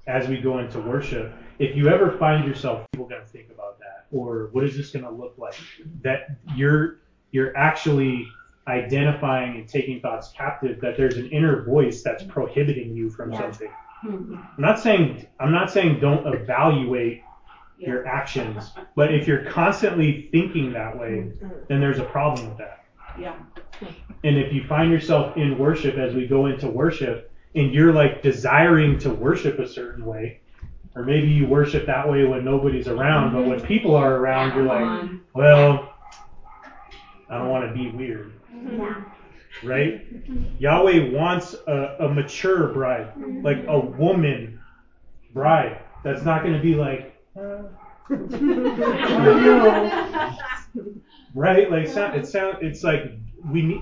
[0.08, 3.78] as we go into worship, if you ever find yourself, people going to think about
[3.80, 5.56] that, or what is this going to look like?
[6.02, 6.98] That you're
[7.32, 8.28] you're actually
[8.68, 13.40] identifying and taking thoughts captive that there's an inner voice that's prohibiting you from Yeah.
[13.42, 13.72] something.
[14.02, 14.36] Hmm.
[14.36, 17.22] I'm not saying I'm not saying don't evaluate
[17.80, 21.48] your actions, but if you're constantly thinking that way, mm-hmm.
[21.68, 22.86] then there's a problem with that.
[23.20, 23.36] Yeah.
[24.24, 28.22] And if you find yourself in worship as we go into worship and you're like
[28.22, 30.42] desiring to worship a certain way,
[30.96, 33.68] or maybe you worship that way when nobody's around, but when mm-hmm.
[33.68, 35.94] people are around, you're like, well,
[37.30, 39.68] I don't want to be weird, mm-hmm.
[39.68, 40.06] right?
[40.60, 44.60] Yahweh wants a, a mature bride, like a woman
[45.34, 47.64] bride that's not going to be like, Uh,
[51.34, 51.70] right?
[51.70, 53.02] Like sound, it sound, it's like
[53.52, 53.82] we need.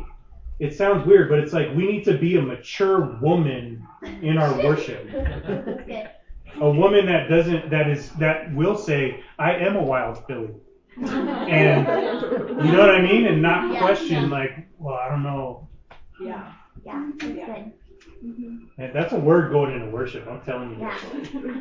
[0.60, 3.86] It sounds weird, but it's like we need to be a mature woman
[4.22, 5.06] in our worship.
[6.62, 10.54] A woman that doesn't, that is, that will say, "I am a wild filly,"
[10.98, 11.86] and
[12.64, 13.80] you know what I mean, and not Yeah.
[13.80, 15.68] question like, "Well, I don't know."
[16.20, 16.52] Yeah.
[16.84, 17.72] Yeah, that's good.
[18.22, 20.28] And that's a word going into worship.
[20.28, 20.78] I'm telling you.
[20.78, 21.02] guys.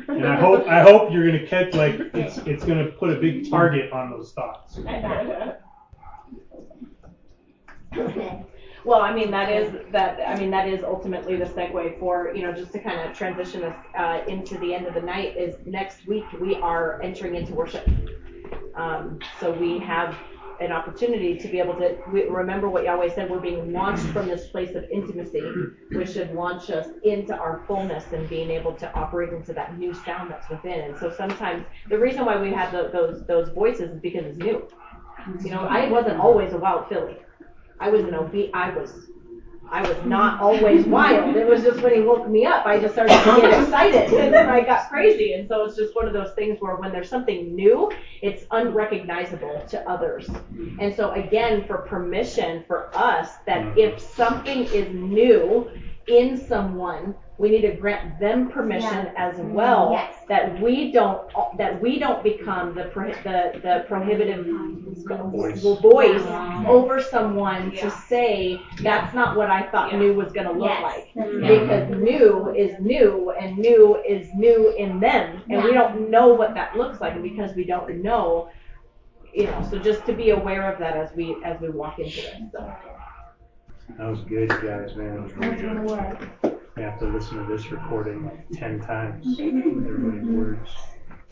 [0.07, 3.49] And I hope, I hope you're gonna catch like it's, it's gonna put a big
[3.49, 4.79] target on those thoughts.
[8.87, 12.41] Well, I mean, that is, that, I mean, that is ultimately the segue for, you
[12.41, 15.57] know, just to kind of transition us, uh, into the end of the night is
[15.65, 17.85] next week we are entering into worship.
[18.75, 20.15] Um, so we have
[20.59, 21.97] an opportunity to be able to,
[22.29, 25.51] remember what Yahweh said, we're being launched from this place of intimacy,
[25.91, 29.93] which should launch us into our fullness and being able to operate into that new
[29.93, 30.79] sound that's within.
[30.81, 34.37] And so sometimes, the reason why we have tho- those, those voices is because it's
[34.37, 34.67] new.
[35.43, 37.17] You know, I wasn't always a wild filly.
[37.79, 39.09] I was an obe- I was,
[39.69, 41.35] I was not always wild.
[41.35, 44.33] It was just when he woke me up, I just started to get excited and
[44.33, 45.33] then I got crazy.
[45.33, 47.91] And so it's just one of those things where when there's something new,
[48.21, 50.29] it's unrecognizable to others.
[50.79, 53.79] And so again, for permission for us that mm-hmm.
[53.79, 55.69] if something is new
[56.07, 59.11] in someone, we need to grant them permission Yeah.
[59.15, 60.15] as well Yes.
[60.27, 61.21] that we don't
[61.57, 64.45] that we don't become the pro- the the prohibitive
[65.31, 65.61] Voice.
[65.81, 66.65] voice Yeah.
[66.67, 67.81] over someone Yeah.
[67.83, 69.99] to say that's not what I thought Yeah.
[69.99, 71.07] new was going to look Yes, like.
[71.15, 71.59] that's.
[71.59, 76.53] Because new is new and new is new in them and we don't know what
[76.55, 78.49] that looks like and because we don't know
[79.33, 82.15] you know so just to be aware of that as we as we walk into
[82.21, 82.71] this so.
[83.97, 85.31] That was good, guys, man.
[85.39, 86.57] That's really good.
[86.77, 89.25] I have to listen to this recording like ten times.
[89.39, 90.69] Everybody's words.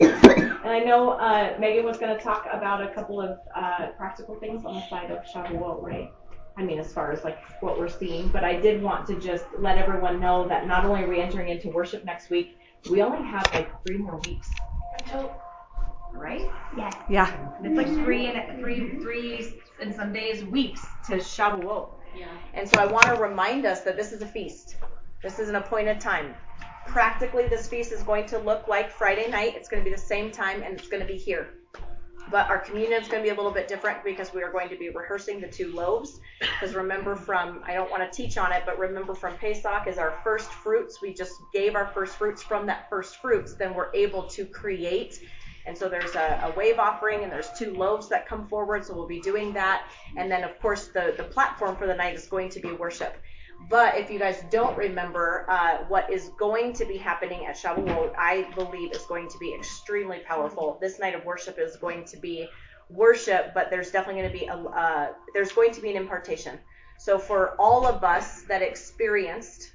[0.00, 4.34] And I know uh, Megan was going to talk about a couple of uh, practical
[4.34, 6.12] things on the side of Shavuot, right?
[6.56, 9.44] I mean, as far as like what we're seeing, but I did want to just
[9.58, 12.58] let everyone know that not only are we entering into worship next week,
[12.90, 14.50] we only have like three more weeks.
[14.98, 15.40] until,
[16.12, 16.50] Right?
[16.76, 16.94] Yes.
[17.08, 17.32] Yeah.
[17.62, 21.90] It's like three and three, three and some days, weeks to Shavuot.
[22.18, 22.26] Yeah.
[22.54, 24.76] And so I want to remind us that this is a feast.
[25.26, 26.36] This is an appointed time.
[26.86, 29.56] Practically, this feast is going to look like Friday night.
[29.56, 31.48] It's going to be the same time and it's going to be here.
[32.30, 34.68] But our communion is going to be a little bit different because we are going
[34.68, 36.20] to be rehearsing the two loaves.
[36.38, 39.98] Because remember from, I don't want to teach on it, but remember from Pesach is
[39.98, 41.02] our first fruits.
[41.02, 43.54] We just gave our first fruits from that first fruits.
[43.54, 45.18] Then we're able to create.
[45.66, 48.84] And so there's a, a wave offering and there's two loaves that come forward.
[48.84, 49.90] So we'll be doing that.
[50.16, 53.20] And then of course the, the platform for the night is going to be worship.
[53.68, 58.12] But if you guys don't remember, uh, what is going to be happening at Shavuot,
[58.16, 60.78] I believe is going to be extremely powerful.
[60.80, 62.48] This night of worship is going to be
[62.90, 66.58] worship, but there's definitely going to be a, uh, there's going to be an impartation.
[66.98, 69.72] So for all of us that experienced,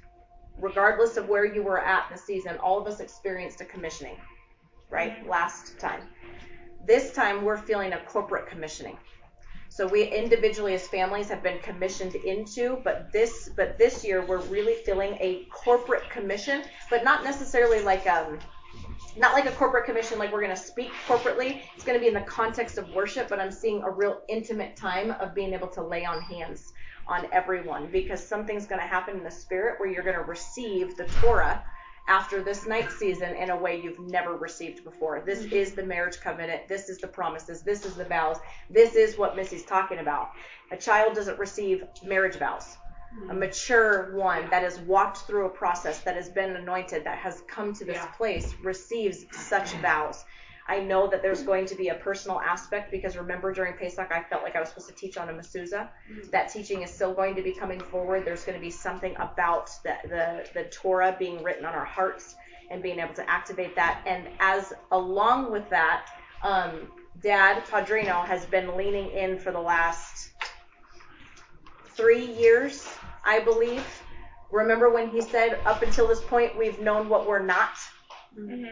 [0.57, 4.17] regardless of where you were at in the season, all of us experienced a commissioning,
[4.89, 5.27] right?
[5.27, 6.01] Last time.
[6.85, 8.97] This time we're feeling a corporate commissioning.
[9.71, 14.41] So we individually as families have been commissioned into, but this but this year we're
[14.47, 18.37] really feeling a corporate commission, but not necessarily like um
[19.15, 21.61] not like a corporate commission like we're going to speak corporately.
[21.73, 24.75] It's going to be in the context of worship, but I'm seeing a real intimate
[24.75, 26.73] time of being able to lay on hands
[27.07, 30.97] on everyone because something's going to happen in the spirit where you're going to receive
[30.97, 31.63] the Torah
[32.07, 35.21] after this night season in a way you've never received before.
[35.25, 35.55] This mm-hmm.
[35.55, 36.67] is the marriage covenant.
[36.67, 37.61] This is the promises.
[37.61, 38.37] This is the vows.
[38.69, 40.31] This is what Missy's talking about.
[40.71, 42.77] A child doesn't receive marriage vows.
[43.11, 43.39] A mm-hmm.
[43.39, 47.73] mature one that has walked through a process, that has been anointed, that has come
[47.73, 48.05] to this Yeah.
[48.07, 50.23] place, receives such vows.
[50.71, 54.23] I know that there's going to be a personal aspect because remember during Pesach I
[54.23, 55.89] felt like I was supposed to teach on a mezuzah.
[56.31, 58.23] That teaching is still going to be coming forward.
[58.23, 62.35] There's going to be something about the, the, the Torah being written on our hearts
[62.69, 64.01] and being able to activate that.
[64.05, 66.05] And as along with that,
[66.41, 66.89] um,
[67.21, 70.31] Dad Padrino has been leaning in for the last
[71.95, 72.87] three years,
[73.25, 73.85] I believe.
[74.51, 77.71] Remember when he said, up until this point, we've known what we're not,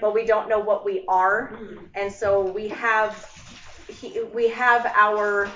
[0.01, 1.59] but we don't know what we are.
[1.95, 3.11] And so we have,
[3.87, 5.49] he, we have our,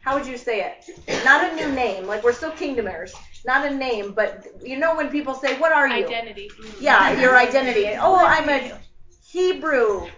[0.00, 1.24] how would you say it?
[1.24, 3.14] Not a new name, like we're still kingdom heirs.
[3.44, 6.04] Not a name, but you know when people say, what are you?
[6.06, 6.50] Identity.
[6.80, 7.86] Yeah, your identity.
[7.98, 8.78] Oh, I'm a
[9.24, 10.08] Hebrew.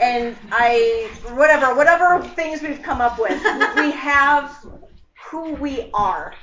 [0.00, 3.38] And I, whatever, whatever things we've come up with,
[3.76, 4.64] we have
[5.30, 6.34] who we are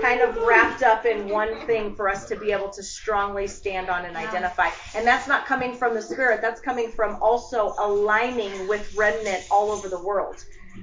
[0.00, 3.88] kind of wrapped up in one thing for us to be able to strongly stand
[3.90, 4.68] on and identify.
[4.94, 9.70] And that's not coming from the Spirit, that's coming from also aligning with remnant all
[9.70, 10.42] over the world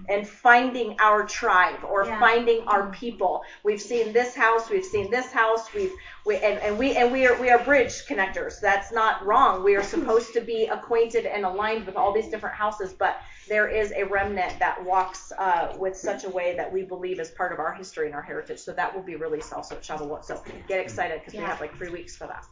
[0.10, 2.20] and finding our tribe or Yeah.
[2.20, 3.44] finding our people.
[3.64, 5.94] We've seen this house, we've seen this house, we've
[6.26, 8.60] we and, and we and we are we are bridge connectors.
[8.60, 9.64] That's not wrong.
[9.64, 13.18] We are supposed to be acquainted and aligned with all these different houses, but
[13.48, 17.30] there is a remnant that walks uh, with such a way that we believe is
[17.32, 18.60] part of our history and our heritage.
[18.60, 20.26] So that will be released also at Shavuot.
[20.26, 22.44] So get excited because we have like three weeks for that.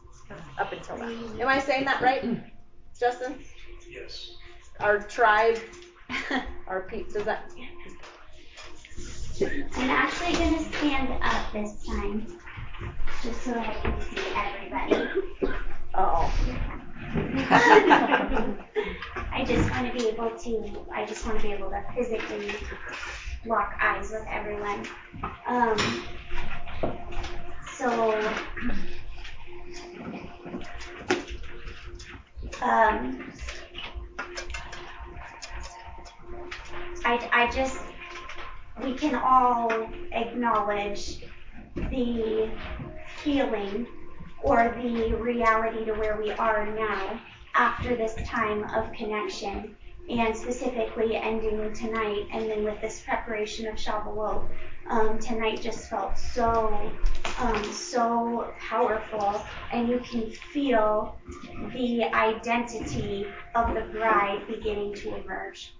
[0.58, 1.10] Up until that.
[1.40, 2.24] Am I saying that right,
[2.98, 3.38] Justin?
[3.90, 4.30] Yes.
[4.80, 5.58] Our tribe,
[6.66, 7.50] our pe- does that?
[9.40, 12.38] I'm actually going to stand up this time,
[13.22, 15.08] just so I can see everybody.
[15.94, 16.30] Uh
[17.16, 18.56] I
[19.46, 22.50] just want to be able to, I just want to be able to physically
[23.46, 24.84] lock eyes with everyone.
[25.46, 25.76] Um,
[27.76, 28.14] so,
[32.62, 33.32] um,
[37.04, 37.78] I, I just,
[38.82, 39.70] we can all
[40.12, 41.20] acknowledge
[41.76, 42.50] the
[43.22, 43.86] feeling
[44.44, 47.18] or the reality to where we are now
[47.54, 49.74] after this time of connection
[50.10, 54.46] and specifically ending tonight and then with this preparation of Shavuot.
[54.90, 56.92] Um, tonight just felt so,
[57.38, 59.42] um, so powerful
[59.72, 61.16] and you can feel
[61.72, 65.72] the identity of the bride beginning to emerge.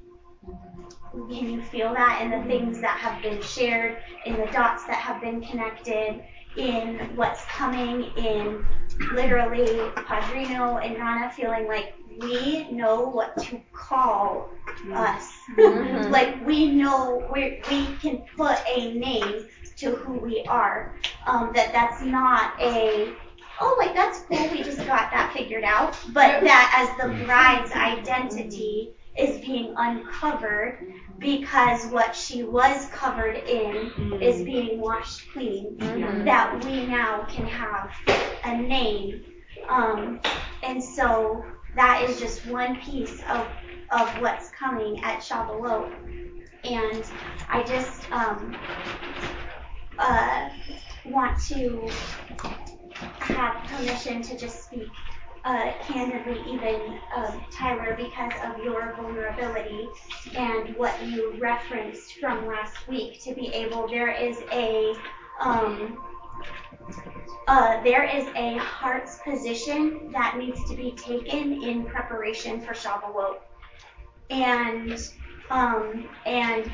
[1.13, 4.97] Can you feel that in the things that have been shared, in the dots that
[4.97, 6.25] have been connected,
[6.57, 8.65] in what's coming, in
[9.13, 14.51] literally Padrino and Rana feeling like we know what to call
[14.95, 15.33] us.
[15.57, 16.11] Mhm.
[16.11, 20.95] Like we know we we can put a name to who we are.
[21.27, 23.13] Um, that that's not a
[23.61, 27.73] oh like that's cool we just got that figured out, but that as the bride's
[27.73, 35.77] identity is being uncovered because what she was covered in is being washed clean.
[35.79, 36.25] Mhm.
[36.25, 37.91] That we now can have
[38.45, 39.25] a name.
[39.69, 40.21] Um,
[40.63, 41.45] and so
[41.77, 43.47] that is just one piece of,
[43.91, 45.91] of what's coming at Shavuot.
[46.65, 47.05] And
[47.51, 48.57] I just um,
[49.99, 50.49] uh,
[51.05, 51.89] want to
[53.21, 54.89] have permission to just speak
[55.45, 59.89] uh, candidly, even um, Tyler, because of your vulnerability
[60.37, 63.23] and what you referenced from last week.
[63.25, 64.95] To be able, there is a
[65.41, 66.03] um,
[67.47, 73.37] uh, there is a heart's position that needs to be taken in preparation for Shavuot,
[74.31, 75.11] and
[75.51, 76.71] um, and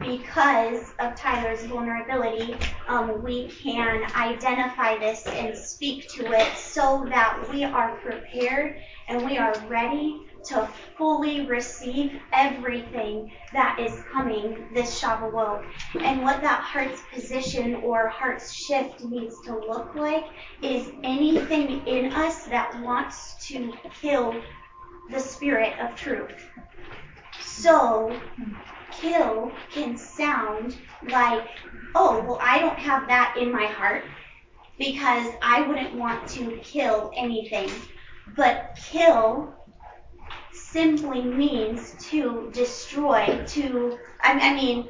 [0.00, 2.56] because of Tyler's vulnerability,
[2.88, 8.76] um, we can identify this and speak to it so that we are prepared
[9.08, 10.68] and we are ready to
[10.98, 15.64] fully receive everything that is coming this Shavuot.
[16.00, 20.24] And what that heart's position or heart's shift needs to look like
[20.62, 24.34] is anything in us that wants to kill
[25.10, 26.34] the spirit of truth.
[27.40, 28.18] So,
[29.00, 30.76] kill can sound
[31.08, 31.46] like,
[31.94, 34.04] oh, well, I don't have that in my heart
[34.78, 37.70] because I wouldn't want to kill anything.
[38.36, 39.54] But kill
[40.52, 44.88] simply means to destroy, to, I, I mean,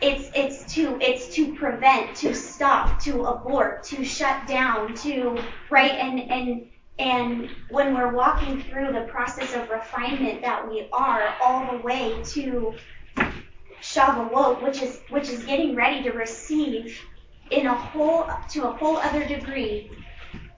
[0.00, 5.38] it's it's to it's to prevent, to stop, to abort, to shut down, to
[5.68, 6.66] right and and
[6.98, 12.22] and when we're walking through the process of refinement that we are all the way
[12.24, 12.74] to
[13.80, 17.00] Shavuot, which is which is getting ready to receive
[17.50, 19.90] in a whole to a whole other degree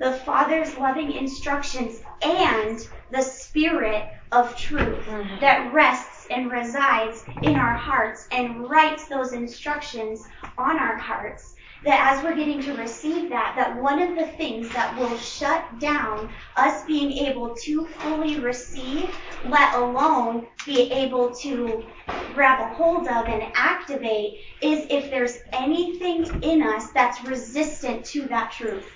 [0.03, 5.41] the Father's loving instructions and the Spirit of truth mm-hmm.
[5.41, 10.27] that rests and resides in our hearts and writes those instructions
[10.59, 11.52] on our hearts.
[11.85, 15.81] That as we're getting to receive that, that one of the things that will shut
[15.81, 21.93] down us being able to fully receive, let alone be able to
[22.33, 28.29] grab a hold of and activate is if there's anything in us that's resistant to
[28.29, 28.89] that truth.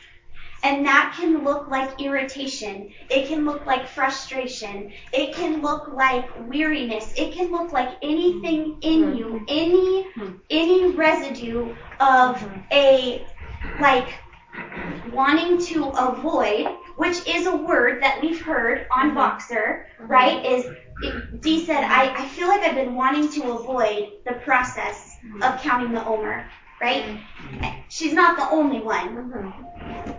[0.66, 2.90] And that can look like irritation.
[3.08, 4.92] It can look like frustration.
[5.12, 7.12] It can look like weariness.
[7.16, 9.16] It can look like anything in hmm.
[9.16, 10.32] you, any hmm.
[10.50, 13.24] any residue of a
[13.80, 14.08] like
[15.12, 16.66] wanting to avoid,
[16.96, 19.18] which is a word that we've heard on mm-hmm.
[19.18, 20.06] Voxer, mm-hmm.
[20.08, 20.44] right?
[20.44, 20.66] Is
[21.40, 25.68] Dee said, I, I feel like I've been wanting to avoid the process of mm-hmm.
[25.68, 26.44] counting the Omer,
[26.80, 27.20] right?
[27.88, 29.52] She's not the only one.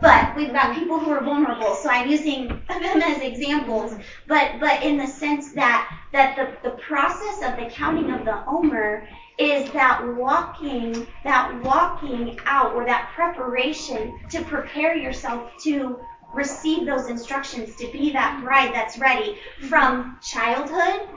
[0.02, 3.96] But we've got people who are vulnerable, so I'm using them as examples.
[4.28, 8.44] But but in the sense that that the, the process of the counting of the
[8.46, 9.08] Omer
[9.38, 16.00] is that walking that walking out or that preparation to prepare yourself to
[16.34, 19.38] receive those instructions to be that bride that's ready
[19.70, 21.08] from childhood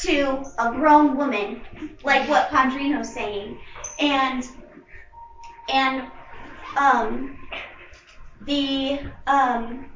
[0.00, 1.60] to a grown woman,
[2.04, 3.58] like what Pandrino's saying.
[3.98, 4.48] And
[5.68, 6.04] and
[6.76, 7.36] um
[8.48, 8.98] the
[9.28, 9.86] um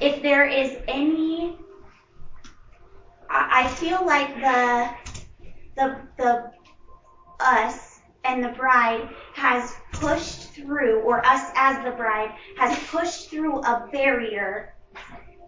[0.00, 1.56] if there is any
[3.30, 4.90] I, feel like the
[5.76, 6.50] the the
[7.40, 13.58] us and the bride has pushed through or us as the bride has pushed through
[13.60, 14.74] a barrier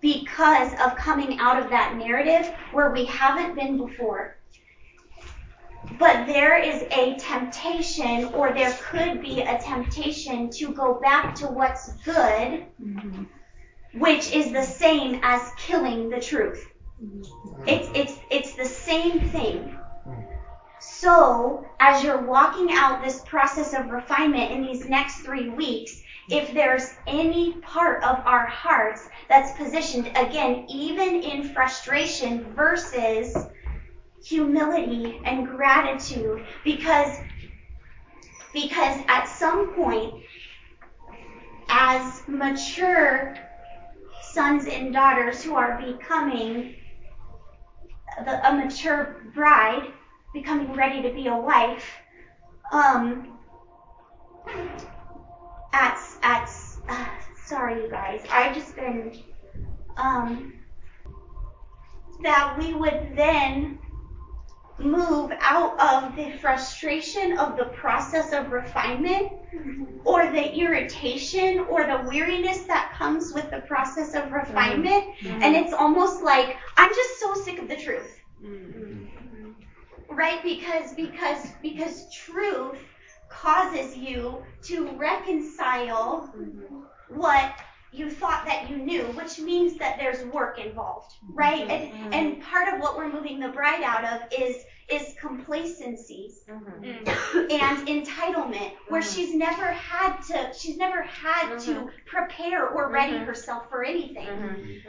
[0.02, 4.36] because of coming out of that narrative where we haven't been before
[5.98, 11.46] but there is a temptation, or there could be a temptation to go back to
[11.46, 13.24] what's good, mm-hmm.
[13.98, 16.66] which is the same as killing the truth.
[17.02, 17.68] Mm-hmm.
[17.68, 19.78] It's, it's, it's the same thing.
[20.06, 20.24] Mm.
[20.80, 26.52] So, as you're walking out this process of refinement in these next three weeks, if
[26.52, 33.36] there's any part of our hearts that's positioned, again, even in frustration versus
[34.24, 37.18] humility and gratitude because
[38.52, 40.14] because at some point
[41.68, 43.34] as mature
[44.32, 46.74] sons and daughters who are becoming
[48.24, 49.92] the, a mature bride
[50.32, 51.84] becoming ready to be a wife
[52.72, 53.38] um
[55.72, 56.50] at at
[56.88, 57.06] uh,
[57.46, 59.12] sorry you guys i've just been
[59.96, 60.52] um
[62.22, 63.78] that we would then
[64.78, 69.84] move out of the frustration of the process of refinement mm-hmm.
[70.04, 74.34] or the irritation or the weariness that comes with the process of mm-hmm.
[74.34, 75.04] refinement.
[75.20, 75.42] Mhm.
[75.42, 78.20] And it's almost like, I'm just so sick of the truth.
[78.44, 80.14] Mm-hmm.
[80.14, 80.42] Right?
[80.42, 82.78] Because, because, because truth
[83.28, 86.32] causes you to reconcile
[87.08, 87.52] what
[87.92, 91.66] you thought that you knew, which means that there's work involved, right?
[91.66, 91.70] Mm-hmm.
[91.70, 92.12] And mm-hmm.
[92.12, 97.08] and part of what we're moving the bride out of is is complacency mm-hmm.
[97.50, 103.68] and entitlement, where she's never had to she's never had to prepare or ready herself
[103.70, 104.28] for anything.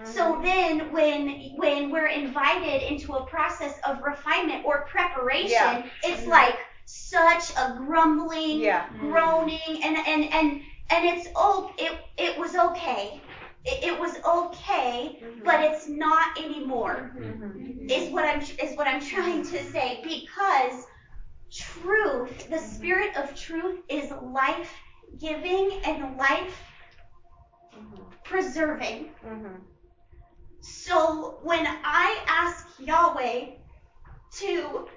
[0.03, 5.85] So then when when we're invited into a process of refinement or preparation, Yeah.
[6.03, 8.87] it's like such a grumbling, Yeah.
[8.99, 13.21] groaning, and and and and it's oh it it was okay.
[13.65, 15.43] It, it was okay, mm-hmm.
[15.43, 17.11] but it's not anymore.
[17.17, 17.89] Mm-hmm.
[17.89, 20.85] Is what I'm is what I'm trying to say because
[21.51, 22.75] truth, the mm-hmm.
[22.75, 24.71] spirit of truth is life
[25.19, 26.57] giving and life
[28.23, 29.09] preserving.
[30.61, 33.45] So when I ask Yahweh
[34.39, 34.87] to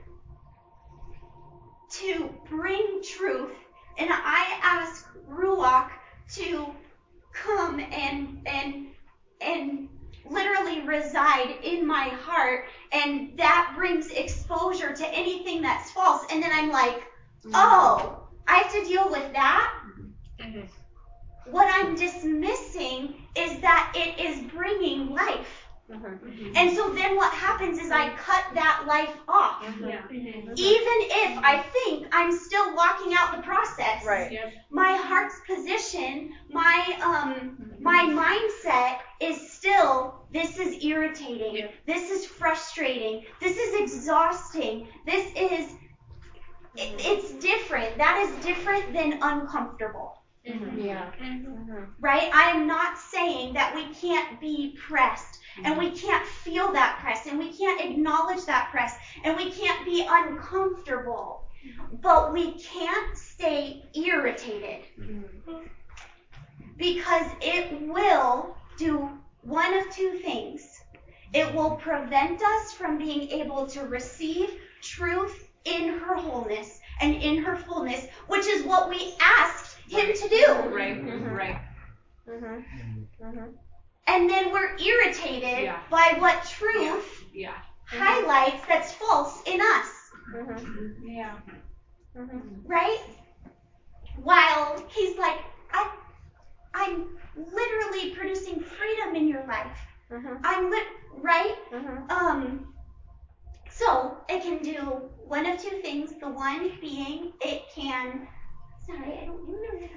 [1.91, 3.53] to bring truth,
[3.99, 5.91] and I ask Ruach
[6.35, 6.75] to
[7.33, 8.87] come and and
[9.41, 9.89] and
[10.25, 16.51] literally reside in my heart, and that brings exposure to anything that's false, and then
[16.53, 17.07] I'm like,
[17.55, 19.73] oh, I have to deal with that.
[20.41, 20.67] Mm-hmm.
[21.51, 25.60] What I'm dismissing is that it is bringing life.
[25.91, 26.57] Mm-hmm.
[26.57, 29.65] And so then what happens is I cut that life off.
[29.65, 29.85] Mm-hmm.
[29.85, 30.53] Mm-hmm.
[30.57, 34.05] Even if I think I'm still walking out the process.
[34.05, 34.39] Right.
[34.71, 41.69] My heart's position, my um my mindset is still this is irritating.
[41.87, 43.25] This is frustrating.
[43.41, 44.87] This is exhausting.
[45.07, 45.73] This is
[46.77, 47.99] it, it's different.
[47.99, 51.11] That is different than uncomfortable Yeah.
[52.01, 52.31] right?
[52.33, 55.30] I am not saying that we can't be pressed
[55.65, 59.85] and we can't feel that press and we can't acknowledge that press and we can't
[59.85, 61.45] be uncomfortable,
[62.03, 64.85] but we can't stay irritated.
[66.77, 69.11] Because it will do
[69.43, 70.63] one of two things.
[71.33, 77.43] It will prevent us from being able to receive truth in her wholeness and in
[77.43, 80.47] her fullness, which is what we asked him to do.
[80.75, 81.27] Right, mm-hmm.
[81.27, 81.61] right.
[82.29, 83.25] Mm-hmm.
[83.25, 83.70] Mm-hmm.
[84.07, 85.81] And then we're irritated Yeah.
[85.91, 87.57] by what truth Yeah.
[87.87, 90.11] highlights that's false in us,
[91.03, 91.37] Yeah.
[92.65, 92.99] right?
[94.17, 95.37] While he's like,
[95.73, 95.87] I,
[96.75, 97.03] I'm
[97.37, 99.79] literally producing freedom in your life.
[100.45, 100.85] I'm lit,
[101.23, 101.55] right?
[102.11, 102.67] Um,
[103.71, 106.13] so it can do one of two things.
[106.21, 108.21] The one being it can,
[108.87, 109.41] sorry, I don't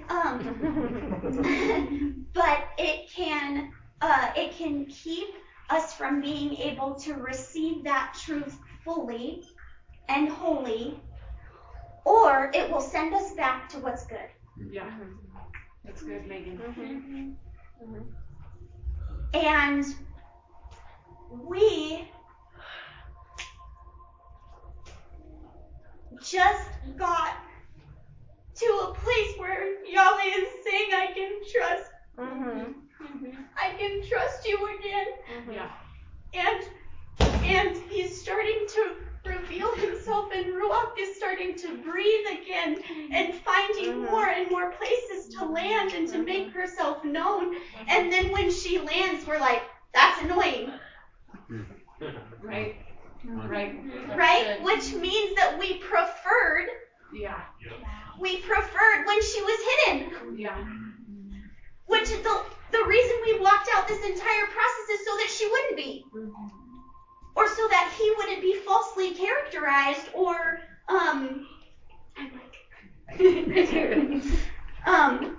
[0.09, 0.41] um,
[2.33, 3.63] but it can,
[4.03, 5.29] uh, it can keep
[5.69, 9.43] us from being able to receive that truth fully
[10.09, 10.99] and wholly,
[12.03, 14.27] or it will send us back to what's good.
[14.69, 14.91] Yeah.
[15.85, 16.57] That's good, Megan.
[16.57, 17.29] Mm-hmm.
[17.85, 18.03] Mm-hmm.
[19.33, 19.85] And
[21.47, 22.05] we
[26.21, 27.35] just got
[28.55, 31.89] to a place where Yahweh is saying, I can trust.
[32.17, 32.82] Mm-hmm.
[33.03, 33.41] Mm-hmm.
[33.57, 35.05] I can trust you again.
[35.37, 35.51] Mm-hmm.
[35.53, 35.71] Yeah.
[36.33, 36.63] And
[37.43, 43.13] and he's starting to reveal himself and Ruach is starting to breathe again mm-hmm.
[43.13, 47.55] and finding more and more places to land and to make herself known.
[47.87, 49.63] And then when she lands, we're like,
[49.93, 50.71] that's annoying.
[52.41, 52.75] Right.
[53.25, 53.75] Right.
[54.15, 54.61] Right?
[54.63, 56.67] Which means that we preferred
[57.13, 57.39] Yeah.
[58.19, 60.37] we preferred when she was hidden.
[60.37, 60.57] Yeah.
[61.85, 62.43] Which is the
[62.73, 66.03] the reason we walked out this entire process is so that she wouldn't be.
[67.35, 70.59] Or so that he wouldn't be falsely characterized or
[70.89, 71.47] um
[72.17, 72.53] I'm like
[74.87, 75.37] um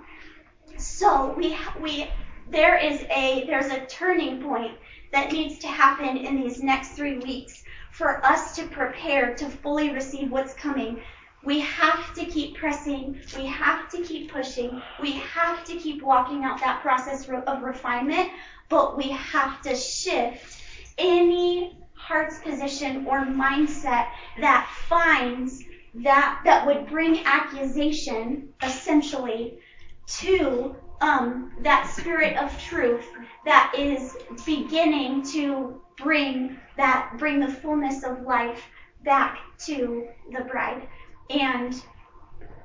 [0.77, 2.05] so we we
[2.47, 4.73] there is a there's a turning point
[5.11, 9.89] that needs to happen in these next 3 weeks for us to prepare to fully
[9.89, 10.97] receive what's coming
[11.45, 13.19] we have to keep pressing.
[13.37, 14.81] We have to keep pushing.
[14.99, 18.31] We have to keep walking out that process of refinement,
[18.67, 20.61] but we have to shift
[20.97, 24.07] any heart's position or mindset
[24.39, 25.63] that finds
[26.03, 29.59] that that would bring accusation essentially
[30.07, 33.05] to um, that spirit of truth
[33.45, 34.15] that is
[34.45, 38.61] beginning to bring that bring the fullness of life
[39.03, 40.87] back to the bride.
[41.29, 41.81] And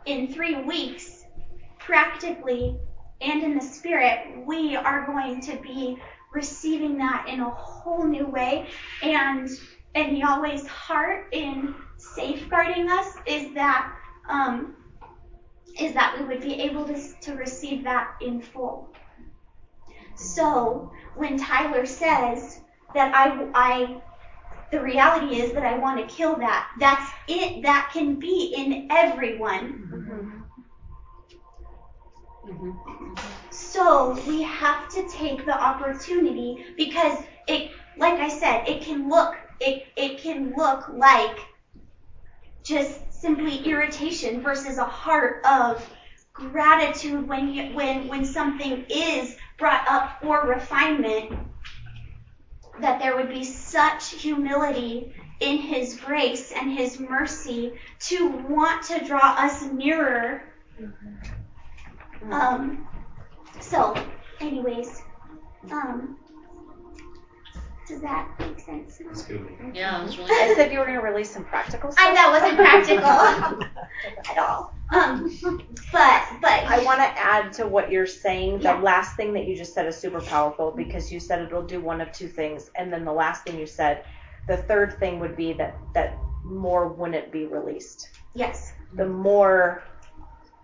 [0.07, 1.25] in three weeks,
[1.79, 2.77] practically
[3.21, 6.01] and in the spirit, we are going to be
[6.33, 8.69] receiving that in a whole new way.
[9.03, 9.49] And
[9.95, 13.93] and Yahweh's heart in safeguarding us is that
[14.29, 14.77] um,
[15.79, 18.89] is that we would be able to, to receive that in full.
[20.15, 22.61] So when Tyler says
[22.95, 24.01] that I I
[24.71, 26.69] the reality is that I want to kill that.
[26.79, 27.63] That's it.
[27.63, 30.47] That can be in everyone.
[33.51, 39.35] So we have to take the opportunity because it, like I said, it can look,
[39.61, 41.39] it, it can look like
[42.63, 45.89] just simply irritation versus a heart of
[46.33, 51.33] gratitude when you, when, when something is brought up for refinement
[52.81, 59.05] that there would be such humility in His grace and His mercy to want to
[59.05, 60.43] draw us nearer.
[62.31, 62.87] Um,
[63.61, 63.95] so,
[64.41, 65.03] anyways,
[65.71, 66.19] um,
[67.91, 68.99] does that make sense?
[69.05, 69.49] That's good.
[69.75, 72.07] Yeah, it was really I said you were going to release some practical stuff.
[72.07, 74.75] I know that wasn't practical at all.
[74.91, 75.61] Um,
[75.93, 78.59] but but I want to add to what you're saying.
[78.59, 78.81] The Yeah.
[78.81, 82.01] last thing that you just said is super powerful because you said it'll do one
[82.01, 84.05] of two things, and then the last thing you said,
[84.49, 88.09] the third thing would be that that more wouldn't be released.
[88.35, 89.83] yes, The more,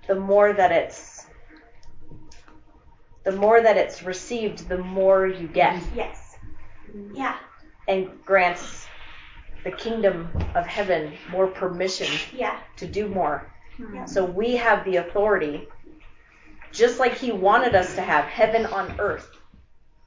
[0.09, 1.27] the more that it's,
[3.25, 5.97] the more that it's received, the more you get, mm-hmm.
[5.97, 6.37] yes,
[7.15, 7.37] yeah,
[7.89, 8.87] and grants
[9.65, 13.51] the kingdom of heaven more permission yeah, to do more.
[13.79, 14.05] Yeah.
[14.07, 15.69] So we have the authority,
[16.73, 19.29] just like He wanted us to have heaven on earth.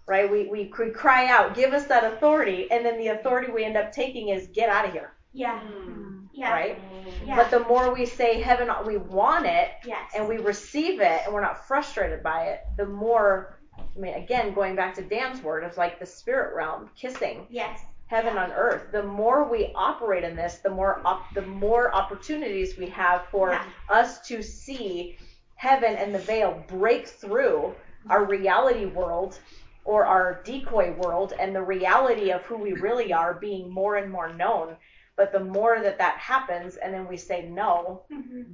[0.08, 0.30] Right?
[0.30, 3.78] We, we could cry out, give us that authority, and then the authority we end
[3.78, 5.14] up taking is get out of here.
[5.34, 6.26] Yeah, hmm.
[6.34, 6.82] yeah, Right?
[7.24, 7.36] yeah.
[7.36, 11.34] But the more we say heaven, we want it, yes, and we receive it, and
[11.34, 15.64] we're not frustrated by it, the more, I mean, again, going back to Dan's word
[15.64, 17.80] of like the spirit realm, kissing yes,
[18.10, 18.92] heaven on earth.
[18.92, 23.52] The more we operate in this, the more op- the more opportunities we have for
[23.52, 23.64] Yeah.
[23.88, 25.18] us to see
[25.56, 27.76] heaven and the veil break through
[28.10, 29.40] our reality world
[29.86, 34.12] or our decoy world and the reality of who we really are being more and
[34.12, 34.76] more known.
[35.16, 38.06] But the more that that happens, and then we say no,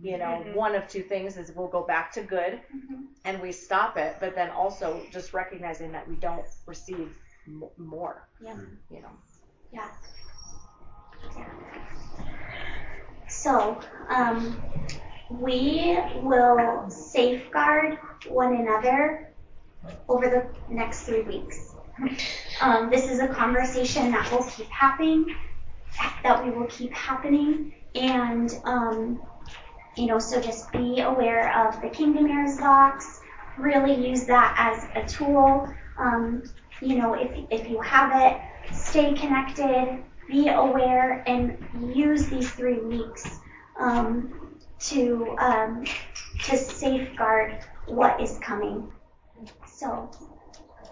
[0.02, 0.56] you know, Mhm.
[0.56, 3.06] one of two things is we'll go back to good Mhm.
[3.24, 7.16] and we stop it, but then also just recognizing that we don't receive
[7.48, 8.56] m- more, Yeah.
[8.90, 9.12] you know.
[9.76, 9.90] Yeah.
[13.28, 13.78] So,
[14.10, 14.62] um,
[15.30, 17.98] we will safeguard
[18.30, 19.34] one another
[20.08, 21.76] over the next three weeks.
[22.62, 25.26] Um, this is a conversation that will keep happening,
[26.24, 29.20] that we will keep happening, and um,
[29.98, 33.20] you know, so just be aware of the Kingdom Heirs box.
[33.58, 35.68] Really use that as a tool.
[36.00, 36.44] Um,
[36.82, 38.40] you know, if if you have it,
[38.72, 41.58] stay connected, be aware, and
[41.96, 43.40] use these three weeks
[43.80, 45.86] um, to um,
[46.44, 48.92] to safeguard what is coming.
[49.68, 50.10] So,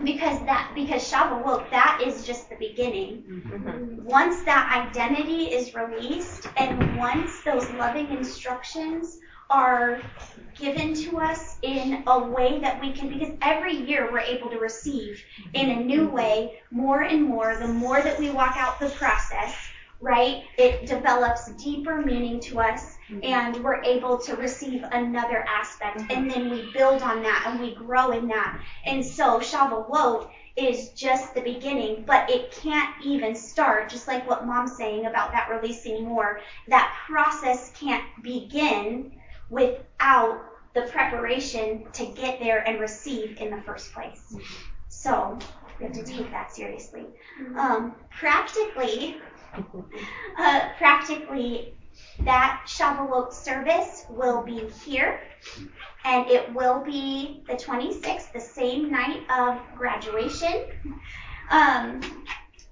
[0.03, 4.01] because that because Shavuot, that is just the beginning.
[4.03, 9.19] Once that identity is released, and once those loving instructions
[9.49, 10.01] are
[10.55, 14.57] given to us in a way that we can, because every year we're able to
[14.57, 15.21] receive
[15.53, 17.55] in a new way more and more.
[17.55, 19.55] The more that we walk out the process,
[19.99, 23.19] right, it develops deeper meaning to us, mm-hmm.
[23.23, 26.11] and we're able to receive another aspect, mm-hmm.
[26.11, 28.61] and then we build on that and we grow in that.
[28.85, 34.45] And so Shavuot is just the beginning, but it can't even start, just like what
[34.45, 36.41] mom's saying about that releasing more.
[36.67, 39.13] That process can't begin
[39.53, 40.41] without
[40.73, 44.35] the preparation to get there and receive in the first place.
[44.89, 45.37] So
[45.79, 47.05] we have to take that seriously.
[47.55, 49.17] Um, practically,
[50.37, 51.75] uh, practically,
[52.21, 55.21] that Shavuot service will be here,
[56.03, 60.65] and it will be the 26th, the same night of graduation.
[61.51, 62.01] Um,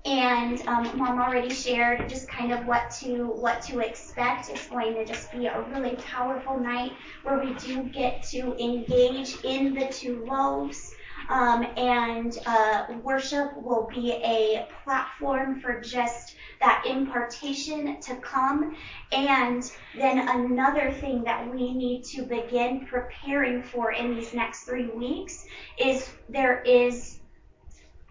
[0.06, 4.50] and um, mom already shared just kind of what to what to expect.
[4.50, 9.44] It's going to just be a really powerful night where we do get to engage
[9.44, 10.94] in the two loaves.
[11.30, 18.76] Um, and uh, worship will be a platform for just that impartation to come.
[19.12, 24.88] And then another thing that we need to begin preparing for in these next three
[24.88, 25.46] weeks
[25.78, 27.20] is there is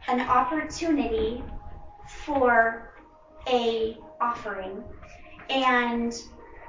[0.09, 1.43] an opportunity
[2.35, 2.93] for
[3.49, 4.85] a offering.
[5.49, 6.15] And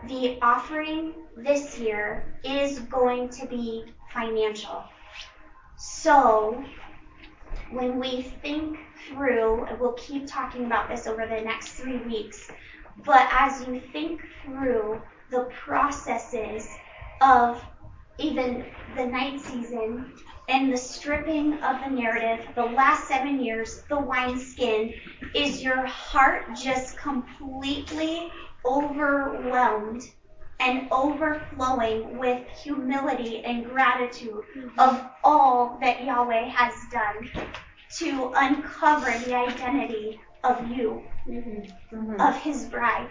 [0.08, 4.84] the offering this year is going to be financial.
[5.78, 6.64] So
[7.70, 12.50] when we think through, we'll keep talking about this over the next three weeks,
[13.06, 16.68] but as you think through the processes
[17.22, 17.64] of
[18.18, 18.66] even
[18.96, 20.12] the night season
[20.52, 24.94] and the stripping of the narrative, the last seven years, the wineskin,
[25.34, 28.30] is your heart just completely
[28.66, 30.04] overwhelmed
[30.60, 34.44] and overflowing with humility and gratitude
[34.78, 37.30] of all that Yahweh has done
[37.98, 42.20] to uncover the identity of you, mm-hmm.
[42.20, 43.10] of his bride.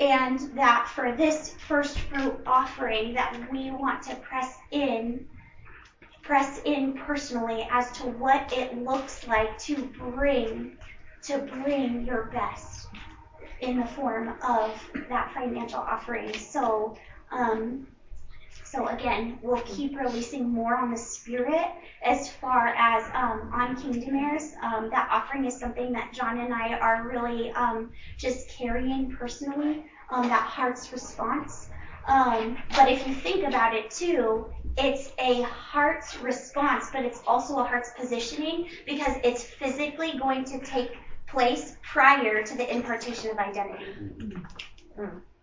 [0.00, 5.26] And that for this first fruit offering that we want to press in,
[6.22, 10.76] press in personally as to what it looks like to bring,
[11.22, 12.88] to bring your best
[13.60, 16.36] in the form of that financial offering.
[16.38, 16.96] So,
[17.30, 17.86] um,
[18.64, 21.66] so again, we'll keep releasing more on the spirit
[22.04, 24.52] as far as um, on Kingdom Heirs.
[24.62, 29.84] Um, that offering is something that John and I are really um, just carrying personally.
[30.10, 31.69] Um, that heart's response.
[32.06, 34.46] Um, but if you think about it too,
[34.76, 40.58] it's a heart's response, but it's also a heart's positioning because it's physically going to
[40.60, 40.92] take
[41.28, 43.94] place prior to the impartation of identity.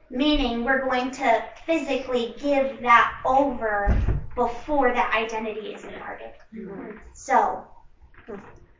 [0.09, 3.95] Meaning, we're going to physically give that over
[4.35, 6.31] before that identity is imparted.
[7.13, 7.67] So,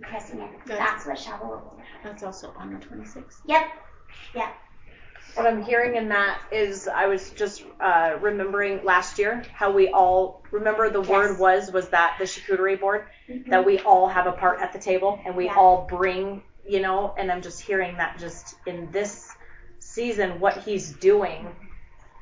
[0.02, 0.50] pressing in.
[0.66, 1.80] That's what Shavuot will.
[2.04, 3.42] That's also on the 26th.
[3.46, 3.64] Yep.
[4.36, 4.56] Yep.
[5.38, 9.90] What I'm hearing in that is I was just uh, remembering last year how we
[9.90, 13.48] all remember the word was was that the charcuterie board Mhm.
[13.52, 15.54] that we all have a part at the table and we Yeah.
[15.56, 19.32] all bring you know and I'm just hearing that just in this
[19.78, 21.56] season what he's doing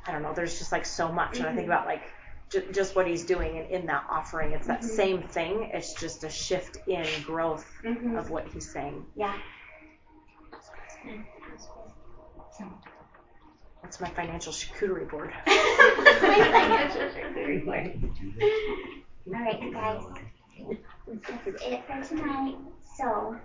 [0.06, 1.72] I don't know there's just like so much and I think Mhm.
[1.74, 2.04] about like
[2.50, 4.84] ju- just what he's doing and in that offering it's that Mhm.
[4.84, 8.18] same thing it's just a shift in growth Mhm.
[8.20, 9.34] of what he's saying Yeah.
[13.86, 18.14] That's my financial charcuterie board My financial charcuterie board.
[19.28, 20.02] All right, you guys.
[21.08, 22.56] Let's that's it for tonight.
[22.98, 23.36] So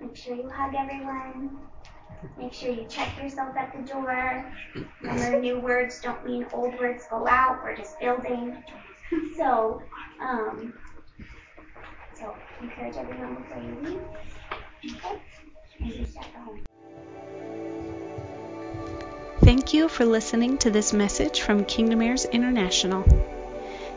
[0.00, 1.58] make sure you hug everyone.
[2.36, 4.44] Make sure you check yourself at the door.
[5.00, 7.62] Remember, new words don't mean old words go out.
[7.62, 8.64] We're just building.
[9.36, 9.80] So,
[10.20, 10.74] um,
[12.18, 14.96] so encourage everyone before you leave.
[14.96, 15.20] Okay?
[15.80, 16.71] And be safe at home.
[19.52, 23.04] Thank you for listening to this message from Kingdom Heirs International.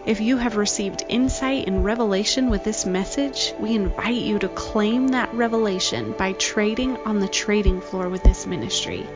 [0.05, 5.07] If you have received insight and revelation with this message, we invite you to claim
[5.07, 9.07] that revelation by trading on the trading floor with this ministry.